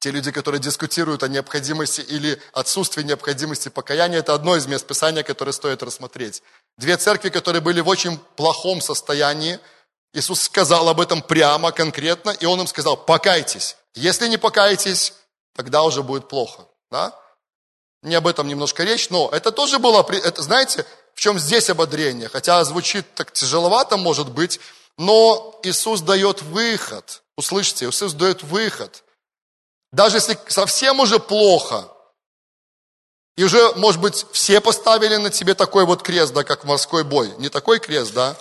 Те 0.00 0.10
люди, 0.10 0.30
которые 0.32 0.60
дискутируют 0.60 1.22
о 1.22 1.28
необходимости 1.28 2.02
или 2.02 2.38
отсутствии 2.52 3.02
необходимости 3.02 3.70
покаяния, 3.70 4.18
это 4.18 4.34
одно 4.34 4.54
из 4.54 4.66
мест 4.66 4.86
Писания, 4.86 5.22
которое 5.22 5.52
стоит 5.52 5.82
рассмотреть. 5.82 6.42
Две 6.76 6.98
церкви, 6.98 7.30
которые 7.30 7.62
были 7.62 7.80
в 7.80 7.88
очень 7.88 8.18
плохом 8.36 8.82
состоянии, 8.82 9.58
Иисус 10.12 10.42
сказал 10.42 10.88
об 10.88 11.00
этом 11.00 11.22
прямо, 11.22 11.72
конкретно, 11.72 12.30
и 12.30 12.44
Он 12.44 12.60
им 12.60 12.66
сказал, 12.66 12.96
покайтесь. 12.98 13.76
Если 13.94 14.28
не 14.28 14.36
покаетесь, 14.36 15.14
тогда 15.54 15.82
уже 15.82 16.02
будет 16.02 16.28
плохо. 16.28 16.66
Да? 16.90 17.18
Не 18.02 18.14
об 18.16 18.26
этом 18.26 18.46
немножко 18.46 18.84
речь, 18.84 19.08
но 19.08 19.30
это 19.32 19.50
тоже 19.50 19.78
было, 19.78 20.06
это, 20.10 20.42
знаете, 20.42 20.84
в 21.14 21.20
чем 21.20 21.38
здесь 21.38 21.70
ободрение? 21.70 22.28
Хотя 22.28 22.62
звучит 22.64 23.06
так 23.14 23.32
тяжеловато, 23.32 23.96
может 23.96 24.30
быть, 24.30 24.60
но 24.98 25.58
Иисус 25.62 26.00
дает 26.00 26.42
выход. 26.42 27.22
Услышьте, 27.36 27.86
Иисус 27.86 28.12
дает 28.12 28.42
выход. 28.42 29.02
Даже 29.92 30.16
если 30.16 30.38
совсем 30.48 31.00
уже 31.00 31.18
плохо, 31.18 31.88
и 33.36 33.42
уже, 33.42 33.74
может 33.74 34.00
быть, 34.00 34.26
все 34.32 34.60
поставили 34.60 35.16
на 35.16 35.30
тебе 35.30 35.54
такой 35.54 35.84
вот 35.84 36.02
крест, 36.02 36.32
да, 36.32 36.44
как 36.44 36.64
морской 36.64 37.02
бой. 37.02 37.32
Не 37.38 37.48
такой 37.48 37.80
крест, 37.80 38.12
да, 38.12 38.36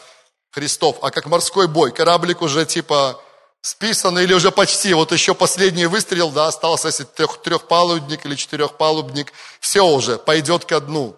Христов, 0.51 0.97
а 1.01 1.09
как 1.09 1.25
морской 1.25 1.67
бой. 1.67 1.91
Кораблик 1.91 2.41
уже 2.41 2.65
типа 2.65 3.19
списан 3.61 4.19
или 4.19 4.33
уже 4.33 4.51
почти. 4.51 4.93
Вот 4.93 5.11
еще 5.11 5.33
последний 5.33 5.87
выстрел, 5.87 6.29
да, 6.29 6.47
остался, 6.47 6.89
если 6.89 7.05
трех, 7.05 7.41
трехпалубник 7.41 8.25
или 8.25 8.35
четырехпалубник. 8.35 9.33
Все 9.59 9.81
уже, 9.81 10.19
пойдет 10.19 10.65
ко 10.65 10.79
дну. 10.79 11.17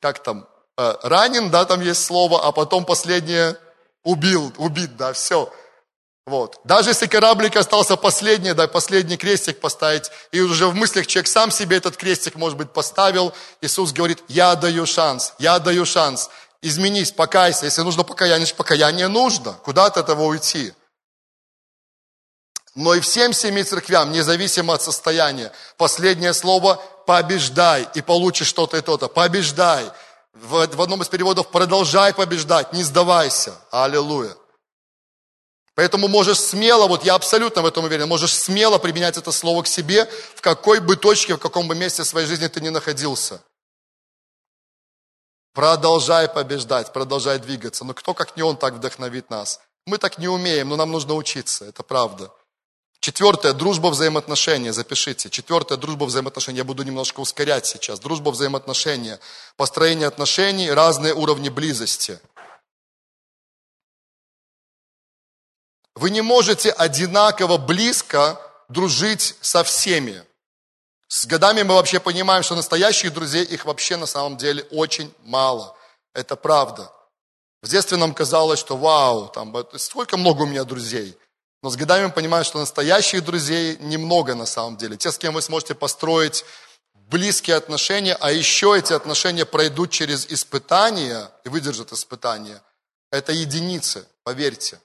Как 0.00 0.20
там, 0.20 0.48
ранен, 0.76 1.50
да, 1.50 1.64
там 1.64 1.80
есть 1.80 2.04
слово, 2.04 2.46
а 2.46 2.52
потом 2.52 2.84
последнее 2.84 3.56
убил, 4.02 4.52
убит, 4.58 4.96
да, 4.96 5.12
все. 5.12 5.52
Вот. 6.24 6.60
Даже 6.64 6.90
если 6.90 7.06
кораблик 7.06 7.56
остался 7.56 7.96
последний, 7.96 8.52
дай 8.52 8.68
последний 8.68 9.16
крестик 9.16 9.60
поставить, 9.60 10.10
и 10.30 10.40
уже 10.40 10.68
в 10.68 10.74
мыслях 10.74 11.06
человек 11.06 11.26
сам 11.26 11.50
себе 11.50 11.78
этот 11.78 11.96
крестик, 11.96 12.36
может 12.36 12.56
быть, 12.56 12.72
поставил, 12.72 13.34
Иисус 13.60 13.92
говорит, 13.92 14.22
я 14.28 14.54
даю 14.54 14.86
шанс, 14.86 15.34
я 15.38 15.58
даю 15.58 15.84
шанс, 15.84 16.30
изменись, 16.62 17.10
покайся, 17.10 17.64
если 17.64 17.82
нужно 17.82 18.04
покаяние, 18.04 18.46
покаяние 18.54 19.08
нужно, 19.08 19.54
куда 19.64 19.86
от 19.86 19.96
этого 19.96 20.22
уйти? 20.22 20.72
Но 22.74 22.94
и 22.94 23.00
всем 23.00 23.32
семи 23.32 23.64
церквям, 23.64 24.12
независимо 24.12 24.74
от 24.74 24.82
состояния, 24.82 25.52
последнее 25.76 26.32
слово 26.32 26.80
«побеждай» 27.06 27.86
и 27.94 28.00
получишь 28.00 28.46
что-то 28.46 28.76
и 28.78 28.80
то-то. 28.80 29.08
Побеждай. 29.08 29.90
В, 30.32 30.66
в 30.66 30.80
одном 30.80 31.02
из 31.02 31.08
переводов 31.08 31.50
«продолжай 31.50 32.14
побеждать, 32.14 32.72
не 32.72 32.82
сдавайся». 32.82 33.54
Аллилуйя. 33.70 34.36
Поэтому 35.74 36.08
можешь 36.08 36.38
смело, 36.38 36.86
вот 36.86 37.04
я 37.04 37.14
абсолютно 37.14 37.62
в 37.62 37.66
этом 37.66 37.84
уверен, 37.84 38.08
можешь 38.08 38.34
смело 38.34 38.78
применять 38.78 39.16
это 39.16 39.32
слово 39.32 39.62
к 39.62 39.66
себе, 39.66 40.04
в 40.34 40.40
какой 40.40 40.80
бы 40.80 40.96
точке, 40.96 41.34
в 41.34 41.38
каком 41.38 41.66
бы 41.66 41.74
месте 41.74 42.04
своей 42.04 42.26
жизни 42.26 42.46
ты 42.46 42.60
ни 42.60 42.68
находился. 42.68 43.42
Продолжай 45.54 46.28
побеждать, 46.28 46.92
продолжай 46.92 47.38
двигаться. 47.38 47.84
Но 47.84 47.94
кто, 47.94 48.14
как 48.14 48.36
не 48.36 48.42
он, 48.42 48.56
так 48.56 48.74
вдохновит 48.74 49.28
нас? 49.30 49.60
Мы 49.86 49.98
так 49.98 50.18
не 50.18 50.28
умеем, 50.28 50.68
но 50.68 50.76
нам 50.76 50.90
нужно 50.90 51.14
учиться, 51.14 51.64
это 51.66 51.82
правда. 51.82 52.30
Четвертое, 53.02 53.52
дружба 53.52 53.88
взаимоотношения, 53.88 54.72
запишите. 54.72 55.28
Четвертое, 55.28 55.76
дружба 55.76 56.04
взаимоотношения. 56.04 56.58
Я 56.58 56.64
буду 56.64 56.82
немножко 56.82 57.20
ускорять 57.20 57.66
сейчас. 57.66 58.00
Дружба 58.00 58.30
взаимоотношения, 58.30 59.20
построение 59.56 60.08
отношений, 60.08 60.70
разные 60.70 61.12
уровни 61.12 61.50
близости– 61.50 62.18
Вы 65.94 66.10
не 66.10 66.22
можете 66.22 66.70
одинаково 66.70 67.58
близко 67.58 68.40
дружить 68.68 69.36
со 69.40 69.62
всеми. 69.62 70.24
С 71.08 71.26
годами 71.26 71.62
мы 71.62 71.74
вообще 71.74 72.00
понимаем, 72.00 72.42
что 72.42 72.54
настоящих 72.54 73.12
друзей, 73.12 73.44
их 73.44 73.66
вообще 73.66 73.96
на 73.96 74.06
самом 74.06 74.38
деле 74.38 74.66
очень 74.70 75.12
мало. 75.22 75.76
Это 76.14 76.36
правда. 76.36 76.90
В 77.62 77.68
детстве 77.68 77.98
нам 77.98 78.14
казалось, 78.14 78.58
что 78.58 78.76
вау, 78.76 79.28
там, 79.28 79.54
сколько 79.76 80.16
много 80.16 80.42
у 80.42 80.46
меня 80.46 80.64
друзей. 80.64 81.16
Но 81.62 81.70
с 81.70 81.76
годами 81.76 82.06
мы 82.06 82.12
понимаем, 82.12 82.44
что 82.44 82.58
настоящих 82.58 83.24
друзей 83.24 83.76
немного 83.78 84.34
на 84.34 84.46
самом 84.46 84.76
деле. 84.76 84.96
Те, 84.96 85.12
с 85.12 85.18
кем 85.18 85.34
вы 85.34 85.42
сможете 85.42 85.74
построить 85.74 86.44
близкие 86.94 87.56
отношения, 87.56 88.16
а 88.18 88.32
еще 88.32 88.76
эти 88.76 88.92
отношения 88.92 89.44
пройдут 89.44 89.90
через 89.90 90.26
испытания 90.26 91.30
и 91.44 91.48
выдержат 91.48 91.92
испытания. 91.92 92.60
Это 93.10 93.32
единицы, 93.32 94.06
поверьте. 94.24 94.80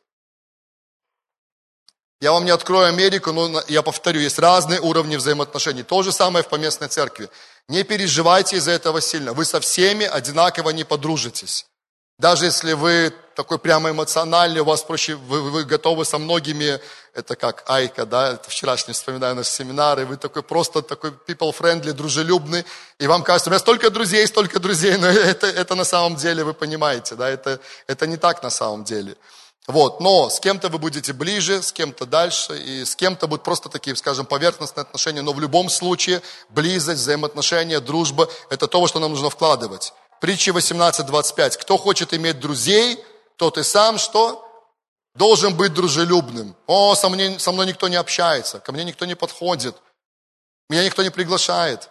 Я 2.19 2.31
вам 2.31 2.45
не 2.45 2.51
открою 2.51 2.87
Америку, 2.87 3.31
но 3.31 3.63
я 3.67 3.81
повторю, 3.81 4.19
есть 4.19 4.39
разные 4.39 4.79
уровни 4.79 5.15
взаимоотношений. 5.15 5.83
То 5.83 6.01
же 6.03 6.11
самое 6.11 6.43
в 6.43 6.49
поместной 6.49 6.87
церкви. 6.87 7.29
Не 7.67 7.83
переживайте 7.83 8.57
из-за 8.57 8.71
этого 8.71 9.01
сильно. 9.01 9.33
Вы 9.33 9.45
со 9.45 9.59
всеми 9.59 10.05
одинаково 10.05 10.71
не 10.71 10.83
подружитесь. 10.83 11.67
Даже 12.17 12.45
если 12.45 12.73
вы 12.73 13.13
такой 13.37 13.59
прямо 13.59 13.91
эмоциональный, 13.91 14.61
у 14.61 14.65
вас 14.65 14.81
проще, 14.81 15.13
вы, 15.13 15.51
вы 15.51 15.63
готовы 15.63 16.05
со 16.05 16.17
многими, 16.17 16.79
это 17.13 17.35
как 17.35 17.63
Айка, 17.67 18.07
да, 18.07 18.33
это 18.33 18.49
вчерашний, 18.49 18.95
вспоминаю 18.95 19.35
наш 19.35 19.45
семинар, 19.45 19.99
и 19.99 20.05
вы 20.05 20.17
такой 20.17 20.41
просто 20.41 20.81
такой 20.81 21.11
people-friendly, 21.11 21.93
дружелюбный, 21.93 22.65
и 22.97 23.05
вам 23.05 23.21
кажется, 23.21 23.51
у 23.51 23.51
меня 23.51 23.59
столько 23.59 23.91
друзей, 23.91 24.25
столько 24.25 24.59
друзей, 24.59 24.97
но 24.97 25.05
это, 25.31 25.45
это 25.45 25.75
на 25.75 25.83
самом 25.83 26.15
деле, 26.15 26.43
вы 26.43 26.55
понимаете, 26.55 27.13
да, 27.13 27.29
это, 27.29 27.59
это 27.85 28.07
не 28.07 28.17
так 28.17 28.41
на 28.41 28.49
самом 28.49 28.83
деле. 28.83 29.15
Вот, 29.67 29.99
но 29.99 30.31
с 30.31 30.39
кем-то 30.39 30.69
вы 30.69 30.79
будете 30.79 31.13
ближе, 31.13 31.61
с 31.61 31.71
кем-то 31.71 32.07
дальше, 32.07 32.57
и 32.57 32.85
с 32.85 32.95
кем-то 32.95 33.27
будут 33.27 33.43
просто 33.43 33.69
такие, 33.69 33.95
скажем, 33.95 34.25
поверхностные 34.25 34.81
отношения, 34.81 35.21
но 35.21 35.33
в 35.33 35.39
любом 35.39 35.69
случае 35.69 36.23
близость, 36.49 37.01
взаимоотношения, 37.01 37.79
дружба– 37.81 38.27
это 38.49 38.65
то, 38.65 38.87
что 38.87 38.99
нам 38.99 39.11
нужно 39.11 39.29
вкладывать. 39.29 39.93
Притча 40.21 40.49
18.25. 40.49 41.59
Кто 41.59 41.77
хочет 41.77 42.15
иметь 42.15 42.39
друзей, 42.39 42.97
тот 43.37 43.57
и 43.57 43.63
сам 43.63 43.97
что? 43.97 44.43
Должен 45.15 45.55
быть 45.55 45.73
дружелюбным. 45.73 46.55
О, 46.67 46.93
со 46.95 47.09
мной, 47.09 47.39
со 47.39 47.51
мной 47.51 47.65
никто 47.67 47.87
не 47.87 47.95
общается, 47.95 48.59
ко 48.59 48.71
мне 48.71 48.83
никто 48.83 49.05
не 49.05 49.15
подходит, 49.15 49.75
меня 50.69 50.83
никто 50.83 51.01
не 51.01 51.09
приглашает. 51.09 51.89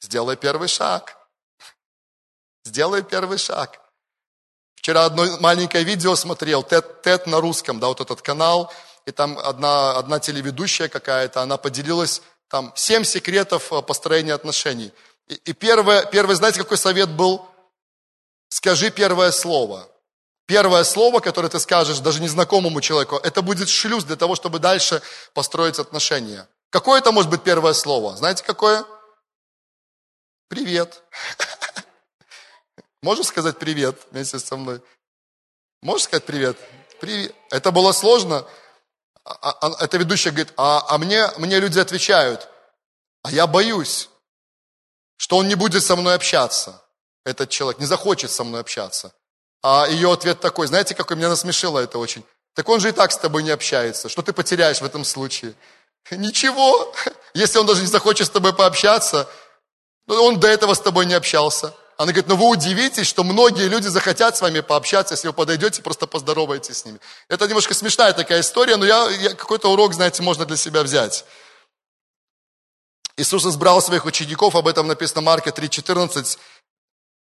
Сделай 0.00 0.36
первый 0.36 0.68
шаг. 0.68 1.16
Сделай 2.64 3.02
первый 3.02 3.38
шаг. 3.38 3.80
Вчера 4.74 5.04
одно 5.04 5.38
маленькое 5.38 5.84
видео 5.84 6.16
смотрел, 6.16 6.62
TED, 6.62 7.02
TED 7.02 7.28
на 7.28 7.40
русском, 7.40 7.78
да, 7.78 7.86
вот 7.86 8.00
этот 8.00 8.22
канал, 8.22 8.72
и 9.06 9.12
там 9.12 9.38
одна, 9.38 9.96
одна 9.96 10.18
телеведущая 10.18 10.88
какая-то, 10.88 11.42
она 11.42 11.56
поделилась 11.56 12.22
там 12.48 12.72
семь 12.74 13.04
секретов 13.04 13.72
э, 13.72 13.80
построения 13.82 14.34
отношений. 14.34 14.92
И, 15.28 15.34
и 15.34 15.52
первое, 15.52 16.04
первое, 16.06 16.34
знаете, 16.34 16.58
какой 16.58 16.78
совет 16.78 17.10
был? 17.10 17.46
Скажи 18.52 18.90
первое 18.90 19.30
слово. 19.30 19.88
Первое 20.44 20.84
слово, 20.84 21.20
которое 21.20 21.48
ты 21.48 21.58
скажешь 21.58 22.00
даже 22.00 22.20
незнакомому 22.20 22.82
человеку, 22.82 23.16
это 23.16 23.40
будет 23.40 23.70
шлюз 23.70 24.04
для 24.04 24.16
того, 24.16 24.34
чтобы 24.34 24.58
дальше 24.58 25.00
построить 25.32 25.78
отношения. 25.78 26.46
Какое 26.68 27.00
это 27.00 27.12
может 27.12 27.30
быть 27.30 27.42
первое 27.42 27.72
слово? 27.72 28.14
Знаете, 28.14 28.44
какое? 28.44 28.84
Привет. 30.48 31.02
Можешь 33.02 33.28
сказать 33.28 33.58
привет 33.58 33.98
вместе 34.10 34.38
со 34.38 34.58
мной? 34.58 34.82
Можешь 35.80 36.04
сказать 36.04 36.26
привет? 36.26 36.58
Привет. 37.00 37.34
Это 37.48 37.70
было 37.70 37.92
сложно. 37.92 38.46
А, 39.24 39.32
а, 39.32 39.66
а 39.66 39.82
эта 39.82 39.96
ведущая 39.96 40.30
говорит, 40.30 40.52
а, 40.58 40.84
а 40.90 40.98
мне, 40.98 41.26
мне 41.38 41.58
люди 41.58 41.78
отвечают, 41.78 42.50
а 43.22 43.30
я 43.30 43.46
боюсь, 43.46 44.10
что 45.16 45.38
он 45.38 45.48
не 45.48 45.54
будет 45.54 45.82
со 45.82 45.96
мной 45.96 46.16
общаться. 46.16 46.82
Этот 47.24 47.50
человек 47.50 47.78
не 47.78 47.86
захочет 47.86 48.30
со 48.30 48.44
мной 48.44 48.60
общаться. 48.60 49.12
А 49.62 49.86
ее 49.88 50.12
ответ 50.12 50.40
такой, 50.40 50.66
знаете, 50.66 50.94
какой 50.94 51.16
меня 51.16 51.28
насмешило 51.28 51.78
это 51.78 51.98
очень. 51.98 52.24
Так 52.54 52.68
он 52.68 52.80
же 52.80 52.88
и 52.88 52.92
так 52.92 53.12
с 53.12 53.16
тобой 53.16 53.42
не 53.42 53.50
общается. 53.50 54.08
Что 54.08 54.22
ты 54.22 54.32
потеряешь 54.32 54.80
в 54.80 54.84
этом 54.84 55.04
случае? 55.04 55.54
Ничего. 56.10 56.92
Если 57.34 57.58
он 57.58 57.66
даже 57.66 57.80
не 57.80 57.86
захочет 57.86 58.26
с 58.26 58.30
тобой 58.30 58.52
пообщаться, 58.52 59.28
он 60.08 60.40
до 60.40 60.48
этого 60.48 60.74
с 60.74 60.80
тобой 60.80 61.06
не 61.06 61.14
общался. 61.14 61.72
Она 61.96 62.10
говорит, 62.10 62.28
ну 62.28 62.36
вы 62.36 62.48
удивитесь, 62.48 63.06
что 63.06 63.22
многие 63.22 63.68
люди 63.68 63.86
захотят 63.86 64.36
с 64.36 64.40
вами 64.40 64.60
пообщаться, 64.60 65.14
если 65.14 65.28
вы 65.28 65.34
подойдете, 65.34 65.82
просто 65.82 66.06
поздороваетесь 66.06 66.78
с 66.78 66.84
ними. 66.84 66.98
Это 67.28 67.46
немножко 67.46 67.74
смешная 67.74 68.12
такая 68.12 68.40
история, 68.40 68.76
но 68.76 68.84
я, 68.84 69.08
я 69.10 69.34
какой-то 69.34 69.70
урок, 69.70 69.94
знаете, 69.94 70.22
можно 70.22 70.44
для 70.44 70.56
себя 70.56 70.82
взять. 70.82 71.24
Иисус 73.16 73.44
избрал 73.46 73.80
своих 73.82 74.06
учеников, 74.06 74.56
об 74.56 74.66
этом 74.66 74.86
написано 74.86 75.20
Марка 75.20 75.50
3,14. 75.50 76.38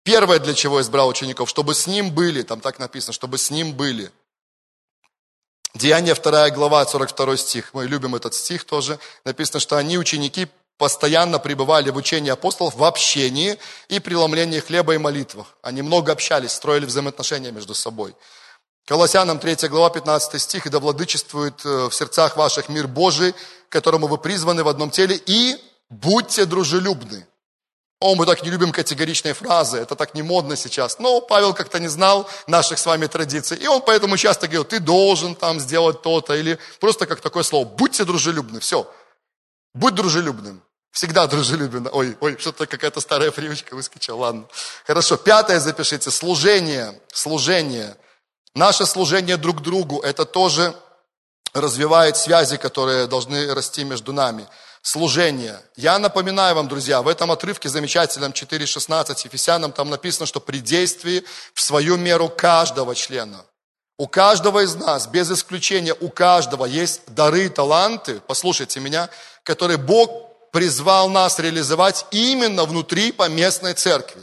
Первое, 0.04 0.40
для 0.40 0.54
чего 0.54 0.80
избрал 0.80 1.08
учеников, 1.08 1.48
чтобы 1.48 1.74
с 1.74 1.86
ним 1.86 2.10
были, 2.10 2.42
там 2.42 2.60
так 2.60 2.78
написано, 2.78 3.12
чтобы 3.12 3.38
с 3.38 3.50
ним 3.50 3.72
были. 3.72 4.10
Деяние 5.74 6.14
2 6.14 6.50
глава, 6.50 6.84
42 6.84 7.36
стих. 7.36 7.70
Мы 7.72 7.86
любим 7.86 8.14
этот 8.14 8.34
стих 8.34 8.64
тоже. 8.64 8.98
Написано, 9.24 9.60
что 9.60 9.76
они, 9.76 9.96
ученики, 9.96 10.48
постоянно 10.76 11.38
пребывали 11.38 11.90
в 11.90 11.96
учении 11.96 12.30
апостолов, 12.30 12.74
в 12.74 12.84
общении 12.84 13.58
и 13.88 14.00
преломлении 14.00 14.58
хлеба 14.58 14.94
и 14.94 14.98
молитвах. 14.98 15.46
Они 15.62 15.80
много 15.80 16.12
общались, 16.12 16.50
строили 16.50 16.84
взаимоотношения 16.84 17.52
между 17.52 17.72
собой. 17.74 18.14
Колоссянам 18.86 19.38
3 19.38 19.68
глава 19.68 19.90
15 19.90 20.42
стих, 20.42 20.66
«И 20.66 20.70
да 20.70 20.80
владычествует 20.80 21.64
э, 21.64 21.88
в 21.88 21.92
сердцах 21.92 22.36
ваших 22.36 22.68
мир 22.68 22.88
Божий, 22.88 23.32
которому 23.68 24.08
вы 24.08 24.18
призваны 24.18 24.64
в 24.64 24.68
одном 24.68 24.90
теле, 24.90 25.20
и 25.24 25.56
будьте 25.88 26.44
дружелюбны». 26.44 27.26
О, 28.02 28.14
мы 28.16 28.26
так 28.26 28.42
не 28.42 28.50
любим 28.50 28.72
категоричные 28.72 29.32
фразы, 29.32 29.78
это 29.78 29.94
так 29.94 30.14
не 30.14 30.22
модно 30.22 30.56
сейчас. 30.56 30.98
Но 30.98 31.20
Павел 31.20 31.54
как-то 31.54 31.78
не 31.78 31.88
знал 31.88 32.28
наших 32.46 32.78
с 32.78 32.86
вами 32.86 33.06
традиций. 33.06 33.56
И 33.56 33.66
он 33.68 33.80
поэтому 33.80 34.16
часто 34.16 34.46
говорил, 34.46 34.64
ты 34.64 34.80
должен 34.80 35.34
там 35.36 35.60
сделать 35.60 36.02
то-то, 36.02 36.34
или 36.34 36.58
просто 36.80 37.06
как 37.06 37.20
такое 37.20 37.44
слово, 37.44 37.64
будьте 37.64 38.04
дружелюбны, 38.04 38.58
все. 38.58 38.90
Будь 39.72 39.94
дружелюбным. 39.94 40.62
Всегда 40.90 41.26
дружелюбен. 41.26 41.88
Ой, 41.90 42.18
ой, 42.20 42.36
что-то 42.38 42.66
какая-то 42.66 43.00
старая 43.00 43.30
привычка 43.30 43.74
выскочила. 43.74 44.16
Ладно. 44.16 44.44
Хорошо. 44.86 45.16
Пятое 45.16 45.58
запишите. 45.58 46.10
Служение. 46.10 47.00
Служение. 47.12 47.96
Наше 48.54 48.84
служение 48.84 49.38
друг 49.38 49.62
другу, 49.62 50.00
это 50.00 50.26
тоже 50.26 50.74
развивает 51.54 52.18
связи, 52.18 52.58
которые 52.58 53.06
должны 53.06 53.54
расти 53.54 53.84
между 53.84 54.12
нами. 54.12 54.46
Служение. 54.82 55.60
Я 55.76 56.00
напоминаю 56.00 56.56
вам, 56.56 56.66
друзья, 56.66 57.02
в 57.02 57.08
этом 57.08 57.30
отрывке 57.30 57.68
замечательном 57.68 58.32
4.16 58.32 59.16
Ефесянам 59.24 59.70
там 59.70 59.88
написано, 59.90 60.26
что 60.26 60.40
при 60.40 60.58
действии 60.58 61.24
в 61.54 61.60
свою 61.60 61.96
меру 61.96 62.28
каждого 62.28 62.96
члена, 62.96 63.44
у 63.96 64.08
каждого 64.08 64.64
из 64.64 64.74
нас, 64.74 65.06
без 65.06 65.30
исключения, 65.30 65.94
у 66.00 66.08
каждого 66.08 66.64
есть 66.64 67.02
дары 67.06 67.48
таланты, 67.48 68.20
послушайте 68.26 68.80
меня, 68.80 69.08
которые 69.44 69.76
Бог 69.76 70.50
призвал 70.50 71.08
нас 71.08 71.38
реализовать 71.38 72.04
именно 72.10 72.64
внутри 72.64 73.12
поместной 73.12 73.74
церкви. 73.74 74.22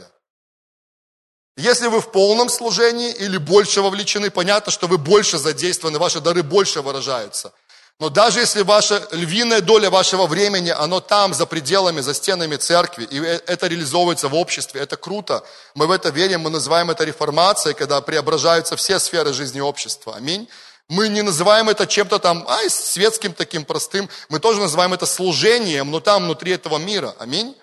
Если 1.56 1.86
вы 1.86 2.02
в 2.02 2.12
полном 2.12 2.50
служении 2.50 3.12
или 3.12 3.38
больше 3.38 3.80
вовлечены, 3.80 4.30
понятно, 4.30 4.70
что 4.70 4.86
вы 4.86 4.98
больше 4.98 5.38
задействованы, 5.38 5.98
ваши 5.98 6.20
дары 6.20 6.42
больше 6.42 6.82
выражаются. 6.82 7.54
Но 8.00 8.08
даже 8.08 8.40
если 8.40 8.62
ваша 8.62 9.06
львиная 9.12 9.60
доля 9.60 9.90
вашего 9.90 10.26
времени, 10.26 10.70
оно 10.70 11.00
там, 11.00 11.34
за 11.34 11.44
пределами, 11.44 12.00
за 12.00 12.14
стенами 12.14 12.56
церкви, 12.56 13.04
и 13.04 13.20
э, 13.20 13.40
это 13.46 13.66
реализовывается 13.66 14.28
в 14.28 14.34
обществе, 14.34 14.80
это 14.80 14.96
круто. 14.96 15.44
Мы 15.74 15.86
в 15.86 15.90
это 15.90 16.08
верим, 16.08 16.40
мы 16.40 16.50
называем 16.50 16.90
это 16.90 17.04
реформацией, 17.04 17.74
когда 17.74 18.00
преображаются 18.00 18.74
все 18.76 18.98
сферы 18.98 19.34
жизни 19.34 19.60
общества. 19.60 20.14
Аминь. 20.16 20.48
Мы 20.88 21.08
не 21.08 21.20
называем 21.20 21.68
это 21.68 21.86
чем-то 21.86 22.18
там, 22.18 22.46
ай, 22.48 22.70
светским 22.70 23.34
таким 23.34 23.66
простым. 23.66 24.08
Мы 24.30 24.40
тоже 24.40 24.60
называем 24.60 24.94
это 24.94 25.04
служением, 25.04 25.90
но 25.90 26.00
там, 26.00 26.24
внутри 26.24 26.52
этого 26.52 26.78
мира. 26.78 27.14
Аминь. 27.18 27.54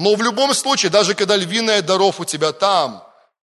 Но 0.00 0.16
в 0.16 0.22
любом 0.22 0.52
случае, 0.52 0.90
даже 0.90 1.14
когда 1.14 1.36
львиная 1.36 1.80
даров 1.80 2.18
у 2.18 2.24
тебя 2.24 2.52
там, 2.52 3.06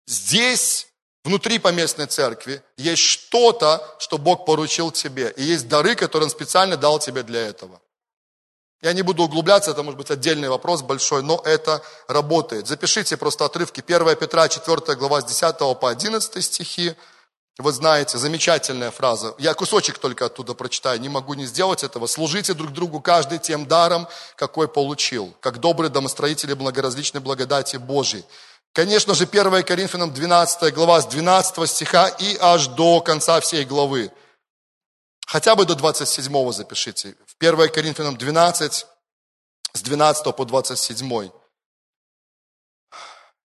здесь, 0.07 0.88
внутри 1.29 1.59
поместной 1.59 2.07
церкви, 2.07 2.63
есть 2.79 3.03
что-то, 3.03 3.83
что 3.99 4.17
Бог 4.17 4.47
поручил 4.47 4.91
тебе. 4.91 5.31
И 5.37 5.43
есть 5.43 5.69
дары, 5.69 5.95
которые 5.95 6.25
Он 6.25 6.31
специально 6.31 6.77
дал 6.77 6.99
тебе 6.99 7.23
для 7.23 7.47
этого. 7.47 7.81
Я 8.81 8.95
не 8.95 9.03
буду 9.03 9.25
углубляться, 9.25 9.73
это 9.73 9.83
может 9.83 9.99
быть 9.99 10.11
отдельный 10.11 10.49
вопрос 10.49 10.83
большой, 10.83 11.23
но 11.23 11.43
это 11.45 11.83
работает. 12.07 12.67
Запишите 12.67 13.17
просто 13.17 13.45
отрывки 13.45 13.85
1 13.87 14.17
Петра 14.17 14.49
4 14.49 14.97
глава 14.97 15.21
с 15.21 15.25
10 15.25 15.59
по 15.79 15.91
11 15.91 16.45
стихи. 16.45 16.95
Вы 17.59 17.73
знаете, 17.73 18.17
замечательная 18.19 18.91
фраза. 18.91 19.35
Я 19.39 19.53
кусочек 19.53 19.99
только 19.99 20.27
оттуда 20.27 20.55
прочитаю, 20.55 21.01
не 21.01 21.09
могу 21.09 21.35
не 21.35 21.45
сделать 21.45 21.83
этого. 21.85 22.07
Служите 22.07 22.55
друг 22.55 22.73
другу 22.73 23.01
каждый 23.01 23.39
тем 23.39 23.67
даром, 23.67 24.07
какой 24.37 24.69
получил, 24.69 25.35
как 25.41 25.59
добрые 25.59 25.91
домостроители 25.91 26.55
благоразличной 26.55 27.21
благодати 27.21 27.77
Божьей. 27.77 28.25
Конечно 28.79 29.13
же, 29.13 29.25
1 29.25 29.65
Коринфянам 29.65 30.15
12 30.15 30.73
глава 30.73 31.01
с 31.01 31.07
12 31.07 31.69
стиха 31.69 32.07
и 32.07 32.37
аж 32.41 32.69
до 32.69 33.01
конца 33.01 33.41
всей 33.41 33.65
главы. 33.65 34.13
Хотя 35.27 35.57
бы 35.57 35.65
до 35.65 35.75
27 35.75 36.53
запишите. 36.53 37.17
В 37.27 37.35
1 37.41 37.73
Коринфянам 37.73 38.17
12 38.17 38.87
с 39.73 39.83
12 39.83 40.37
по 40.37 40.45
27. 40.45 41.31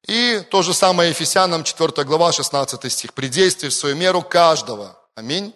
И 0.08 0.48
то 0.52 0.62
же 0.62 0.72
самое 0.76 1.10
Ефесянам, 1.10 1.64
4 1.64 2.04
глава, 2.04 2.32
16 2.32 2.92
стих. 2.92 3.16
«При 3.16 3.28
действии 3.28 3.70
в 3.70 3.74
свою 3.74 3.96
меру 3.96 4.22
каждого». 4.22 4.96
Аминь. 5.16 5.56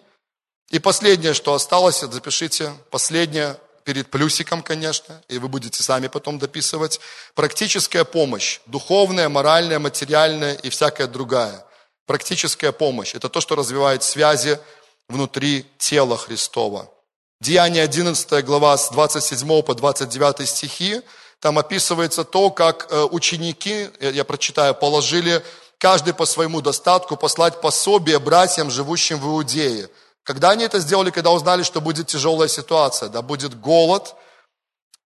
И 0.70 0.80
последнее, 0.80 1.34
что 1.34 1.54
осталось, 1.54 2.00
запишите, 2.00 2.72
последнее, 2.90 3.56
перед 3.88 4.10
плюсиком, 4.10 4.62
конечно, 4.62 5.22
и 5.28 5.38
вы 5.38 5.48
будете 5.48 5.82
сами 5.82 6.08
потом 6.08 6.38
дописывать. 6.38 7.00
Практическая 7.34 8.04
помощь, 8.04 8.60
духовная, 8.66 9.30
моральная, 9.30 9.78
материальная 9.78 10.52
и 10.56 10.68
всякая 10.68 11.06
другая. 11.06 11.64
Практическая 12.04 12.70
помощь– 12.70 13.14
это 13.14 13.30
то, 13.30 13.40
что 13.40 13.56
развивает 13.56 14.02
связи 14.02 14.58
внутри 15.08 15.64
тела 15.78 16.18
Христова. 16.18 16.90
Деяние 17.40 17.82
11 17.82 18.44
глава 18.44 18.76
с 18.76 18.90
27 18.90 19.62
по 19.62 19.74
29 19.74 20.46
стихи– 20.46 21.00
там 21.40 21.58
описывается 21.58 22.24
то, 22.24 22.50
как 22.50 22.88
э, 22.90 23.04
ученики, 23.10 23.90
я 24.00 24.24
прочитаю, 24.24 24.74
положили 24.74 25.42
каждый 25.78 26.12
по 26.12 26.26
своему 26.26 26.60
достатку 26.60 27.16
послать 27.16 27.60
пособие 27.60 28.18
братьям, 28.18 28.70
живущим 28.70 29.18
в 29.20 29.26
Иудее. 29.28 29.88
Когда 30.28 30.50
они 30.50 30.62
это 30.62 30.78
сделали, 30.78 31.08
когда 31.08 31.30
узнали, 31.30 31.62
что 31.62 31.80
будет 31.80 32.08
тяжелая 32.08 32.48
ситуация, 32.48 33.08
да, 33.08 33.22
будет 33.22 33.58
голод, 33.58 34.14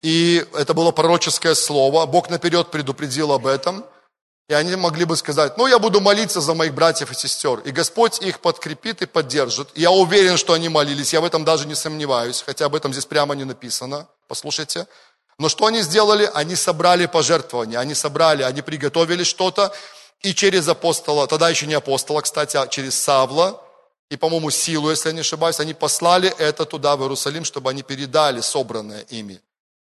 и 0.03 0.45
это 0.53 0.75
было 0.75 0.91
пророческое 0.91 1.55
слово, 1.55 2.07
Бог 2.07 2.29
наперед 2.29 2.73
предупредил 2.73 3.31
об 3.31 3.47
этом, 3.47 3.85
и 4.49 4.55
они 4.55 4.75
могли 4.75 5.05
бы 5.05 5.17
сказать, 5.17 5.57
ну, 5.57 5.69
я 5.69 5.79
буду 5.79 6.01
молиться 6.01 6.41
за 6.41 6.55
моих 6.55 6.75
братьев 6.75 7.13
и 7.13 7.15
сестер, 7.15 7.61
и 7.61 7.71
Господь 7.71 8.21
их 8.21 8.41
подкрепит 8.41 9.01
и 9.03 9.07
поддержит. 9.07 9.69
Я 9.77 9.93
уверен, 9.93 10.37
что 10.37 10.55
они 10.55 10.69
молились, 10.69 11.13
я 11.13 11.21
в 11.21 11.25
этом 11.25 11.45
даже 11.45 11.69
не 11.69 11.77
сомневаюсь, 11.77 12.43
хотя 12.45 12.67
об 12.67 12.75
этом 12.75 12.93
здесь 12.93 13.07
прямо 13.07 13.37
не 13.37 13.45
написано, 13.45 14.09
послушайте. 14.27 14.89
Но 15.39 15.49
что 15.49 15.67
они 15.67 15.83
сделали? 15.83 16.29
Они 16.35 16.57
собрали 16.57 17.07
пожертвования, 17.07 17.79
они 17.79 17.95
собрали, 17.95 18.43
они 18.43 18.61
приготовили 18.61 19.23
что-то, 19.23 19.73
и 20.23 20.35
через 20.35 20.67
апостола, 20.67 21.29
тогда 21.29 21.49
еще 21.49 21.69
не 21.69 21.75
апостола, 21.75 22.23
кстати, 22.23 22.57
а 22.57 22.67
через 22.67 23.01
Савла, 23.01 23.63
и, 24.13 24.17
по-моему, 24.17 24.51
силу, 24.51 24.91
если 24.91 25.09
я 25.09 25.15
не 25.15 25.21
ошибаюсь, 25.21 25.59
они 25.59 25.73
послали 25.73 26.29
это 26.37 26.67
туда, 26.67 26.97
в 26.97 27.01
Иерусалим, 27.01 27.45
чтобы 27.45 27.71
они 27.71 27.83
передали 27.83 28.43
собранное 28.43 29.07
ими. 29.09 29.41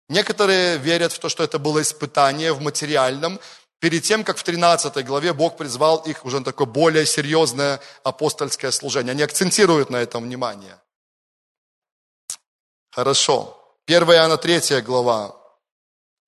Некоторые 0.08 0.78
верят 0.78 1.12
в 1.12 1.18
то, 1.18 1.28
что 1.28 1.42
это 1.42 1.58
было 1.58 1.82
испытание 1.82 2.52
в 2.52 2.60
материальном, 2.60 3.40
перед 3.80 4.04
тем, 4.04 4.22
как 4.22 4.36
в 4.36 4.44
13 4.44 5.04
главе 5.04 5.32
Бог 5.32 5.56
призвал 5.56 5.96
их 6.06 6.24
уже 6.24 6.38
на 6.38 6.44
такое 6.44 6.68
более 6.68 7.06
серьезное 7.06 7.80
апостольское 8.04 8.70
служение. 8.70 9.10
Они 9.10 9.22
акцентируют 9.22 9.90
на 9.90 9.96
этом 9.96 10.22
внимание. 10.22 10.78
Хорошо. 12.92 13.56
1 13.86 14.02
Иоанна 14.12 14.36
3 14.36 14.80
глава, 14.82 15.34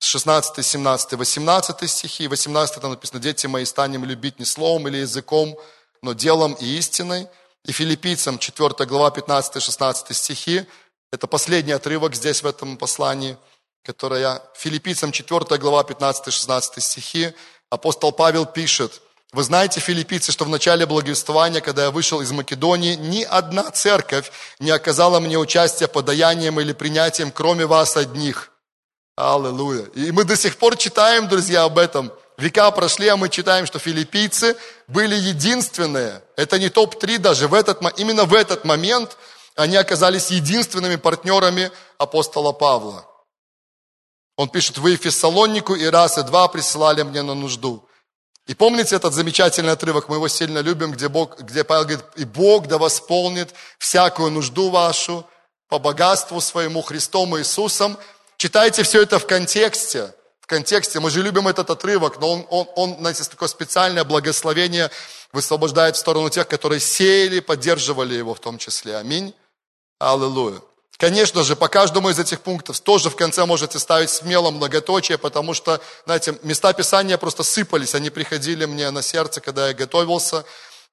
16, 0.00 0.66
17, 0.66 1.12
18 1.12 1.88
стихи. 1.88 2.26
18 2.26 2.80
там 2.80 2.90
написано, 2.90 3.20
дети 3.20 3.46
мои, 3.46 3.64
станем 3.64 4.04
любить 4.04 4.40
не 4.40 4.44
словом 4.44 4.88
или 4.88 4.96
языком, 4.96 5.56
но 6.02 6.14
делом 6.14 6.54
и 6.54 6.66
истиной. 6.78 7.28
И 7.64 7.72
филиппийцам 7.72 8.38
4 8.38 8.86
глава 8.86 9.10
15, 9.10 9.62
16 9.62 10.16
стихи. 10.16 10.66
Это 11.12 11.26
последний 11.26 11.72
отрывок 11.72 12.14
здесь 12.14 12.42
в 12.42 12.46
этом 12.46 12.76
послании, 12.76 13.36
которое 13.84 14.42
филиппийцам 14.54 15.12
4 15.12 15.58
глава 15.58 15.84
15, 15.84 16.32
16 16.32 16.82
стихи. 16.82 17.34
Апостол 17.70 18.10
Павел 18.12 18.46
пишет, 18.46 19.00
вы 19.32 19.44
знаете, 19.44 19.80
филиппийцы, 19.80 20.32
что 20.32 20.44
в 20.44 20.48
начале 20.48 20.86
благовествования, 20.86 21.60
когда 21.60 21.84
я 21.84 21.90
вышел 21.90 22.20
из 22.20 22.32
Македонии, 22.32 22.96
ни 22.96 23.22
одна 23.22 23.70
церковь 23.70 24.32
не 24.58 24.70
оказала 24.70 25.20
мне 25.20 25.38
участия 25.38 25.86
подаянием 25.86 26.60
или 26.60 26.72
принятием, 26.72 27.30
кроме 27.30 27.64
вас 27.64 27.96
одних. 27.96 28.50
Аллилуйя. 29.16 29.84
И 29.94 30.10
мы 30.10 30.24
до 30.24 30.36
сих 30.36 30.56
пор 30.56 30.76
читаем, 30.76 31.28
друзья, 31.28 31.62
об 31.62 31.78
этом. 31.78 32.12
Века 32.42 32.72
прошли, 32.72 33.06
а 33.06 33.16
мы 33.16 33.28
читаем, 33.28 33.66
что 33.66 33.78
филиппийцы 33.78 34.56
были 34.88 35.14
единственные. 35.14 36.22
Это 36.36 36.58
не 36.58 36.70
топ-3 36.70 37.18
даже. 37.18 37.46
В 37.46 37.54
этот, 37.54 37.80
именно 37.98 38.24
в 38.24 38.34
этот 38.34 38.64
момент 38.64 39.16
они 39.54 39.76
оказались 39.76 40.30
единственными 40.30 40.96
партнерами 40.96 41.70
апостола 41.98 42.52
Павла. 42.52 43.06
Он 44.36 44.48
пишет, 44.48 44.78
вы 44.78 44.96
Фессалонику 44.96 45.76
и 45.76 45.84
раз 45.86 46.18
и 46.18 46.22
два 46.24 46.48
присылали 46.48 47.02
мне 47.02 47.22
на 47.22 47.34
нужду. 47.34 47.88
И 48.48 48.54
помните 48.54 48.96
этот 48.96 49.14
замечательный 49.14 49.70
отрывок, 49.72 50.08
мы 50.08 50.16
его 50.16 50.26
сильно 50.26 50.58
любим, 50.58 50.90
где, 50.90 51.08
Бог, 51.08 51.38
где 51.38 51.62
Павел 51.62 51.84
говорит, 51.84 52.04
и 52.16 52.24
Бог 52.24 52.66
да 52.66 52.78
восполнит 52.78 53.54
всякую 53.78 54.32
нужду 54.32 54.68
вашу 54.68 55.24
по 55.68 55.78
богатству 55.78 56.40
своему 56.40 56.82
Христом 56.82 57.38
Иисусом, 57.38 57.96
Читайте 58.42 58.82
все 58.82 59.02
это 59.02 59.20
в 59.20 59.26
контексте. 59.28 60.12
В 60.42 60.46
контексте, 60.46 60.98
мы 60.98 61.08
же 61.10 61.22
любим 61.22 61.46
этот 61.46 61.70
отрывок, 61.70 62.20
но 62.20 62.32
он, 62.32 62.46
он, 62.50 62.68
он 62.74 62.96
знаете, 62.98 63.22
такое 63.24 63.48
специальное 63.48 64.02
благословение 64.02 64.90
высвобождает 65.32 65.94
в 65.96 66.00
сторону 66.00 66.28
тех, 66.30 66.48
которые 66.48 66.80
сеяли, 66.80 67.38
поддерживали 67.38 68.14
его 68.14 68.34
в 68.34 68.40
том 68.40 68.58
числе. 68.58 68.96
Аминь. 68.96 69.34
Аллилуйя. 70.00 70.60
Конечно 70.98 71.44
же, 71.44 71.54
по 71.54 71.68
каждому 71.68 72.10
из 72.10 72.18
этих 72.18 72.40
пунктов 72.40 72.80
тоже 72.80 73.08
в 73.08 73.16
конце 73.16 73.44
можете 73.46 73.78
ставить 73.78 74.10
смело 74.10 74.50
многоточие, 74.50 75.16
потому 75.16 75.54
что, 75.54 75.80
знаете, 76.06 76.36
места 76.42 76.72
Писания 76.72 77.16
просто 77.18 77.44
сыпались, 77.44 77.94
они 77.94 78.10
приходили 78.10 78.64
мне 78.64 78.90
на 78.90 79.02
сердце, 79.02 79.40
когда 79.40 79.68
я 79.68 79.74
готовился. 79.74 80.44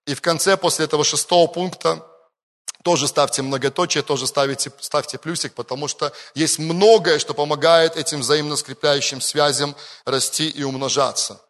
И 0.05 0.13
в 0.13 0.21
конце, 0.21 0.57
после 0.57 0.85
этого 0.85 1.03
шестого 1.03 1.47
пункта, 1.47 2.05
тоже 2.83 3.07
ставьте 3.07 3.41
многоточие, 3.41 4.03
тоже 4.03 4.25
ставите, 4.25 4.71
ставьте 4.79 5.17
плюсик, 5.17 5.53
потому 5.53 5.87
что 5.87 6.13
есть 6.33 6.59
многое, 6.59 7.19
что 7.19 7.33
помогает 7.33 7.97
этим 7.97 8.21
взаимно 8.21 8.55
скрепляющим 8.55 9.19
связям 9.21 9.75
расти 10.05 10.49
и 10.49 10.63
умножаться. 10.63 11.41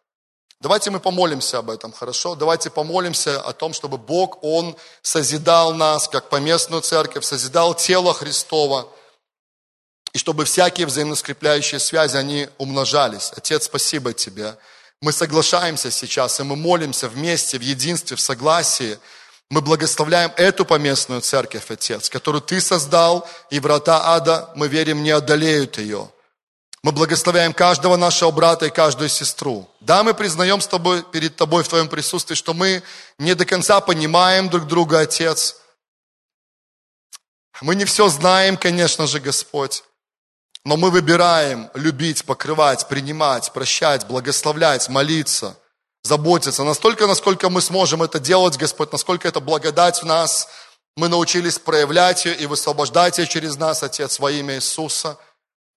Давайте 0.60 0.90
мы 0.90 1.00
помолимся 1.00 1.58
об 1.58 1.70
этом, 1.70 1.92
хорошо? 1.92 2.34
Давайте 2.34 2.68
помолимся 2.68 3.40
о 3.40 3.52
том, 3.52 3.72
чтобы 3.72 3.96
Бог, 3.96 4.42
Он 4.42 4.76
созидал 5.00 5.72
нас, 5.72 6.08
как 6.08 6.28
поместную 6.28 6.82
церковь, 6.82 7.24
созидал 7.24 7.74
тело 7.74 8.12
Христова, 8.12 8.88
и 10.12 10.18
чтобы 10.18 10.44
всякие 10.44 10.86
взаимоскрепляющие 10.88 11.78
связи, 11.78 12.16
они 12.16 12.48
умножались. 12.58 13.32
Отец, 13.36 13.66
спасибо 13.66 14.12
Тебе. 14.12 14.58
Мы 15.00 15.12
соглашаемся 15.12 15.90
сейчас, 15.92 16.40
и 16.40 16.42
мы 16.42 16.56
молимся 16.56 17.08
вместе, 17.08 17.56
в 17.56 17.62
единстве, 17.62 18.16
в 18.16 18.20
согласии– 18.20 18.98
мы 19.50 19.62
благословляем 19.62 20.32
эту 20.36 20.64
поместную 20.64 21.20
церковь, 21.20 21.70
Отец, 21.70 22.08
которую 22.08 22.40
Ты 22.40 22.60
создал, 22.60 23.28
и 23.50 23.58
врата 23.58 24.14
ада, 24.14 24.50
мы 24.54 24.68
верим, 24.68 25.02
не 25.02 25.10
одолеют 25.10 25.78
ее. 25.78 26.08
Мы 26.82 26.92
благословляем 26.92 27.52
каждого 27.52 27.96
нашего 27.96 28.30
брата 28.30 28.66
и 28.66 28.70
каждую 28.70 29.08
сестру. 29.08 29.68
Да, 29.80 30.04
мы 30.04 30.14
признаем 30.14 30.60
с 30.60 30.68
тобой, 30.68 31.02
перед 31.02 31.34
Тобой 31.36 31.64
в 31.64 31.68
Твоем 31.68 31.88
присутствии, 31.88 32.36
что 32.36 32.54
мы 32.54 32.82
не 33.18 33.34
до 33.34 33.44
конца 33.44 33.80
понимаем 33.80 34.48
друг 34.48 34.66
друга, 34.66 35.00
Отец. 35.00 35.56
Мы 37.60 37.74
не 37.74 37.84
все 37.84 38.08
знаем, 38.08 38.56
конечно 38.56 39.08
же, 39.08 39.18
Господь. 39.18 39.82
Но 40.64 40.76
мы 40.76 40.90
выбираем 40.90 41.70
любить, 41.74 42.24
покрывать, 42.24 42.86
принимать, 42.86 43.52
прощать, 43.52 44.06
благословлять, 44.06 44.88
молиться– 44.88 45.56
заботиться 46.02 46.64
настолько, 46.64 47.06
насколько 47.06 47.50
мы 47.50 47.60
сможем 47.60 48.02
это 48.02 48.18
делать, 48.18 48.56
Господь, 48.56 48.92
насколько 48.92 49.28
это 49.28 49.40
благодать 49.40 50.02
в 50.02 50.06
нас. 50.06 50.48
Мы 50.96 51.08
научились 51.08 51.58
проявлять 51.58 52.24
ее 52.24 52.34
и 52.34 52.46
высвобождать 52.46 53.18
ее 53.18 53.26
через 53.26 53.56
нас, 53.56 53.82
Отец, 53.82 54.18
во 54.18 54.30
имя 54.30 54.56
Иисуса. 54.56 55.16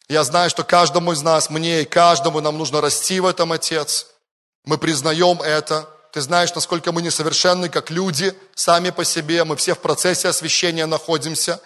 Я 0.10 0.24
знаю, 0.24 0.50
что 0.50 0.64
каждому 0.64 1.12
из 1.12 1.22
нас, 1.22 1.50
мне 1.50 1.82
и 1.82 1.86
каждому 1.86 2.42
нам 2.42 2.58
нужно 2.58 2.82
расти 2.82 3.20
в 3.20 3.26
этом, 3.26 3.52
Отец. 3.52 4.08
Мы 4.66 4.78
признаем 4.78 5.42
это. 5.42 5.88
Ты 6.12 6.22
знаешь, 6.22 6.54
насколько 6.54 6.92
мы 6.92 7.02
несовершенны, 7.02 7.70
как 7.70 7.90
люди, 7.90 8.36
сами 8.56 8.92
по 8.92 9.04
себе. 9.04 9.44
Мы 9.44 9.56
все 9.56 9.76
в 9.76 9.80
процессе 9.80 10.28
освящения 10.28 10.86
находимся. 10.86 11.60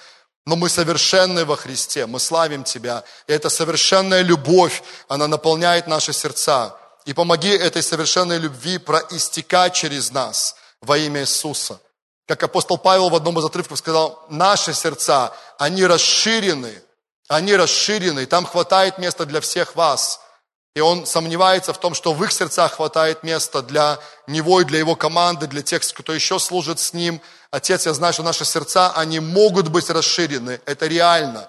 Но 0.45 0.55
мы 0.55 0.69
совершенны 0.69 1.43
во 1.43 1.57
Христе, 1.57 2.05
мы 2.05 2.21
славим 2.21 2.63
Тебя. 2.63 3.03
И 3.27 3.33
эта 3.33 3.49
совершенная 3.49 4.21
любовь, 4.21 4.81
она 5.09 5.27
наполняет 5.27 5.87
наши 5.87 6.13
сердца. 6.13 6.77
И 7.07 7.13
помоги 7.13 7.51
этой 7.51 7.81
совершенной 7.81 8.37
любви 8.37 8.77
проистекать 8.77 9.73
через 9.73 10.11
нас 10.11 10.57
во 10.81 10.97
имя 10.97 11.21
Иисуса. 11.21 11.79
Как 12.27 12.43
апостол 12.43 12.77
Павел 12.77 13.07
в 13.07 13.15
одном 13.15 13.39
из 13.39 13.45
отрывков 13.45 13.79
сказал, 13.79 14.25
наши 14.27 14.73
сердца, 14.73 15.33
они 15.57 15.85
расширены, 15.85 16.83
они 17.29 17.55
расширены, 17.55 18.25
там 18.25 18.45
хватает 18.45 18.97
места 18.97 19.25
для 19.25 19.39
всех 19.39 19.77
вас. 19.77 20.19
И 20.75 20.81
он 20.81 21.05
сомневается 21.05 21.71
в 21.71 21.79
том, 21.79 21.93
что 21.93 22.11
в 22.11 22.21
их 22.25 22.33
сердцах 22.33 22.73
хватает 22.73 23.23
места 23.23 23.61
для 23.61 23.99
него 24.27 24.59
и 24.59 24.65
для 24.65 24.79
его 24.79 24.97
команды, 24.97 25.47
для 25.47 25.61
тех, 25.61 25.81
кто 25.93 26.13
еще 26.13 26.39
служит 26.39 26.77
с 26.77 26.91
ним. 26.91 27.21
Отец, 27.51 27.85
я 27.85 27.93
знаю, 27.93 28.11
что 28.11 28.23
наши 28.23 28.43
сердца, 28.43 28.91
они 28.91 29.21
могут 29.21 29.69
быть 29.69 29.89
расширены, 29.89 30.59
это 30.65 30.87
реально. 30.87 31.47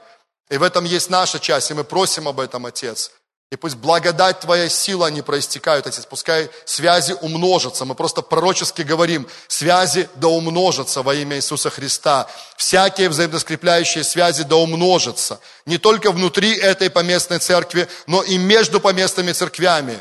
И 0.50 0.56
в 0.56 0.62
этом 0.62 0.84
есть 0.84 1.10
наша 1.10 1.40
часть, 1.40 1.72
и 1.72 1.74
мы 1.74 1.82
просим 1.82 2.28
об 2.28 2.38
этом, 2.38 2.64
Отец. 2.64 3.10
И 3.50 3.56
пусть 3.56 3.76
благодать 3.76 4.40
Твоя 4.40 4.68
сила, 4.68 5.06
они 5.06 5.22
проистекают, 5.22 5.86
Отец. 5.86 6.04
Пускай 6.04 6.50
связи 6.66 7.16
умножатся. 7.22 7.86
Мы 7.86 7.94
просто 7.94 8.20
пророчески 8.20 8.82
говорим, 8.82 9.26
связи 9.46 10.06
да 10.16 10.28
умножатся 10.28 11.02
во 11.02 11.14
имя 11.14 11.36
Иисуса 11.36 11.70
Христа. 11.70 12.28
Всякие 12.58 13.08
взаимоскрепляющие 13.08 14.04
связи 14.04 14.42
да 14.42 14.56
умножатся. 14.56 15.40
Не 15.64 15.78
только 15.78 16.12
внутри 16.12 16.54
этой 16.58 16.90
поместной 16.90 17.38
церкви, 17.38 17.88
но 18.06 18.22
и 18.22 18.36
между 18.36 18.80
поместными 18.80 19.32
церквями. 19.32 19.98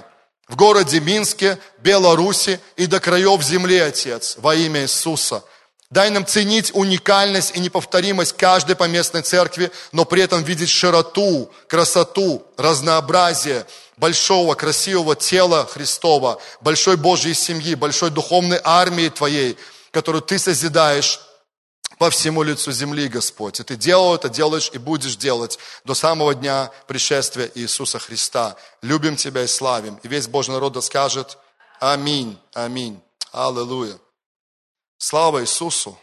В 0.49 0.57
городе 0.57 0.99
Минске, 0.99 1.57
Беларуси 1.79 2.59
и 2.75 2.85
до 2.85 2.99
краев 2.99 3.41
земли, 3.41 3.77
Отец, 3.79 4.35
во 4.39 4.55
имя 4.55 4.81
Иисуса. 4.81 5.41
Дай 5.89 6.09
нам 6.09 6.25
ценить 6.25 6.71
уникальность 6.73 7.55
и 7.55 7.59
неповторимость 7.61 8.35
каждой 8.35 8.75
поместной 8.75 9.21
церкви, 9.21 9.71
но 9.93 10.03
при 10.03 10.21
этом 10.21 10.43
видеть 10.43 10.69
широту, 10.69 11.49
красоту, 11.67 12.45
разнообразие 12.57 13.65
большого, 13.95 14.55
красивого 14.55 15.15
тела 15.15 15.65
Христова, 15.65 16.41
большой 16.59 16.97
Божьей 16.97 17.33
семьи, 17.33 17.73
большой 17.73 18.09
духовной 18.09 18.59
армии 18.63 19.07
Твоей, 19.07 19.57
которую 19.91 20.21
Ты 20.21 20.37
созидаешь 20.39 21.21
по 21.97 22.09
всему 22.09 22.43
лицу 22.43 22.73
земли, 22.73 23.07
Господь. 23.07 23.61
И 23.61 23.63
Ты 23.63 23.77
делал 23.77 24.13
это, 24.13 24.27
делаешь 24.27 24.69
и 24.73 24.77
будешь 24.77 25.15
делать 25.15 25.57
до 25.85 25.93
самого 25.93 26.35
дня 26.35 26.69
пришествия 26.87 27.49
Иисуса 27.55 27.97
Христа. 27.97 28.57
Любим 28.81 29.15
Тебя 29.15 29.43
и 29.43 29.47
славим. 29.47 29.99
И 30.03 30.09
весь 30.09 30.27
Божий 30.27 30.53
народ 30.53 30.83
скажет 30.83 31.37
Аминь, 31.79 32.37
Аминь. 32.53 32.99
Аллилуйя. 33.31 33.97
Слава 34.97 35.41
Иисусу! 35.41 35.97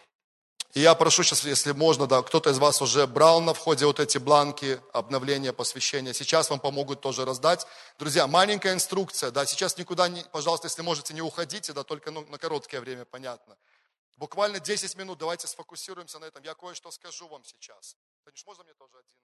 И 0.74 0.80
я 0.80 0.94
прошу 0.94 1.22
сейчас, 1.22 1.44
если 1.44 1.72
можно, 1.72 2.06
да, 2.06 2.22
кто-то 2.22 2.50
из 2.50 2.58
вас 2.58 2.82
уже 2.82 3.06
брал 3.06 3.40
на 3.40 3.54
входе 3.54 3.86
вот 3.86 4.00
эти 4.00 4.18
бланки 4.18 4.80
обновления, 4.92 5.52
посвящения. 5.52 6.12
Сейчас 6.12 6.50
вам 6.50 6.58
помогут 6.58 7.00
тоже 7.00 7.24
раздать. 7.24 7.66
Друзья, 7.98 8.26
маленькая 8.26 8.72
инструкция, 8.72 9.30
да, 9.30 9.46
сейчас 9.46 9.78
никуда 9.78 10.08
не, 10.08 10.22
пожалуйста, 10.32 10.66
если 10.66 10.82
можете, 10.82 11.14
не 11.14 11.22
уходите, 11.22 11.72
да, 11.72 11.84
только 11.84 12.10
ну, 12.10 12.26
на 12.26 12.38
короткое 12.38 12.80
время, 12.80 13.04
понятно. 13.04 13.56
Буквально 14.16 14.60
10 14.60 14.96
минут, 14.96 15.18
давайте 15.18 15.46
сфокусируемся 15.48 16.18
на 16.20 16.26
этом. 16.26 16.42
Я 16.44 16.54
кое-что 16.54 16.90
скажу 16.90 17.26
вам 17.28 17.44
сейчас. 17.44 17.96
Танюш, 18.24 18.44
можно 18.46 18.64
мне 18.64 18.74
тоже 18.74 18.98
один? 18.98 19.23